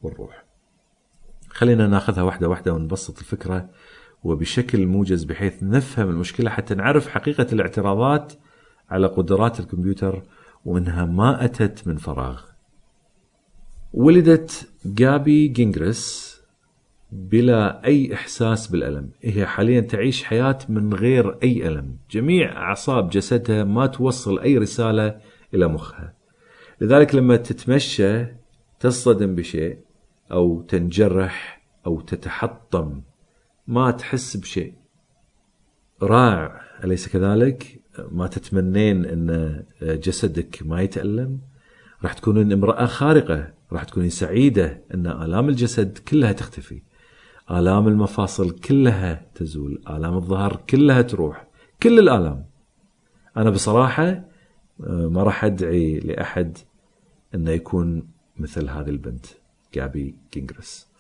والروح. 0.03 0.45
خلينا 1.49 1.87
ناخذها 1.87 2.23
واحدة 2.23 2.49
واحدة 2.49 2.73
ونبسط 2.73 3.19
الفكرة 3.19 3.69
وبشكل 4.25 4.87
موجز 4.87 5.25
بحيث 5.25 5.63
نفهم 5.63 6.09
المشكلة 6.09 6.51
حتى 6.51 6.75
نعرف 6.75 7.09
حقيقة 7.09 7.47
الاعتراضات 7.53 8.33
على 8.91 9.07
قدرات 9.07 9.61
الكمبيوتر 9.61 10.23
وإنها 10.65 11.05
ما 11.05 11.45
أتت 11.45 11.89
من 11.89 11.97
فراغ. 11.97 12.43
ولدت 13.93 14.69
جابي 14.87 15.49
جينغريس 15.49 16.35
بلا 17.13 17.85
أي 17.85 18.15
إحساس 18.15 18.67
بالألم، 18.67 19.11
هي 19.23 19.47
حاليا 19.47 19.81
تعيش 19.81 20.25
حياة 20.25 20.59
من 20.69 20.95
غير 20.95 21.39
أي 21.43 21.69
ألم، 21.69 21.97
جميع 22.11 22.57
أعصاب 22.57 23.11
جسدها 23.11 23.65
ما 23.65 23.87
توصل 23.87 24.39
أي 24.39 24.59
رسالة 24.59 25.21
إلى 25.55 25.69
مخها. 25.69 26.15
لذلك 26.81 27.15
لما 27.15 27.37
تتمشى 27.37 28.27
تصطدم 28.81 29.35
بشيء 29.35 29.79
أو 30.33 30.63
تنجرح 30.63 31.67
أو 31.87 32.01
تتحطم 32.01 33.03
ما 33.67 33.91
تحس 33.91 34.37
بشيء. 34.37 34.75
رائع. 36.03 36.61
أليس 36.85 37.09
كذلك؟ 37.09 37.81
ما 38.11 38.27
تتمنين 38.27 39.05
أن 39.05 39.63
جسدك 39.83 40.63
ما 40.65 40.83
يتألم؟ 40.83 41.41
راح 42.03 42.13
تكونين 42.13 42.53
امرأة 42.53 42.87
خارقة 42.87 43.53
راح 43.73 43.85
تكونين 43.85 44.11
سعيدة 44.11 44.83
أن 44.95 45.07
آلام 45.07 45.49
الجسد 45.49 45.99
كلها 45.99 46.33
تختفي. 46.33 46.83
آلام 47.51 47.89
المفاصل 47.89 48.51
كلها 48.51 49.27
تزول 49.35 49.83
آلام 49.91 50.15
الظهر 50.15 50.57
كلها 50.71 51.03
تروح 51.03 51.47
كل 51.83 51.99
الآلام. 51.99 52.47
أنا 53.37 53.51
بصراحة 53.51 54.25
ما 54.79 55.23
راح 55.23 55.45
أدعي 55.45 55.99
لأحد 55.99 56.59
أنه 57.35 57.51
يكون 57.51 58.09
مثل 58.37 58.69
هذه 58.69 58.91
البنت 58.91 59.27
جابي 59.75 60.15
كينغرس 60.31 60.95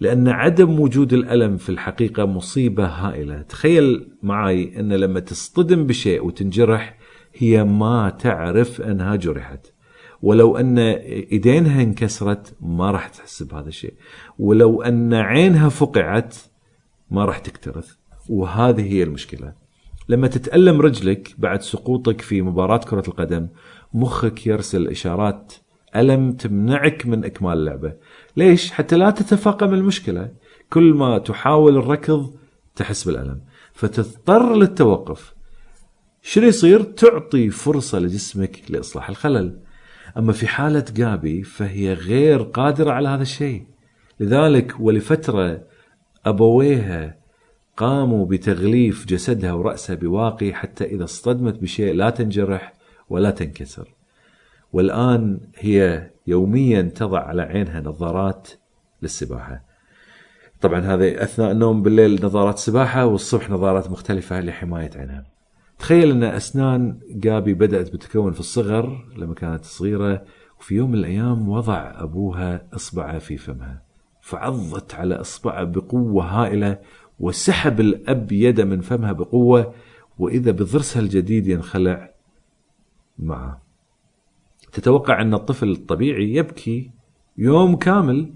لأن 0.00 0.28
عدم 0.28 0.80
وجود 0.80 1.12
الألم 1.12 1.56
في 1.56 1.68
الحقيقة 1.68 2.26
مصيبة 2.26 2.86
هائلة. 2.86 3.42
تخيل 3.42 4.08
معي 4.22 4.80
أن 4.80 4.92
لما 4.92 5.20
تصطدم 5.20 5.86
بشيء 5.86 6.26
وتنجرح 6.26 6.98
هي 7.34 7.64
ما 7.64 8.10
تعرف 8.10 8.80
أنها 8.80 9.16
جرحت. 9.16 9.66
ولو 10.22 10.56
أن 10.56 10.78
إيدينها 10.78 11.82
انكسرت 11.82 12.56
ما 12.60 12.90
راح 12.90 13.08
تحس 13.08 13.42
بهذا 13.42 13.68
الشيء. 13.68 13.94
ولو 14.38 14.82
أن 14.82 15.14
عينها 15.14 15.68
فقعت 15.68 16.36
ما 17.10 17.24
راح 17.24 17.38
تكترث. 17.38 17.94
وهذه 18.28 18.92
هي 18.92 19.02
المشكلة. 19.02 19.52
لما 20.08 20.28
تتألم 20.28 20.80
رجلك 20.80 21.34
بعد 21.38 21.62
سقوطك 21.62 22.20
في 22.20 22.42
مباراة 22.42 22.78
كرة 22.78 23.04
القدم 23.08 23.48
مخك 23.94 24.46
يرسل 24.46 24.88
إشارات 24.88 25.52
ألم 25.96 26.32
تمنعك 26.32 27.06
من 27.06 27.24
إكمال 27.24 27.58
اللعبة. 27.58 27.92
ليش؟ 28.36 28.72
حتى 28.72 28.96
لا 28.96 29.10
تتفاقم 29.10 29.74
المشكلة. 29.74 30.30
كل 30.72 30.94
ما 30.94 31.18
تحاول 31.18 31.76
الركض 31.76 32.34
تحس 32.76 33.04
بالألم. 33.04 33.40
فتضطر 33.72 34.54
للتوقف. 34.54 35.34
شنو 36.22 36.46
يصير؟ 36.46 36.82
تعطي 36.82 37.50
فرصة 37.50 37.98
لجسمك 37.98 38.62
لإصلاح 38.68 39.08
الخلل. 39.08 39.58
أما 40.16 40.32
في 40.32 40.46
حالة 40.46 40.84
جابي 40.96 41.42
فهي 41.42 41.92
غير 41.92 42.42
قادرة 42.42 42.92
على 42.92 43.08
هذا 43.08 43.22
الشيء. 43.22 43.66
لذلك 44.20 44.80
ولفترة 44.80 45.62
أبويها 46.26 47.17
قاموا 47.78 48.26
بتغليف 48.26 49.06
جسدها 49.06 49.52
ورأسها 49.52 49.96
بواقي 49.96 50.52
حتى 50.52 50.84
إذا 50.84 51.04
اصطدمت 51.04 51.58
بشيء 51.58 51.94
لا 51.94 52.10
تنجرح 52.10 52.72
ولا 53.08 53.30
تنكسر. 53.30 53.94
والآن 54.72 55.40
هي 55.56 56.10
يوميا 56.26 56.82
تضع 56.82 57.20
على 57.20 57.42
عينها 57.42 57.80
نظارات 57.80 58.48
للسباحة. 59.02 59.64
طبعا 60.60 60.80
هذا 60.80 61.22
أثناء 61.22 61.52
النوم 61.52 61.82
بالليل 61.82 62.24
نظارات 62.24 62.58
سباحة 62.58 63.06
والصبح 63.06 63.50
نظارات 63.50 63.90
مختلفة 63.90 64.40
لحماية 64.40 64.90
عينها. 64.96 65.26
تخيل 65.78 66.10
أن 66.10 66.22
أسنان 66.22 66.98
جابي 67.10 67.54
بدأت 67.54 67.92
بتكون 67.92 68.32
في 68.32 68.40
الصغر 68.40 69.06
لما 69.16 69.34
كانت 69.34 69.64
صغيرة 69.64 70.24
وفي 70.60 70.74
يوم 70.74 70.90
من 70.90 70.98
الأيام 70.98 71.48
وضع 71.48 71.92
أبوها 71.94 72.66
إصبعه 72.74 73.18
في 73.18 73.36
فمها. 73.36 73.82
فعضت 74.20 74.94
على 74.94 75.14
إصبعه 75.14 75.64
بقوة 75.64 76.24
هائلة 76.24 76.78
وسحب 77.20 77.80
الأب 77.80 78.32
يده 78.32 78.64
من 78.64 78.80
فمها 78.80 79.12
بقوة 79.12 79.74
وإذا 80.18 80.50
بضرسها 80.50 81.02
الجديد 81.02 81.46
ينخلع 81.46 82.10
معه. 83.18 83.62
تتوقع 84.72 85.22
أن 85.22 85.34
الطفل 85.34 85.70
الطبيعي 85.70 86.34
يبكي 86.34 86.90
يوم 87.38 87.76
كامل 87.76 88.34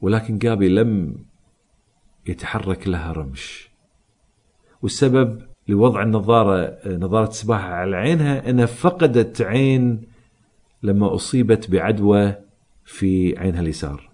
ولكن 0.00 0.38
جابي 0.38 0.68
لم 0.68 1.16
يتحرك 2.26 2.88
لها 2.88 3.12
رمش. 3.12 3.70
والسبب 4.82 5.42
لوضع 5.68 6.02
النظارة 6.02 6.78
نظارة 6.86 7.28
السباحة 7.28 7.68
على 7.68 7.96
عينها 7.96 8.50
أنها 8.50 8.66
فقدت 8.66 9.42
عين 9.42 10.02
لما 10.82 11.14
أصيبت 11.14 11.70
بعدوى 11.70 12.34
في 12.84 13.38
عينها 13.38 13.60
اليسار. 13.60 14.07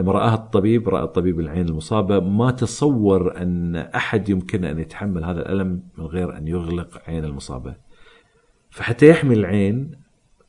لما 0.00 0.12
رآها 0.12 0.34
الطبيب 0.34 0.88
رأى 0.88 1.04
الطبيب 1.04 1.40
العين 1.40 1.68
المصابة 1.68 2.20
ما 2.20 2.50
تصور 2.50 3.36
أن 3.36 3.76
أحد 3.76 4.28
يمكن 4.28 4.64
أن 4.64 4.78
يتحمل 4.78 5.24
هذا 5.24 5.40
الألم 5.40 5.82
من 5.98 6.04
غير 6.04 6.36
أن 6.36 6.48
يغلق 6.48 7.02
عين 7.06 7.24
المصابة. 7.24 7.74
فحتى 8.70 9.08
يحمي 9.08 9.34
العين 9.34 9.90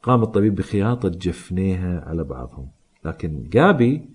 قام 0.04 0.24
الطبيب 0.24 0.56
بخياطة 0.56 1.10
جفنيها 1.10 2.04
على 2.08 2.24
بعضهم. 2.24 2.68
لكن 3.06 3.43
جابي 3.49 4.10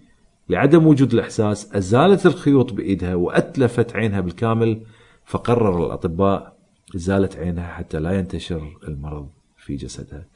لعدم 0.48 0.86
وجود 0.86 1.12
الإحساس 1.12 1.74
أزالت 1.74 2.26
الخيوط 2.26 2.72
بإيدها 2.72 3.14
وأتلفت 3.14 3.96
عينها 3.96 4.20
بالكامل 4.20 4.82
فقرر 5.24 5.86
الأطباء 5.86 6.56
إزالة 6.96 7.30
عينها 7.38 7.66
حتى 7.66 7.98
لا 7.98 8.12
ينتشر 8.12 8.76
المرض 8.88 9.28
في 9.56 9.76
جسدها. 9.76 10.26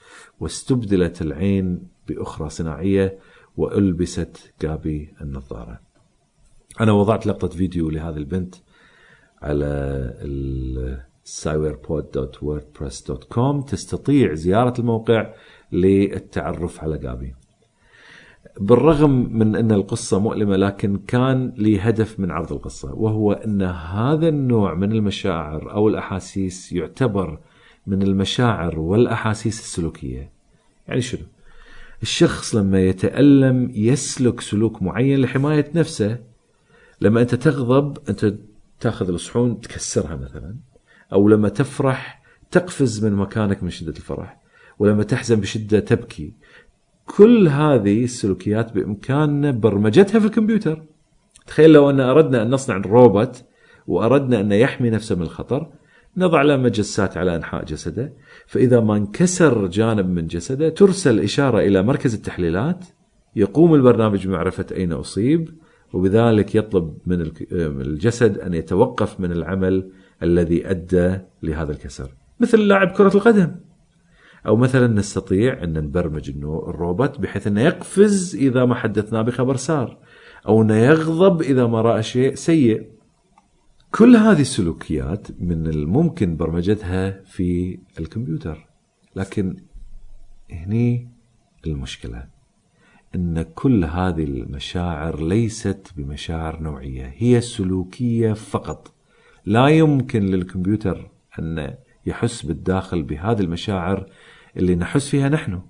واستبدلت 0.40 1.22
العين 1.22 1.82
بأخرى 2.08 2.50
صناعية 2.50 3.18
وألبست 3.56 4.52
جابي 4.62 5.14
النظارة. 5.20 5.80
أنا 6.80 6.92
وضعت 6.92 7.26
لقطة 7.26 7.48
فيديو 7.48 7.90
لهذه 7.90 8.16
البنت 8.16 8.54
على 9.42 10.90
cyberpod.wordpress.com 11.26 13.64
تستطيع 13.70 14.34
زيارة 14.34 14.80
الموقع 14.80 15.34
للتعرف 15.72 16.84
على 16.84 16.98
جابي 16.98 17.34
بالرغم 18.60 19.38
من 19.38 19.56
أن 19.56 19.72
القصة 19.72 20.18
مؤلمة 20.18 20.56
لكن 20.56 20.98
كان 20.98 21.52
لي 21.56 21.80
هدف 21.80 22.20
من 22.20 22.30
عرض 22.30 22.52
القصة 22.52 22.94
وهو 22.94 23.32
أن 23.32 23.62
هذا 23.62 24.28
النوع 24.28 24.74
من 24.74 24.92
المشاعر 24.92 25.72
أو 25.72 25.88
الأحاسيس 25.88 26.72
يعتبر 26.72 27.38
من 27.86 28.02
المشاعر 28.02 28.78
والأحاسيس 28.78 29.60
السلوكية. 29.60 30.30
يعني 30.88 31.00
شنو؟ 31.00 31.22
الشخص 32.02 32.54
لما 32.54 32.80
يتألم 32.80 33.70
يسلك 33.74 34.40
سلوك 34.40 34.82
معين 34.82 35.20
لحماية 35.20 35.70
نفسه. 35.74 36.18
لما 37.00 37.20
أنت 37.20 37.34
تغضب 37.34 37.98
أنت 38.08 38.34
تأخذ 38.80 39.08
الصحون 39.08 39.60
تكسرها 39.60 40.16
مثلا. 40.16 40.56
أو 41.12 41.28
لما 41.28 41.48
تفرح 41.48 42.22
تقفز 42.50 43.04
من 43.04 43.12
مكانك 43.12 43.62
من 43.62 43.70
شدة 43.70 43.92
الفرح. 43.96 44.40
ولما 44.78 45.02
تحزن 45.02 45.40
بشدة 45.40 45.80
تبكي. 45.80 46.32
كل 47.06 47.48
هذه 47.48 48.04
السلوكيات 48.04 48.72
بإمكاننا 48.72 49.50
برمجتها 49.50 50.18
في 50.18 50.26
الكمبيوتر. 50.26 50.82
تخيل 51.46 51.72
لو 51.72 51.90
أن 51.90 52.00
أردنا 52.00 52.42
أن 52.42 52.50
نصنع 52.50 52.76
روبوت 52.76 53.44
وأردنا 53.86 54.40
أن 54.40 54.52
يحمي 54.52 54.90
نفسه 54.90 55.16
من 55.16 55.22
الخطر 55.22 55.70
نضع 56.16 56.42
له 56.42 56.56
مجسات 56.56 57.16
على 57.16 57.36
أنحاء 57.36 57.64
جسده 57.64 58.12
فإذا 58.46 58.80
ما 58.80 58.96
انكسر 58.96 59.66
جانب 59.66 60.06
من 60.06 60.26
جسده 60.26 60.68
ترسل 60.68 61.20
إشارة 61.20 61.58
إلى 61.60 61.82
مركز 61.82 62.14
التحليلات 62.14 62.84
يقوم 63.36 63.74
البرنامج 63.74 64.26
بمعرفة 64.26 64.66
أين 64.72 64.92
أصيب 64.92 65.48
وبذلك 65.92 66.54
يطلب 66.54 66.98
من 67.06 67.30
الجسد 67.52 68.38
أن 68.38 68.54
يتوقف 68.54 69.20
من 69.20 69.32
العمل 69.32 69.90
الذي 70.22 70.70
أدى 70.70 71.18
لهذا 71.42 71.72
الكسر. 71.72 72.10
مثل 72.40 72.58
لاعب 72.58 72.88
كرة 72.88 73.14
القدم. 73.14 73.56
أو 74.46 74.56
مثلا 74.56 74.86
نستطيع 74.86 75.64
أن 75.64 75.72
نبرمج 75.72 76.30
الروبوت 76.68 77.20
بحيث 77.20 77.46
أنه 77.46 77.60
يقفز 77.60 78.36
إذا 78.36 78.64
ما 78.64 78.74
حدثناه 78.74 79.22
بخبر 79.22 79.56
سار 79.56 79.98
أو 80.48 80.62
أنه 80.62 80.76
يغضب 80.76 81.42
إذا 81.42 81.66
ما 81.66 81.82
رأى 81.82 82.02
شيء 82.02 82.34
سيء. 82.34 82.99
كل 83.94 84.16
هذه 84.16 84.40
السلوكيات 84.40 85.26
من 85.40 85.66
الممكن 85.66 86.36
برمجتها 86.36 87.22
في 87.24 87.78
الكمبيوتر. 88.00 88.66
لكن 89.16 89.56
هني 90.50 91.08
المشكلة 91.66 92.26
أن 93.14 93.42
كل 93.42 93.84
هذه 93.84 94.24
المشاعر 94.24 95.22
ليست 95.22 95.92
بمشاعر 95.96 96.62
نوعية 96.62 97.14
هي 97.16 97.40
سلوكية 97.40 98.32
فقط. 98.32 98.94
لا 99.46 99.68
يمكن 99.68 100.26
للكمبيوتر 100.26 101.10
أن 101.38 101.74
يحس 102.06 102.46
بالداخل 102.46 103.02
بهذه 103.02 103.40
المشاعر 103.40 104.06
اللي 104.56 104.74
نحس 104.74 105.08
فيها 105.08 105.28
نحن. 105.28 105.60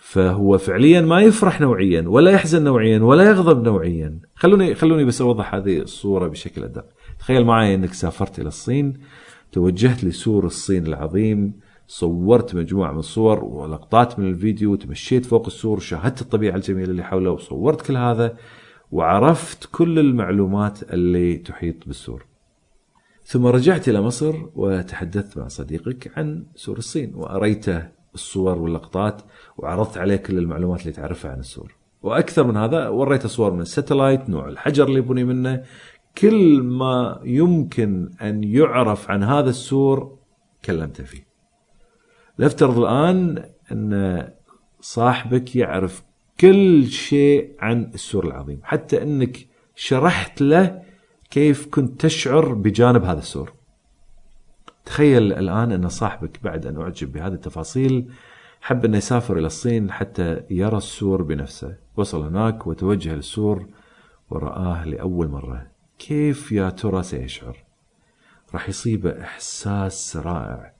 فهو 0.00 0.58
فعليا 0.58 1.00
ما 1.00 1.20
يفرح 1.22 1.60
نوعيا 1.60 2.04
ولا 2.08 2.30
يحزن 2.30 2.64
نوعيا 2.64 2.98
ولا 2.98 3.24
يغضب 3.24 3.64
نوعيا. 3.64 4.18
خلوني 4.34 4.74
خلوني 4.74 5.04
بس 5.04 5.20
أوضح 5.20 5.54
هذه 5.54 5.78
الصورة 5.78 6.28
بشكل 6.28 6.64
أدق. 6.64 6.84
تخيل 7.18 7.44
معي 7.44 7.74
إنك 7.74 7.94
سافرت 7.94 8.38
إلى 8.38 8.48
الصين 8.48 8.94
توجهت 9.52 10.04
لسور 10.04 10.46
الصين 10.46 10.86
العظيم 10.86 11.52
صورت 11.86 12.54
مجموعة 12.54 12.92
من 12.92 12.98
الصور 12.98 13.44
ولقطات 13.44 14.18
من 14.18 14.28
الفيديو 14.28 14.74
تمشيت 14.74 15.26
فوق 15.26 15.46
السور 15.46 15.76
وشاهدت 15.76 16.20
الطبيعة 16.22 16.56
الجميلة 16.56 16.90
اللي 16.90 17.04
حوله 17.04 17.30
وصورت 17.30 17.86
كل 17.86 17.96
هذا 17.96 18.36
وعرفت 18.92 19.68
كل 19.72 19.98
المعلومات 19.98 20.92
اللي 20.92 21.36
تحيط 21.36 21.86
بالسور. 21.86 22.26
ثم 23.24 23.46
رجعت 23.46 23.88
إلى 23.88 24.00
مصر 24.00 24.34
وتحدثت 24.54 25.38
مع 25.38 25.48
صديقك 25.48 26.18
عن 26.18 26.44
سور 26.54 26.78
الصين 26.78 27.12
وأريته 27.14 27.97
الصور 28.18 28.58
واللقطات 28.58 29.22
وعرضت 29.56 29.98
عليه 29.98 30.16
كل 30.16 30.38
المعلومات 30.38 30.80
اللي 30.80 30.92
تعرفها 30.92 31.30
عن 31.30 31.38
السور. 31.38 31.74
وأكثر 32.02 32.46
من 32.46 32.56
هذا 32.56 32.88
وريته 32.88 33.28
صور 33.28 33.52
من 33.52 33.60
الساتلايت 33.60 34.30
نوع 34.30 34.48
الحجر 34.48 34.86
اللي 34.86 35.00
بني 35.00 35.24
منه. 35.24 35.64
كل 36.18 36.62
ما 36.62 37.20
يمكن 37.24 38.10
أن 38.22 38.44
يعرف 38.44 39.10
عن 39.10 39.22
هذا 39.22 39.50
السور 39.50 40.18
كلمته 40.64 41.04
فيه. 41.04 41.26
نفترض 42.38 42.78
الآن 42.78 43.44
أن 43.72 44.28
صاحبك 44.80 45.56
يعرف 45.56 46.02
كل 46.40 46.86
شيء 46.86 47.56
عن 47.60 47.90
السور 47.94 48.26
العظيم. 48.26 48.60
حتى 48.62 49.02
أنك 49.02 49.46
شرحت 49.76 50.40
له 50.42 50.82
كيف 51.30 51.68
كنت 51.70 52.00
تشعر 52.00 52.54
بجانب 52.54 53.04
هذا 53.04 53.18
السور. 53.18 53.57
تخيل 54.88 55.32
الآن 55.32 55.72
أن 55.72 55.88
صاحبك 55.88 56.42
بعد 56.42 56.66
أن 56.66 56.80
أعجب 56.80 57.12
بهذه 57.12 57.32
التفاصيل 57.32 58.08
حب 58.60 58.84
أن 58.84 58.94
يسافر 58.94 59.38
إلى 59.38 59.46
الصين 59.46 59.90
حتى 59.90 60.42
يرى 60.50 60.76
السور 60.76 61.22
بنفسه. 61.22 61.76
وصل 61.96 62.22
هناك 62.22 62.66
وتوجه 62.66 63.14
للسور 63.14 63.66
ورآه 64.30 64.84
لأول 64.84 65.28
مرة. 65.28 65.66
كيف 65.98 66.52
يا 66.52 66.70
ترى 66.70 67.02
سيشعر؟ 67.02 67.56
راح 68.54 68.68
يصيبه 68.68 69.20
إحساس 69.20 70.16
رائع. 70.16 70.72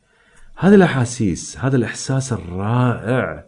هذه 0.56 0.74
الأحاسيس 0.74 1.58
هذا 1.58 1.76
الإحساس 1.76 2.32
الرائع. 2.32 3.44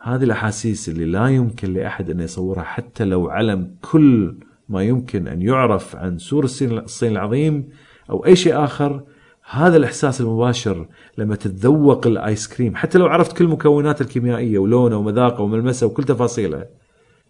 هذه 0.00 0.24
الأحاسيس 0.24 0.88
اللي 0.88 1.04
لا 1.04 1.28
يمكن 1.28 1.72
لأحد 1.72 2.10
أن 2.10 2.20
يصورها 2.20 2.62
حتى 2.62 3.04
لو 3.04 3.28
علم 3.28 3.76
كل 3.92 4.38
ما 4.68 4.82
يمكن 4.82 5.28
أن 5.28 5.42
يعرف 5.42 5.96
عن 5.96 6.18
سور 6.18 6.44
الصين 6.44 7.12
العظيم 7.12 7.68
أو 8.10 8.26
أي 8.26 8.36
شيء 8.36 8.64
آخر. 8.64 9.13
هذا 9.50 9.76
الإحساس 9.76 10.20
المباشر 10.20 10.88
لما 11.18 11.36
تتذوق 11.36 12.06
الآيس 12.06 12.48
كريم. 12.48 12.76
حتى 12.76 12.98
لو 12.98 13.06
عرفت 13.06 13.36
كل 13.36 13.46
مكوناته 13.46 14.02
الكيميائية 14.02 14.58
ولونه 14.58 14.96
ومذاقه 14.96 15.42
وملمسه 15.42 15.86
وكل 15.86 16.04
تفاصيله 16.04 16.66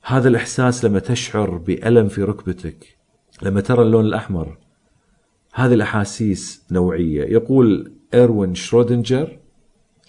هذا 0.02 0.28
الإحساس 0.28 0.84
لما 0.84 0.98
تشعر 0.98 1.58
بألم 1.58 2.08
في 2.08 2.22
ركبتك 2.22 2.96
لما 3.42 3.60
ترى 3.60 3.82
اللون 3.82 4.04
الأحمر. 4.04 4.58
هذه 5.54 5.74
الأحاسيس 5.74 6.66
نوعية. 6.72 7.24
يقول 7.24 7.92
إيروين 8.14 8.54
شرودنجر 8.54 9.38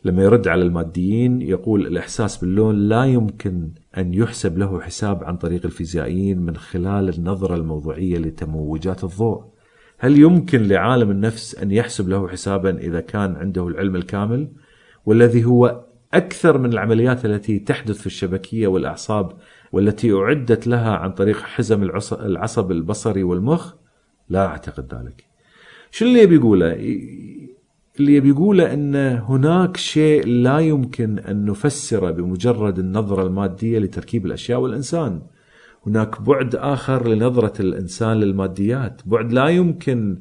لما 0.06 0.24
يرد 0.24 0.48
على 0.48 0.62
الماديين 0.62 1.42
يقول 1.42 1.88
الإحساس 1.88 2.38
باللون 2.38 2.76
لا 2.76 3.06
يمكن 3.06 3.72
أن 3.98 4.14
يحسب 4.14 4.58
له 4.58 4.82
حساب 4.82 5.24
عن 5.24 5.38
طريق 5.38 5.66
الفيزيائيين 5.66 6.40
من 6.40 6.58
خلال 6.58 7.10
النظرة 7.10 7.56
الموضوعية 7.56 8.18
لتموجات 8.18 9.04
الضوء. 9.04 9.55
هل 9.98 10.18
يمكن 10.18 10.68
لعالم 10.68 11.12
النفس 11.12 11.56
أن 11.56 11.72
يحسب 11.72 12.10
له 12.10 12.28
حسابا 12.28 12.78
إذا 12.78 13.00
كان 13.00 13.36
عنده 13.36 13.68
العلم 13.68 13.96
الكامل؟ 13.96 14.48
والذي 15.06 15.46
هو 15.46 15.86
أكثر 16.14 16.58
من 16.58 16.74
العمليات 16.74 17.26
التي 17.26 17.60
تحدث 17.60 18.00
في 18.00 18.06
الشبكية 18.06 18.68
والأعصاب 18.68 19.32
والتي 19.72 20.14
أعدت 20.14 20.68
لها 20.68 20.96
عن 20.96 21.12
طريق 21.12 21.38
حزم 21.42 21.84
العصب 22.12 22.72
البصري 22.72 23.24
والمخ؟ 23.24 23.74
لا 24.30 24.46
أعتقد 24.46 24.94
ذلك. 24.94 25.24
شو 25.92 26.06
اللي 26.06 26.22
يبي 26.22 26.36
يقوله؟ 26.36 26.74
اللي 28.00 28.16
يبي 28.16 28.30
يقوله 28.30 28.74
أن 28.74 28.96
هناك 28.96 29.78
شيء 29.78 30.28
لا 30.28 30.60
يمكن 30.60 31.20
أن 31.20 31.46
نفسره 31.46 32.12
بمجرد 32.12 32.80
النظرة 32.80 33.28
المادية 33.28 33.80
لتركيب 33.80 34.26
الأشياء 34.26 34.60
والإنسان. 34.60 35.22
هناك 35.88 36.22
بعد 36.22 36.56
آخر 36.56 37.08
لنظرة 37.08 37.62
الإنسان 37.62 38.18
للماديات. 38.20 39.02
بعد 39.06 39.32
لا 39.32 39.48
يمكن 39.48 40.18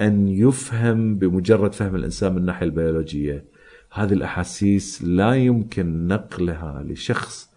أن 0.00 0.28
يفهم 0.28 1.14
بمجرد 1.18 1.72
فهم 1.72 1.96
الإنسان 1.96 2.32
من 2.32 2.38
الناحية 2.38 2.66
البيولوجية. 2.66 3.44
هذه 3.92 4.12
الأحاسيس 4.12 5.02
لا 5.02 5.34
يمكن 5.34 6.06
نقلها 6.06 6.82
لشخص 6.82 7.52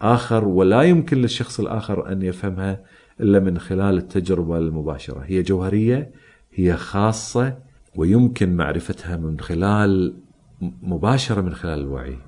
آخر 0.00 0.44
ولا 0.44 0.82
يمكن 0.82 1.16
للشخص 1.16 1.60
الآخر 1.60 2.12
أن 2.12 2.22
يفهمها 2.22 2.84
إلا 3.20 3.40
من 3.40 3.58
خلال 3.58 3.98
التجربة 3.98 4.58
المباشرة. 4.58 5.20
هي 5.20 5.42
جوهرية 5.42 6.10
هي 6.54 6.76
خاصة 6.76 7.58
ويمكن 7.96 8.56
معرفتها 8.56 9.16
من 9.16 9.40
خلال 9.40 10.14
مباشرة 10.82 11.40
من 11.40 11.54
خلال 11.54 11.80
الوعي. 11.80 12.18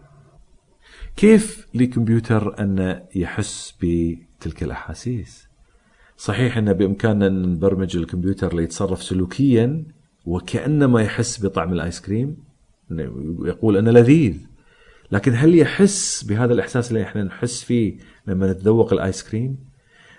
كيف 1.17 1.67
لكمبيوتر 1.75 2.61
أن 2.61 3.03
يحس 3.15 3.75
بتلك 4.43 4.63
الأحاسيس. 4.63 5.49
صحيح 6.17 6.57
أن 6.59 6.73
بإمكاننا 6.73 7.27
أن 7.27 7.43
نبرمج 7.43 7.97
الكمبيوتر 7.97 8.55
ليتصرف 8.57 9.03
سلوكيا 9.03 9.85
وكأنما 10.27 11.03
يحس 11.03 11.47
بطعم 11.47 11.73
الآيس 11.73 12.01
كريم 12.01 12.37
يقول 13.45 13.77
أنه 13.77 13.91
لذيذ. 13.91 14.37
لكن 15.13 15.33
هل 15.35 15.55
يحس 15.55 16.25
بهذا 16.25 16.53
الإحساس 16.53 16.91
اللي 16.91 17.03
إحنا 17.03 17.25
نحس 17.25 17.63
فيه 17.63 17.97
لما 18.27 18.53
نتذوق 18.53 18.93
الآيس 18.93 19.31
كريم؟ 19.31 19.57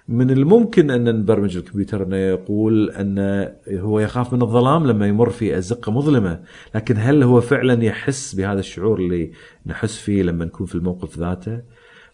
من 0.07 0.31
الممكن 0.31 0.91
أن 0.91 1.19
نبرمج 1.19 1.57
الكمبيوتر 1.57 2.03
أنه 2.03 2.15
يقول 2.15 2.89
أن 2.89 3.47
هو 3.69 3.99
يخاف 3.99 4.33
من 4.33 4.41
الظلام 4.41 4.87
لما 4.87 5.07
يمر 5.07 5.29
في 5.29 5.57
أزقة 5.57 5.91
مظلمة. 5.91 6.43
لكن 6.75 6.95
هل 6.97 7.23
هو 7.23 7.41
فعلا 7.41 7.83
يحس 7.83 8.35
بهذا 8.35 8.59
الشعور 8.59 8.99
اللي 8.99 9.31
نحس 9.65 9.97
فيه 9.97 10.23
لما 10.23 10.45
نكون 10.45 10.67
في 10.67 10.75
الموقف 10.75 11.17
ذاته؟ 11.17 11.61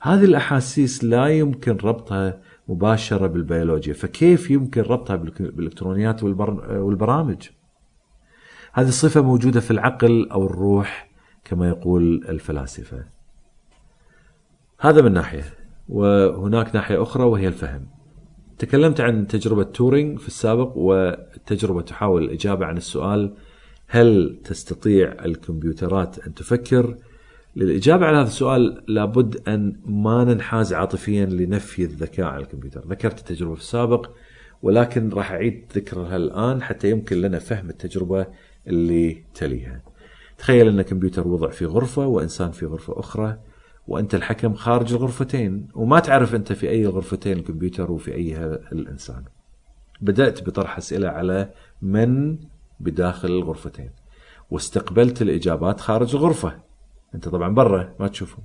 هذه 0.01 0.23
الأحاسيس 0.23 1.03
لا 1.03 1.27
يمكن 1.27 1.77
ربطها 1.83 2.41
مباشرة 2.67 3.27
بالبيولوجيا. 3.27 3.93
فكيف 3.93 4.51
يمكن 4.51 4.81
ربطها 4.81 5.15
بالإلكترونيات 5.15 6.23
والبرامج؟ 6.23 7.49
هذه 8.73 8.87
الصفة 8.87 9.21
موجودة 9.21 9.59
في 9.59 9.71
العقل 9.71 10.29
أو 10.29 10.45
الروح 10.45 11.09
كما 11.43 11.69
يقول 11.69 12.25
الفلاسفة. 12.29 13.05
هذا 14.79 15.01
من 15.01 15.13
ناحية 15.13 15.43
وهناك 15.89 16.75
ناحية 16.75 17.03
أخرى 17.03 17.23
وهي 17.23 17.47
الفهم. 17.47 17.87
تكلمت 18.57 19.01
عن 19.01 19.27
تجربة 19.27 19.63
تورينج 19.63 20.19
في 20.19 20.27
السابق 20.27 20.77
والتجربة 20.77 21.81
تحاول 21.81 22.23
الإجابة 22.23 22.65
عن 22.65 22.77
السؤال 22.77 23.33
هل 23.87 24.39
تستطيع 24.43 25.25
الكمبيوترات 25.25 26.19
أن 26.19 26.33
تفكر؟ 26.33 26.97
للإجابة 27.59 28.05
على 28.05 28.17
هذا 28.17 28.27
السؤال 28.27 28.83
لابد 28.87 29.47
أن 29.47 29.75
ما 29.85 30.23
ننحاز 30.23 30.73
عاطفيا 30.73 31.25
لنفي 31.25 31.83
الذكاء 31.83 32.25
على 32.25 32.43
الكمبيوتر 32.43 32.87
ذكرت 32.87 33.19
التجربة 33.19 33.55
في 33.55 33.61
السابق 33.61 34.09
ولكن 34.61 35.09
راح 35.09 35.31
أعيد 35.31 35.65
ذكرها 35.75 36.15
الآن 36.15 36.61
حتى 36.61 36.89
يمكن 36.89 37.21
لنا 37.21 37.39
فهم 37.39 37.69
التجربة 37.69 38.25
اللي 38.67 39.23
تليها 39.33 39.81
تخيل 40.37 40.67
أن 40.67 40.81
كمبيوتر 40.81 41.27
وضع 41.27 41.49
في 41.49 41.65
غرفة 41.65 42.07
وإنسان 42.07 42.51
في 42.51 42.65
غرفة 42.65 42.99
أخرى 42.99 43.37
وأنت 43.87 44.15
الحكم 44.15 44.53
خارج 44.53 44.93
الغرفتين 44.93 45.67
وما 45.75 45.99
تعرف 45.99 46.35
أنت 46.35 46.53
في 46.53 46.69
أي 46.69 46.85
غرفتين 46.85 47.37
الكمبيوتر 47.37 47.91
وفي 47.91 48.13
ايها 48.15 48.59
الإنسان. 48.71 49.23
بدأت 50.01 50.43
بطرح 50.43 50.77
أسئلة 50.77 51.09
على 51.09 51.49
من 51.81 52.37
بداخل 52.79 53.27
الغرفتين 53.27 53.89
واستقبلت 54.49 55.21
الإجابات 55.21 55.79
خارج 55.79 56.15
الغرفة. 56.15 56.68
أنت 57.15 57.29
طبعا 57.29 57.53
برا 57.53 57.95
ما 57.99 58.07
تشوفهم. 58.07 58.43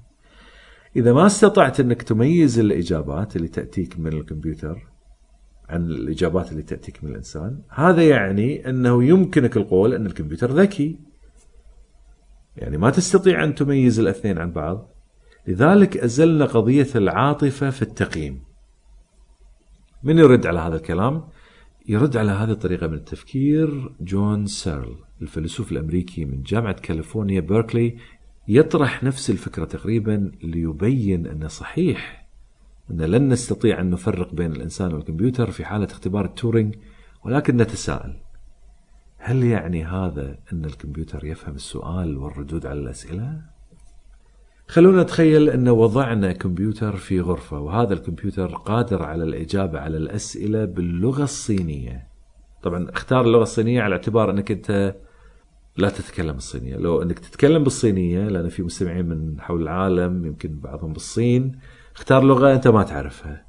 إذا 0.97 1.13
ما 1.13 1.27
استطعت 1.27 1.81
أنك 1.81 2.03
تميز 2.03 2.59
الإجابات 2.59 3.37
اللي 3.37 3.49
تأتيك 3.49 3.99
من 3.99 4.13
الكمبيوتر 4.13 4.87
عن 5.69 5.83
الإجابات 5.83 6.53
اللي 6.53 6.63
تأتيك 6.63 7.05
من 7.05 7.11
الإنسان، 7.11 7.63
هذا 7.69 8.09
يعني 8.09 8.69
أنه 8.69 9.05
يمكنك 9.05 9.57
القول 9.57 9.95
أن 9.95 10.07
الكمبيوتر 10.07 10.53
ذكي. 10.53 10.99
يعني 12.57 12.79
ما 12.79 12.91
تستطيع 12.91 13.45
أن 13.45 13.55
تميز 13.55 14.01
الاثنين 14.01 14.39
عن 14.39 14.53
بعض 14.53 14.91
لذلك 15.47 15.97
أزلنا 15.97 16.45
قضية 16.45 16.89
العاطفة 16.95 17.71
في 17.71 17.83
التقييم 17.83 18.43
من 20.03 20.19
يرد 20.19 20.47
على 20.47 20.61
هذا 20.61 20.77
الكلام؟ 20.77 21.25
يرد 21.89 22.17
على 22.17 22.33
هذه 22.33 22.51
الطريقة 22.51 22.87
من 22.87 22.95
التفكير 22.95 23.93
جون 24.01 24.47
سيرل 24.47 24.97
الفيلسوف 25.23 25.73
الأمريكي 25.73 26.25
من 26.25 26.43
جامعة 26.43 26.73
كاليفورنيا 26.73 27.41
بيركلي 27.41 27.97
يطرح 28.49 29.05
نفس 29.05 29.31
الفكرة 29.31 29.65
تقريبا 29.65 30.33
ليبين 30.43 31.27
أن 31.27 31.49
صحيح 31.49 32.27
أن 32.91 33.03
لن 33.03 33.29
نستطيع 33.29 33.81
أن 33.81 33.91
نفرق 33.91 34.35
بين 34.35 34.53
الإنسان 34.53 34.95
والكمبيوتر 34.95 35.51
في 35.51 35.65
حالة 35.65 35.85
اختبار 35.85 36.27
تورينج 36.27 36.75
ولكن 37.25 37.57
نتساءل 37.57 38.17
هل 39.19 39.45
يعني 39.45 39.85
هذا 39.85 40.39
أن 40.53 40.65
الكمبيوتر 40.65 41.25
يفهم 41.25 41.55
السؤال 41.55 42.19
والردود 42.19 42.67
على 42.67 42.81
الأسئلة؟ 42.81 43.41
خلونا 44.69 45.03
نتخيل 45.03 45.51
أن 45.51 45.69
وضعنا 45.69 46.33
كمبيوتر 46.33 46.97
في 46.97 47.21
غرفة 47.21 47.61
وهذا 47.61 47.95
الكمبيوتر 47.95 48.47
قادر 48.47 49.03
على 49.03 49.25
الإجابة 49.25 49.81
على 49.81 49.97
الأسئلة 49.97 50.65
باللغة 50.65 51.23
الصينية 51.23 52.09
طبعا 52.63 52.91
اختار 52.91 53.21
اللغة 53.21 53.43
الصينية 53.43 53.83
على 53.83 53.95
اعتبار 53.95 54.31
أنك 54.31 54.51
أنت 54.51 54.95
لا 55.77 55.89
تتكلم 55.89 56.37
الصينية. 56.37 56.77
لو 56.77 57.03
أنك 57.03 57.19
تتكلم 57.19 57.65
بالصينية 57.65 58.29
لأن 58.29 58.49
في 58.49 58.63
مستمعين 58.63 59.07
من 59.07 59.41
حول 59.41 59.63
العالم 59.63 60.27
يمكن 60.27 60.59
بعضهم 60.59 60.93
بالصين 60.93 61.59
اختار 61.95 62.25
لغة 62.25 62.55
أنت 62.55 62.69
ما 62.69 62.83
تعرفها. 62.83 63.47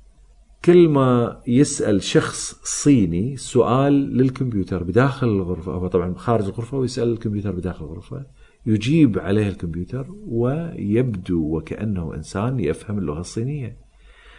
كل 0.66 0.90
ما 0.90 1.42
يسأل 1.48 2.04
شخص 2.04 2.60
صيني 2.64 3.38
سؤال 3.38 3.94
للكمبيوتر 3.94 4.84
بداخل 4.84 5.28
الغرفة 5.28 5.72
هو 5.72 5.88
طبعا 5.88 6.14
خارج 6.14 6.46
الغرفة 6.46 6.78
ويسأل 6.78 7.12
الكمبيوتر 7.12 7.52
بداخل 7.52 7.86
الغرفة 7.86 8.26
يجيب 8.66 9.20
عليه 9.20 9.48
الكمبيوتر 9.48 10.08
ويبدو 10.28 11.58
وكأنه 11.58 12.14
إنسان 12.14 12.60
يفهم 12.60 12.98
اللغة 12.98 13.20
الصينية. 13.20 13.78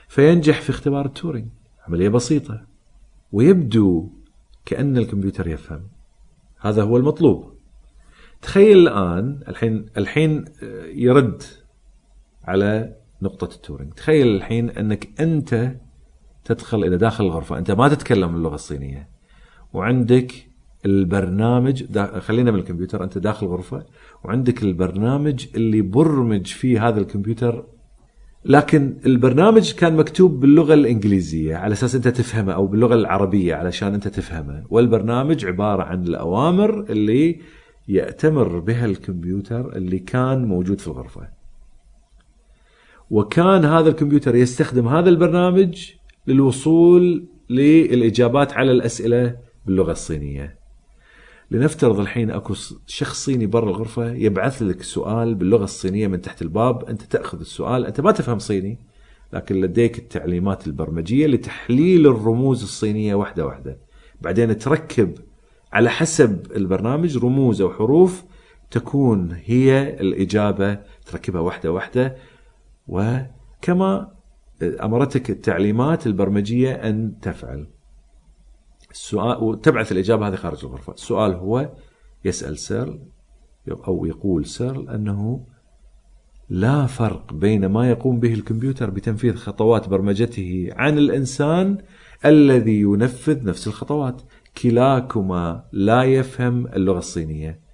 فينجح 0.09 0.61
في 0.61 0.71
اختبار 0.71 1.07
التورينج 1.07 1.49
عملية 1.89 2.09
بسيطة 2.09 2.67
ويبدو 3.33 4.11
كأن 4.65 4.97
الكمبيوتر 4.97 5.49
يفهم. 5.49 5.89
هذا 6.61 6.83
هو 6.83 6.97
المطلوب. 6.97 7.56
تخيل 8.43 8.79
الآن 8.79 9.41
الحين 9.49 9.87
الحين 9.97 10.45
يرد 10.95 11.43
على 12.45 12.97
نقطة 13.23 13.55
التورينج. 13.55 13.93
تخيل 13.93 14.27
الحين 14.37 14.71
أنك 14.71 15.21
أنت 15.21 15.77
تدخل 16.45 16.85
إلى 16.85 16.97
داخل 16.97 17.25
الغرفة 17.25 17.59
أنت 17.59 17.71
ما 17.71 17.89
تتكلم 17.89 18.37
اللغة 18.37 18.55
الصينية 18.55 19.09
وعندك 19.73 20.33
البرنامج 20.87 21.85
خلينا 22.19 22.51
من 22.51 22.59
الكمبيوتر 22.59 23.05
أنت 23.05 23.19
داخل 23.19 23.47
غرفه 23.47 23.85
وعندك 24.25 24.63
البرنامج 24.63 25.47
اللي 25.55 25.81
برمج 25.81 26.47
فيه 26.47 26.89
هذا 26.89 27.01
الكمبيوتر. 27.01 27.67
لكن 28.45 28.97
البرنامج 29.07 29.75
كان 29.75 29.97
مكتوب 29.97 30.41
باللغة 30.41 30.75
الإنجليزية 30.75 31.57
على 31.57 31.73
أساس 31.73 31.95
أنت 31.95 32.09
تفهمه 32.09 32.53
أو 32.53 32.67
باللغة 32.67 32.95
العربية 32.95 33.55
علشان 33.55 33.95
أنت 33.95 34.09
تفهمه. 34.09 34.65
والبرنامج 34.71 35.47
عبارة 35.47 35.83
عن 35.83 36.03
الأوامر 36.03 36.81
اللي 36.91 37.41
يأتمر 37.89 38.59
بها 38.59 38.87
الكمبيوتر 38.87 39.77
اللي 39.77 39.99
كان 39.99 40.45
موجود 40.45 40.81
في 40.81 40.87
الغرفة. 40.87 41.29
وكان 43.11 43.65
هذا 43.65 43.89
الكمبيوتر 43.89 44.35
يستخدم 44.35 44.89
هذا 44.89 45.09
البرنامج 45.09 45.91
للوصول 46.27 47.25
للإجابات 47.51 48.53
على 48.53 48.73
الأسئلة 48.73 49.37
باللغة 49.67 49.93
الصينية. 49.93 50.59
لنفترض 51.51 52.01
الحين 52.01 52.31
أكو 52.31 52.55
شخص 52.87 53.25
صيني 53.25 53.47
برا 53.47 53.71
الغرفة 53.71 54.13
يبعث 54.13 54.63
لك 54.63 54.83
سؤال 54.83 55.35
باللغة 55.35 55.65
الصينية 55.65 56.07
من 56.07 56.21
تحت 56.21 56.43
الباب. 56.43 56.85
أنت 56.85 57.03
تأخذ 57.03 57.41
السؤال. 57.41 57.87
أنت 57.87 58.01
ما 58.01 58.13
تفهم 58.13 58.39
صيني 58.39 58.79
لكن 59.33 59.61
لديك 59.61 59.99
التعليمات 59.99 60.67
البرمجية 60.67 61.27
لتحليل 61.27 62.07
الرموز 62.07 62.63
الصينية 62.63 63.15
واحدة 63.15 63.47
واحدة. 63.47 63.79
بعدين 64.21 64.59
تركب 64.59 65.15
على 65.73 65.91
حسب 65.91 66.53
البرنامج 66.57 67.17
رموز 67.17 67.61
أو 67.61 67.71
حروف 67.71 68.25
تكون 68.71 69.37
هي 69.45 70.01
الإجابة 70.01 70.79
تركبها 71.07 71.41
واحدة 71.41 71.73
واحدة. 71.73 72.17
وكما 72.87 74.13
أمرتك 74.63 75.31
التعليمات 75.31 76.07
البرمجية 76.07 76.73
أن 76.73 77.19
تفعل. 77.23 77.69
السؤال 78.91 79.45
وتبعث 79.45 79.93
الإجابة 79.93 80.29
هذه 80.29 80.35
خارج 80.35 80.65
الغرفة. 80.65 80.93
السؤال 80.93 81.35
هو 81.35 81.73
يسأل 82.25 82.59
سيرل 82.59 83.01
أو 83.69 84.07
يقول 84.07 84.47
سيرل 84.47 84.89
أنه 84.89 85.47
لا 86.49 86.87
فرق 86.87 87.33
بين 87.33 87.67
ما 87.67 87.91
يقوم 87.91 88.21
به 88.21 88.35
الكمبيوتر 88.35 88.91
بتنفيذ 88.91 89.35
خطوات 89.35 89.89
برمجته 89.89 90.69
عن 90.73 90.99
الإنسان 90.99 91.79
الذي 92.25 92.81
ينفذ 92.81 93.45
نفس 93.45 93.67
الخطوات. 93.67 94.23
كلاكما 94.63 95.65
لا 95.73 96.03
يفهم 96.03 96.67
اللغة 96.67 96.99
الصينية. 96.99 97.67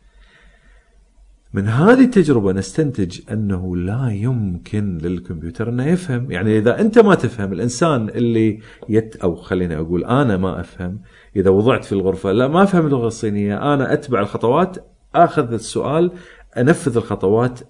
من 1.54 1.68
هذه 1.68 2.04
التجربة 2.04 2.52
نستنتج 2.52 3.20
أنه 3.32 3.76
لا 3.76 4.10
يمكن 4.12 4.98
للكمبيوتر 4.98 5.68
أنه 5.68 5.86
يفهم. 5.86 6.30
يعني 6.30 6.58
إذا 6.58 6.80
أنت 6.80 6.98
ما 6.98 7.14
تفهم 7.14 7.52
الإنسان 7.52 8.08
اللي 8.08 8.58
يت 8.88 9.16
أو 9.16 9.34
خليني 9.34 9.76
أقول 9.76 10.04
أنا 10.04 10.36
ما 10.36 10.60
أفهم 10.60 11.00
إذا 11.36 11.50
وضعت 11.50 11.84
في 11.84 11.92
الغرفة 11.92 12.32
لا 12.32 12.48
ما 12.48 12.62
أفهم 12.62 12.86
اللغة 12.86 13.06
الصينية 13.06 13.74
أنا 13.74 13.92
أتبع 13.92 14.20
الخطوات 14.20 14.76
أخذ 15.14 15.52
السؤال 15.52 16.12
أنفذ 16.58 16.96
الخطوات 16.96 17.60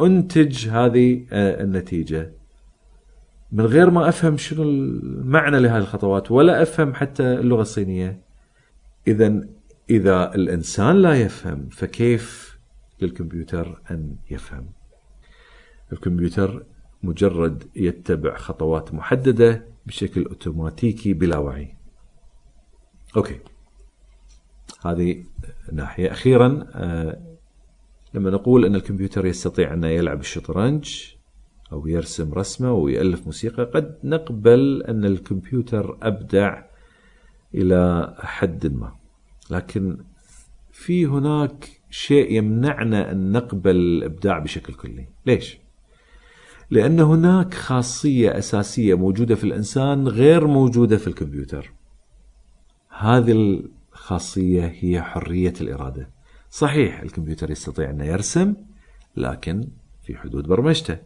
أنتج 0.00 0.68
هذه 0.68 1.26
آه، 1.32 1.62
النتيجة. 1.62 2.32
من 3.52 3.66
غير 3.66 3.90
ما 3.90 4.08
أفهم 4.08 4.36
شنو 4.36 4.62
المعنى 4.62 5.60
لهذه 5.60 5.78
الخطوات 5.78 6.30
ولا 6.30 6.62
أفهم 6.62 6.94
حتى 6.94 7.22
اللغة 7.22 7.62
الصينية. 7.62 8.23
إذا 9.08 9.48
إذا 9.90 10.34
الإنسان 10.34 10.96
لا 10.96 11.14
يفهم 11.14 11.68
فكيف 11.68 12.58
للكمبيوتر 13.02 13.80
أن 13.90 14.16
يفهم؟ 14.30 14.66
الكمبيوتر 15.92 16.66
مجرد 17.02 17.64
يتبع 17.76 18.36
خطوات 18.36 18.94
محددة 18.94 19.66
بشكل 19.86 20.24
أوتوماتيكي 20.24 21.12
بلا 21.12 21.38
وعي. 21.38 21.74
أوكي. 23.16 23.40
هذه 24.84 25.24
ناحية. 25.72 26.12
أخيرا 26.12 26.66
آه، 26.74 27.36
لما 28.14 28.30
نقول 28.30 28.64
أن 28.64 28.74
الكمبيوتر 28.74 29.26
يستطيع 29.26 29.74
أن 29.74 29.84
يلعب 29.84 30.20
الشطرنج 30.20 31.14
أو 31.72 31.86
يرسم 31.86 32.34
رسمة 32.34 32.72
ويألف 32.72 33.26
موسيقى 33.26 33.64
قد 33.64 33.98
نقبل 34.04 34.82
أن 34.82 35.04
الكمبيوتر 35.04 35.98
أبدع 36.02 36.62
إلى 37.54 38.14
حد 38.18 38.66
ما. 38.66 38.92
لكن 39.50 39.98
في 40.72 41.06
هناك 41.06 41.68
شيء 41.90 42.32
يمنعنا 42.32 43.12
أن 43.12 43.32
نقبل 43.32 43.76
الإبداع 43.76 44.38
بشكل 44.38 44.74
كلي. 44.74 45.08
ليش؟ 45.26 45.58
لأن 46.70 47.00
هناك 47.00 47.54
خاصية 47.54 48.38
أساسية 48.38 48.94
موجودة 48.94 49.34
في 49.34 49.44
الإنسان 49.44 50.08
غير 50.08 50.46
موجودة 50.46 50.96
في 50.96 51.06
الكمبيوتر. 51.06 51.72
هذه 52.88 53.32
الخاصية 53.92 54.74
هي 54.80 55.02
حرية 55.02 55.54
الإرادة. 55.60 56.10
صحيح 56.50 57.00
الكمبيوتر 57.00 57.50
يستطيع 57.50 57.90
أن 57.90 58.00
يرسم 58.00 58.54
لكن 59.16 59.68
في 60.02 60.16
حدود 60.16 60.46
برمجته. 60.46 60.98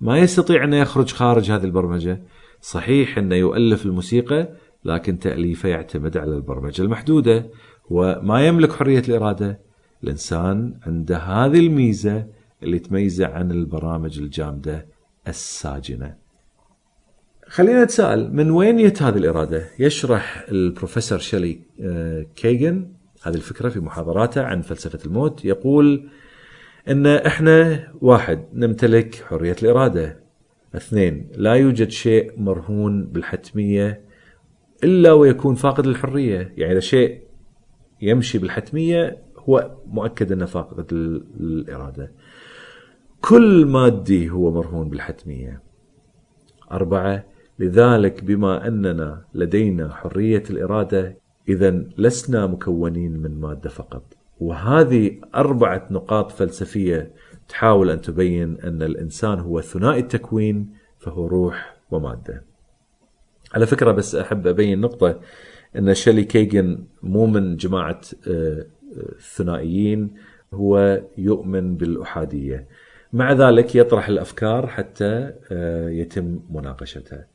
ما 0.00 0.18
يستطيع 0.18 0.64
أن 0.64 0.72
يخرج 0.72 1.12
خارج 1.12 1.50
هذه 1.50 1.64
البرمجة. 1.64 2.22
صحيح 2.60 3.18
أنه 3.18 3.34
يؤلف 3.34 3.86
الموسيقى 3.86 4.48
لكن 4.88 5.18
تأليفه 5.18 5.68
يعتمد 5.68 6.16
على 6.16 6.34
البرمجة 6.36 6.82
المحدودة. 6.82 7.50
وما 7.90 8.46
يملك 8.46 8.72
حرية 8.72 9.02
الإرادة. 9.08 9.60
الإنسان 10.04 10.74
عنده 10.86 11.16
هذه 11.16 11.58
الميزة 11.58 12.26
اللي 12.62 12.78
تميزه 12.78 13.26
عن 13.26 13.50
البرامج 13.50 14.18
الجامدة 14.18 14.86
الساجنة. 15.28 16.14
خلينا 17.46 17.84
نتساءل 17.84 18.32
من 18.32 18.50
وين 18.50 18.76
جت 18.76 19.02
هذه 19.02 19.16
الإرادة؟ 19.16 19.64
يشرح 19.78 20.44
البروفيسور 20.48 21.18
شيلي 21.18 21.60
آه، 21.80 22.26
كيجن 22.36 22.92
هذه 23.22 23.34
الفكرة 23.34 23.68
في 23.68 23.80
محاضراته 23.80 24.42
عن 24.42 24.62
فلسفة 24.62 24.98
الموت. 25.06 25.44
يقول 25.44 26.08
إن 26.88 27.06
إحنا 27.06 27.84
واحد 28.00 28.44
نمتلك 28.52 29.14
حرية 29.14 29.56
الإرادة. 29.62 30.28
اثنين 30.74 31.28
لا 31.34 31.54
يوجد 31.54 31.90
شيء 31.90 32.32
مرهون 32.36 33.06
بالحتمية 33.06 34.07
إلا 34.84 35.12
ويكون 35.12 35.54
فاقد 35.54 35.86
الحرية 35.86 36.52
يعني 36.56 36.72
إذا 36.72 36.80
شيء 36.80 37.22
يمشي 38.02 38.38
بالحتمية 38.38 39.22
هو 39.38 39.70
مؤكد 39.86 40.32
أنه 40.32 40.46
فاقد 40.46 40.92
الإرادة. 41.40 42.12
كل 43.20 43.66
مادي 43.66 44.30
هو 44.30 44.50
مرهون 44.50 44.88
بالحتمية. 44.88 45.62
أربعة 46.72 47.24
لذلك 47.58 48.24
بما 48.24 48.68
أننا 48.68 49.24
لدينا 49.34 49.94
حرية 49.94 50.42
الإرادة 50.50 51.16
اذا 51.48 51.70
لسنا 51.98 52.46
مكونين 52.46 53.12
من 53.12 53.40
مادة 53.40 53.70
فقط. 53.70 54.02
وهذه 54.40 55.20
أربعة 55.34 55.86
نقاط 55.90 56.30
فلسفية 56.30 57.12
تحاول 57.48 57.90
أن 57.90 58.00
تبين 58.00 58.56
أن 58.60 58.82
الإنسان 58.82 59.38
هو 59.38 59.60
ثنائي 59.60 60.00
التكوين 60.00 60.72
فهو 60.98 61.26
روح 61.26 61.76
ومادة. 61.90 62.44
على 63.54 63.66
فكرة 63.66 63.92
بس 63.92 64.14
أحب 64.14 64.46
أبين 64.46 64.80
نقطة 64.80 65.20
إن 65.76 65.94
شيلي 65.94 66.24
كيجن 66.24 66.84
مو 67.02 67.26
من 67.26 67.56
جماعة 67.56 68.00
آه، 68.28 68.66
الثنائيين 68.96 70.10
هو 70.54 71.02
يؤمن 71.18 71.76
بالأحادية. 71.76 72.66
مع 73.12 73.32
ذلك 73.32 73.74
يطرح 73.74 74.08
الأفكار 74.08 74.66
حتى 74.66 75.32
آه، 75.52 75.88
يتم 75.88 76.40
مناقشتها. 76.50 77.26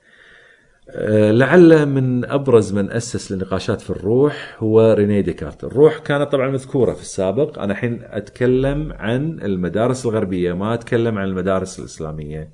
آه، 0.90 1.32
لعل 1.32 1.86
من 1.86 2.26
أبرز 2.26 2.74
من 2.74 2.92
أسس 2.92 3.32
للنقاشات 3.32 3.82
في 3.82 3.90
الروح 3.90 4.56
هو 4.60 4.94
ريني 4.94 5.22
ديكارت 5.22 5.64
الروح 5.64 5.98
كانت 5.98 6.32
طبعا 6.32 6.50
مذكورة 6.50 6.94
في 6.94 7.02
السابق. 7.02 7.60
أنا 7.60 7.74
الحين 7.74 8.00
أتكلم 8.04 8.94
عن 8.94 9.40
المدارس 9.42 10.06
الغربية 10.06 10.54
ما 10.54 10.74
أتكلم 10.74 11.18
عن 11.18 11.28
المدارس 11.28 11.80
الإسلامية. 11.80 12.50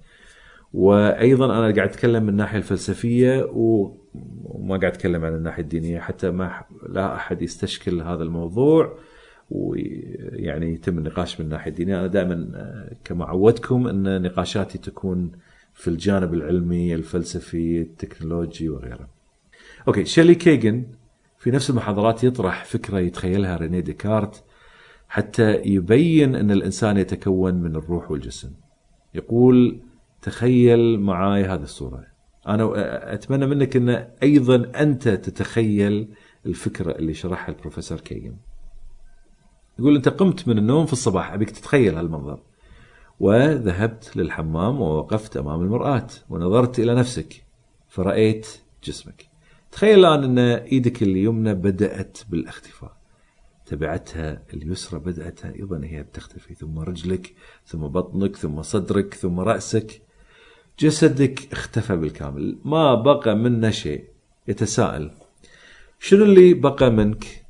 وأيضا 0.74 1.45
أنا 1.45 1.76
قاعد 1.76 1.89
أتكلم 1.89 2.24
من 2.24 2.30
الناحية 2.30 2.57
الفلسفية 2.57 3.47
وما 3.53 4.78
قاعد 4.78 4.93
أتكلم 4.93 5.26
عن 5.26 5.36
الناحية 5.36 5.63
الدينية 5.63 5.99
حتى 5.99 6.32
ما 6.32 6.63
لا 6.89 7.15
أحد 7.15 7.41
يستشكل 7.41 8.01
هذا 8.01 8.24
الموضوع 8.24 8.97
ويعني 9.49 10.74
يتم 10.74 10.97
النقاش 10.97 11.39
من 11.39 11.45
الناحية 11.45 11.72
الدينية 11.72 11.99
أنا 11.99 12.07
دائما 12.07 12.51
آه، 12.55 12.95
كما 13.03 13.26
عودتكم 13.26 13.88
أن 13.88 14.22
نقاشاتي 14.22 14.78
تكون 14.78 15.32
في 15.74 15.88
الجانب 15.88 16.34
العلمي 16.34 16.95
الفلسفي 16.95 17.82
التكنولوجي 17.82 18.70
وغيره. 18.70 19.07
okay 19.88 20.06
شيلي 20.05 20.36
كيجن 20.36 20.84
في 21.38 21.51
نفس 21.51 21.70
المحاضرات 21.70 22.24
يطرح 22.24 22.65
فكرة 22.65 22.99
يتخيلها 22.99 23.57
ريني 23.57 23.82
ديكارت 23.82 24.43
حتى 25.09 25.61
يبين 25.65 26.36
أن 26.36 26.51
الإنسان 26.51 26.97
يتكون 26.97 27.55
من 27.55 27.76
الروح 27.76 28.11
والجسم. 28.11 28.51
يقول 29.15 29.80
تخيل 30.22 30.99
معاي 30.99 31.43
هذه 31.43 31.63
الصورة. 31.63 32.05
أنا 32.47 32.74
أتمنى 33.13 33.45
منك 33.45 33.76
أن 33.76 33.89
أيضا 34.24 34.72
أنت 34.76 35.09
تتخيل 35.09 36.07
الفكرة 36.45 36.91
اللي 36.91 37.13
شرحها 37.13 37.55
البروفيسور 37.55 37.99
كيجن. 37.99 38.36
يقول 39.80 39.95
أنت 39.95 40.09
قمت 40.09 40.47
من 40.47 40.57
النوم 40.57 40.86
في 40.86 40.93
الصباح 40.93 41.34
أبيك 41.34 41.51
تتخيل 41.51 41.95
هالمنظر. 41.95 42.39
وذهبت 43.20 44.17
للحمام 44.17 44.82
ووقفت 44.82 45.38
أمام 45.38 45.61
المرآة 45.61 46.07
ونظرت 46.30 46.80
إلى 46.80 46.95
نفسك 46.95 47.43
فرأيت 47.88 48.47
جسمك. 48.84 49.26
تخيل 49.72 49.99
الآن 49.99 50.24
أن 50.24 50.39
إيدك 50.39 51.03
اليمنى 51.03 51.53
بدأت 51.53 52.17
بالاختفاء. 52.30 52.97
تبعتها 53.65 54.43
اليسرى 54.53 54.99
بدأت 54.99 55.45
أيضا 55.45 55.82
هي 55.84 56.03
بتختفي 56.03 56.55
ثم 56.55 56.80
رجلك 56.80 57.36
ثم 57.65 57.80
بطنك 57.80 58.36
ثم 58.36 58.61
صدرك 58.61 59.13
ثم 59.13 59.39
رأسك. 59.39 60.01
جسدك 60.80 61.48
اختفى 61.52 61.96
بالكامل. 61.96 62.58
ما 62.66 62.96
بقى 62.96 63.36
منه 63.36 63.70
شيء. 63.70 64.04
يتساءل 64.48 65.12
شنو 66.00 66.24
اللي 66.24 66.54
بقى 66.54 66.92
منك؟ 66.92 67.46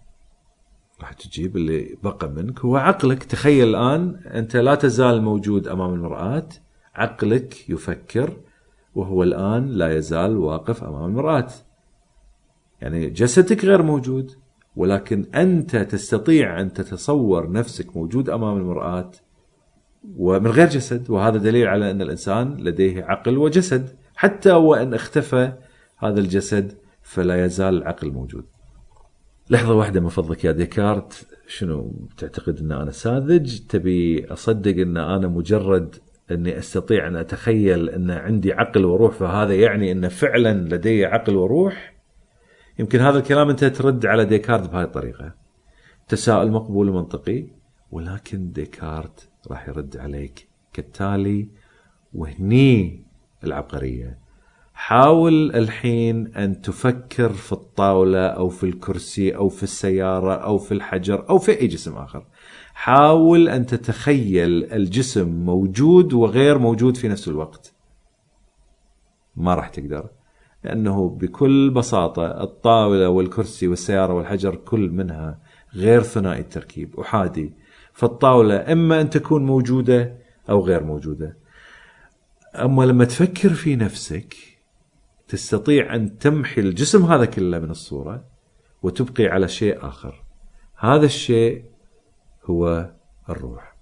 راح 1.01 1.13
تجيب 1.13 1.57
اللي 1.57 1.97
بقى 2.03 2.29
منك. 2.29 2.59
هو 2.59 2.77
عقلك 2.77 3.23
تخيل 3.23 3.69
الآن 3.69 4.15
أنت 4.25 4.55
لا 4.55 4.75
تزال 4.75 5.21
موجود 5.21 5.67
أمام 5.67 5.93
المرآة. 5.93 6.47
عقلك 6.95 7.69
يفكر 7.69 8.37
وهو 8.95 9.23
الآن 9.23 9.67
لا 9.67 9.97
يزال 9.97 10.37
واقف 10.37 10.83
أمام 10.83 11.05
المرآة. 11.05 11.47
يعني 12.81 13.09
جسدك 13.09 13.65
غير 13.65 13.81
موجود 13.83 14.31
ولكن 14.75 15.25
أنت 15.35 15.75
تستطيع 15.75 16.61
أن 16.61 16.73
تتصور 16.73 17.51
نفسك 17.51 17.97
موجود 17.97 18.29
أمام 18.29 18.57
المرآة. 18.57 19.11
ومن 20.15 20.47
غير 20.51 20.67
جسد 20.67 21.09
وهذا 21.09 21.37
دليل 21.37 21.67
على 21.67 21.91
أن 21.91 22.01
الإنسان 22.01 22.57
لديه 22.57 23.03
عقل 23.03 23.37
وجسد. 23.37 23.89
حتى 24.15 24.51
وإن 24.51 24.93
اختفى 24.93 25.53
هذا 25.97 26.19
الجسد 26.19 26.73
فلا 27.01 27.45
يزال 27.45 27.77
العقل 27.77 28.11
موجود. 28.11 28.45
لحظة 29.49 29.73
واحدة 29.73 29.99
من 29.99 30.09
فضلك 30.09 30.45
يا 30.45 30.51
ديكارت. 30.51 31.27
شنو 31.47 32.07
تعتقد 32.17 32.59
أن 32.59 32.71
أنا 32.71 32.91
ساذج؟ 32.91 33.59
تبي 33.59 34.25
أصدق 34.25 34.81
أن 34.81 34.97
أنا 34.97 35.27
مجرد 35.27 35.95
أني 36.31 36.57
أستطيع 36.57 37.07
أن 37.07 37.15
أتخيل 37.15 37.89
أن 37.89 38.11
عندي 38.11 38.53
عقل 38.53 38.85
وروح 38.85 39.13
فهذا 39.13 39.55
يعني 39.55 39.91
أن 39.91 40.07
فعلا 40.07 40.53
لدي 40.53 41.05
عقل 41.05 41.35
وروح؟ 41.35 41.95
يمكن 42.79 42.99
هذا 42.99 43.17
الكلام 43.17 43.49
أنت 43.49 43.65
ترد 43.65 44.05
على 44.05 44.25
ديكارت 44.25 44.69
بهذه 44.69 44.83
الطريقة. 44.83 45.33
تساؤل 46.07 46.51
مقبول 46.51 46.89
ومنطقي 46.89 47.47
ولكن 47.91 48.51
ديكارت 48.51 49.28
راح 49.47 49.67
يرد 49.67 49.97
عليك. 49.97 50.47
كالتالي 50.73 51.47
وهني 52.13 53.03
العبقرية. 53.43 54.17
حاول 54.73 55.55
الحين 55.55 56.35
أن 56.35 56.61
تفكر 56.61 57.33
في 57.33 57.53
الطاولة 57.53 58.27
أو 58.27 58.49
في 58.49 58.63
الكرسي 58.63 59.35
أو 59.35 59.49
في 59.49 59.63
السيارة 59.63 60.33
أو 60.33 60.57
في 60.57 60.73
الحجر 60.73 61.29
أو 61.29 61.37
في 61.37 61.61
أي 61.61 61.67
جسم 61.67 61.97
آخر. 61.97 62.25
حاول 62.73 63.49
أن 63.49 63.65
تتخيل 63.65 64.73
الجسم 64.73 65.27
موجود 65.29 66.13
وغير 66.13 66.57
موجود 66.57 66.97
في 66.97 67.07
نفس 67.07 67.27
الوقت. 67.27 67.73
ما 69.35 69.55
راح 69.55 69.69
تقدر 69.69 70.09
لأنه 70.63 71.09
بكل 71.09 71.69
بساطة 71.69 72.43
الطاولة 72.43 73.09
والكرسي 73.09 73.67
والسيارة 73.67 74.13
والحجر 74.13 74.55
كل 74.55 74.89
منها 74.89 75.39
غير 75.75 76.01
ثنائي 76.01 76.41
التركيب 76.41 76.99
احادي 76.99 77.53
فالطاولة 77.99 78.71
إما 78.71 79.01
أن 79.01 79.09
تكون 79.09 79.45
موجودة 79.45 80.15
أو 80.49 80.65
غير 80.65 80.83
موجودة. 80.83 81.37
أما 82.55 82.83
لما 82.83 83.05
تفكر 83.05 83.49
في 83.49 83.75
نفسك 83.75 84.35
تستطيع 85.27 85.95
أن 85.95 86.17
تمحي 86.17 86.61
الجسم 86.61 87.05
هذا 87.05 87.25
كله 87.25 87.59
من 87.59 87.69
الصورة 87.69 88.25
وتبقي 88.83 89.25
على 89.25 89.47
شيء 89.47 89.87
آخر. 89.87 90.23
هذا 90.77 91.05
الشيء 91.05 91.63
هو 92.45 92.91
الروح. 93.29 93.75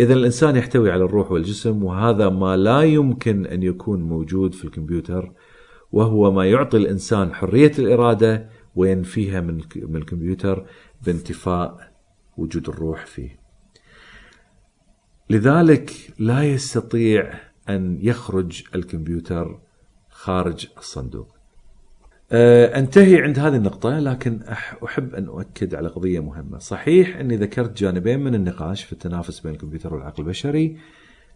إذا 0.00 0.14
الإنسان 0.14 0.56
يحتوي 0.56 0.90
على 0.90 1.04
الروح 1.04 1.32
والجسم 1.32 1.84
وهذا 1.84 2.28
ما 2.28 2.56
لا 2.56 2.82
يمكن 2.82 3.46
أن 3.46 3.62
يكون 3.62 4.02
موجود 4.02 4.54
في 4.54 4.64
الكمبيوتر 4.64 5.32
وهو 5.92 6.30
ما 6.32 6.46
يعطي 6.46 6.76
الإنسان 6.76 7.34
حرية 7.34 7.72
الإرادة 7.78 8.48
وينفيها 8.74 9.40
من 9.40 9.96
الكمبيوتر 9.96 10.66
بانتفاء 11.06 11.91
وجود 12.36 12.68
الروح 12.68 13.06
فيه. 13.06 13.38
لذلك 15.30 15.92
لا 16.18 16.42
يستطيع 16.42 17.34
أن 17.68 17.98
يخرج 18.00 18.62
الكمبيوتر 18.74 19.60
خارج 20.10 20.66
الصندوق. 20.78 21.36
أه، 22.32 22.78
أنتهي 22.78 23.22
عند 23.22 23.38
هذه 23.38 23.56
النقطة 23.56 23.98
لكن 23.98 24.42
أحب 24.84 25.14
أن 25.14 25.26
أؤكد 25.26 25.74
على 25.74 25.88
قضية 25.88 26.20
مهمة. 26.20 26.58
صحيح 26.58 27.16
أني 27.16 27.36
ذكرت 27.36 27.78
جانبين 27.78 28.20
من 28.20 28.34
النقاش 28.34 28.84
في 28.84 28.92
التنافس 28.92 29.40
بين 29.40 29.52
الكمبيوتر 29.52 29.94
والعقل 29.94 30.22
البشري 30.22 30.78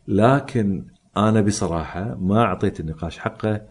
لكن 0.09 0.85
أنا 1.17 1.41
بصراحة 1.41 2.15
ما 2.15 2.43
أعطيت 2.43 2.81
النقاش 2.81 3.19
حقه 3.19 3.63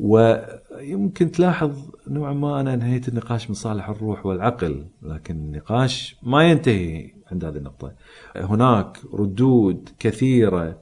ويمكن 0.00 1.30
تلاحظ 1.30 1.90
نوعا 2.08 2.32
ما 2.32 2.60
أنا 2.60 2.74
انهيت 2.74 3.08
النقاش 3.08 3.48
من 3.48 3.54
صالح 3.54 3.88
الروح 3.88 4.26
والعقل 4.26 4.86
لكن 5.02 5.34
النقاش 5.34 6.16
ما 6.22 6.50
ينتهي 6.50 7.10
عند 7.32 7.44
هذه 7.44 7.56
النقطة. 7.56 7.92
هناك 8.36 8.98
ردود 9.14 9.88
كثيرة 9.98 10.78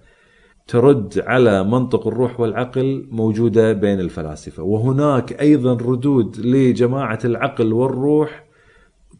ترد 0.66 1.22
على 1.26 1.64
منطق 1.64 2.06
الروح 2.06 2.40
والعقل 2.40 3.08
موجودة 3.10 3.72
بين 3.72 4.00
الفلاسفة 4.00 4.62
وهناك 4.62 5.40
أيضا 5.40 5.72
ردود 5.72 6.36
لجماعة 6.36 7.18
العقل 7.24 7.72
والروح 7.72 8.44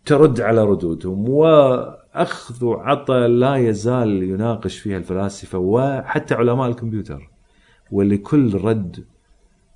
ترد 0.07 0.41
على 0.41 0.65
ردودهم 0.65 1.29
وأخذ 1.29 2.65
وعطى 2.65 3.29
لا 3.29 3.57
يزال 3.57 4.23
يناقش 4.23 4.79
فيها 4.79 4.97
الفلاسفة 4.97 5.59
وحتى 5.59 6.35
علماء 6.35 6.69
الكمبيوتر 6.69 7.31
ولكل 7.91 8.55
رد 8.55 9.05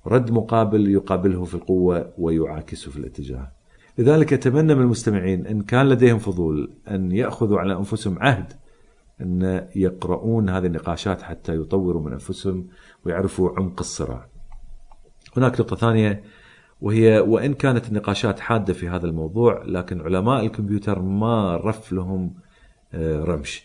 رد 0.07 0.31
مقابل 0.31 0.89
يقابله 0.89 1.43
في 1.43 1.55
القوة 1.55 2.13
ويعاكسه 2.17 2.91
في 2.91 2.97
الاتجاه. 2.97 3.51
لذلك 3.97 4.33
أتمنى 4.33 4.75
من 4.75 4.81
المستمعين 4.81 5.47
إن 5.47 5.61
كان 5.61 5.89
لديهم 5.89 6.19
فضول 6.19 6.73
أن 6.87 7.11
يأخذوا 7.11 7.59
على 7.59 7.73
أنفسهم 7.73 8.19
عهد 8.19 8.53
أن 9.21 9.67
يقرؤون 9.75 10.49
هذه 10.49 10.65
النقاشات 10.65 11.21
حتى 11.21 11.55
يطوروا 11.55 12.01
من 12.01 12.11
أنفسهم 12.11 12.67
ويعرفوا 13.05 13.49
عمق 13.57 13.79
الصراع. 13.79 14.27
هناك 15.37 15.59
نقطة 15.61 15.75
ثانية 15.75 16.23
وهي 16.81 17.19
وإن 17.19 17.53
كانت 17.53 17.87
النقاشات 17.89 18.39
حادة 18.39 18.73
في 18.73 18.89
هذا 18.89 19.05
الموضوع 19.05 19.63
لكن 19.65 20.01
علماء 20.01 20.45
الكمبيوتر 20.45 21.01
ما 21.01 21.57
رف 21.57 21.91
لهم 21.93 22.33
آه، 22.93 23.23
رمش. 23.23 23.63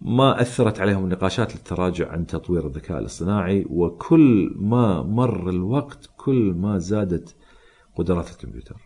ما 0.00 0.40
أثرت 0.40 0.80
عليهم 0.80 1.04
النقاشات 1.04 1.54
للتراجع 1.54 2.12
عن 2.12 2.26
تطوير 2.26 2.66
الذكاء 2.66 2.98
الاصطناعي 2.98 3.66
وكل 3.70 4.54
ما 4.56 5.02
مر 5.02 5.50
الوقت 5.50 6.10
كل 6.16 6.54
ما 6.56 6.78
زادت 6.78 7.36
قدرات 7.96 8.30
الكمبيوتر. 8.30 8.76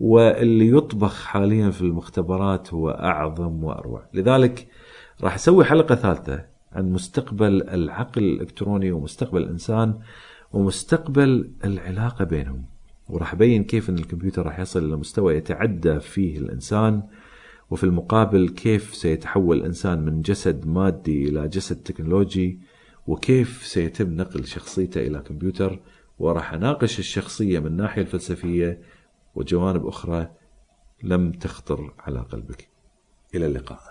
واللي 0.00 0.76
يطبخ 0.76 1.24
حاليا 1.24 1.70
في 1.70 1.82
المختبرات 1.82 2.74
هو 2.74 2.90
أعظم 2.90 3.64
وأروع. 3.64 4.06
لذلك 4.14 4.68
راح 5.20 5.34
أسوي 5.34 5.64
حلقة 5.64 5.94
ثالثة 5.94 6.44
عن 6.72 6.92
مستقبل 6.92 7.62
العقل 7.62 8.24
الإلكتروني 8.24 8.92
ومستقبل 8.92 9.42
الإنسان 9.42 9.98
ومستقبل 10.52 11.50
العلاقة 11.64 12.24
بينهم. 12.24 12.64
وراح 13.08 13.32
أبين 13.32 13.64
كيف 13.64 13.90
إن 13.90 13.98
الكمبيوتر 13.98 14.46
راح 14.46 14.58
يصل 14.58 14.84
إلى 14.84 14.96
مستوى 14.96 15.36
يتعدى 15.36 16.00
فيه 16.00 16.38
الإنسان 16.38 17.02
وفي 17.70 17.84
المقابل 17.84 18.48
كيف 18.48 18.94
سيتحول 18.94 19.56
الانسان 19.56 20.04
من 20.04 20.22
جسد 20.22 20.66
مادي 20.66 21.28
إلى 21.28 21.48
جسد 21.48 21.76
تكنولوجي 21.76 22.58
وكيف 23.06 23.66
سيتم 23.66 24.16
نقل 24.16 24.44
شخصيته 24.44 25.00
إلى 25.00 25.18
كمبيوتر 25.18 25.80
وراح 26.18 26.52
أناقش 26.52 26.98
الشخصية 26.98 27.58
من 27.58 27.66
الناحيه 27.66 28.02
الفلسفية 28.02 28.80
وجوانب 29.34 29.86
أخرى 29.86 30.30
لم 31.02 31.32
تخطر 31.32 31.94
على 31.98 32.20
قلبك. 32.20 32.68
إلى 33.34 33.46
اللقاء. 33.46 33.87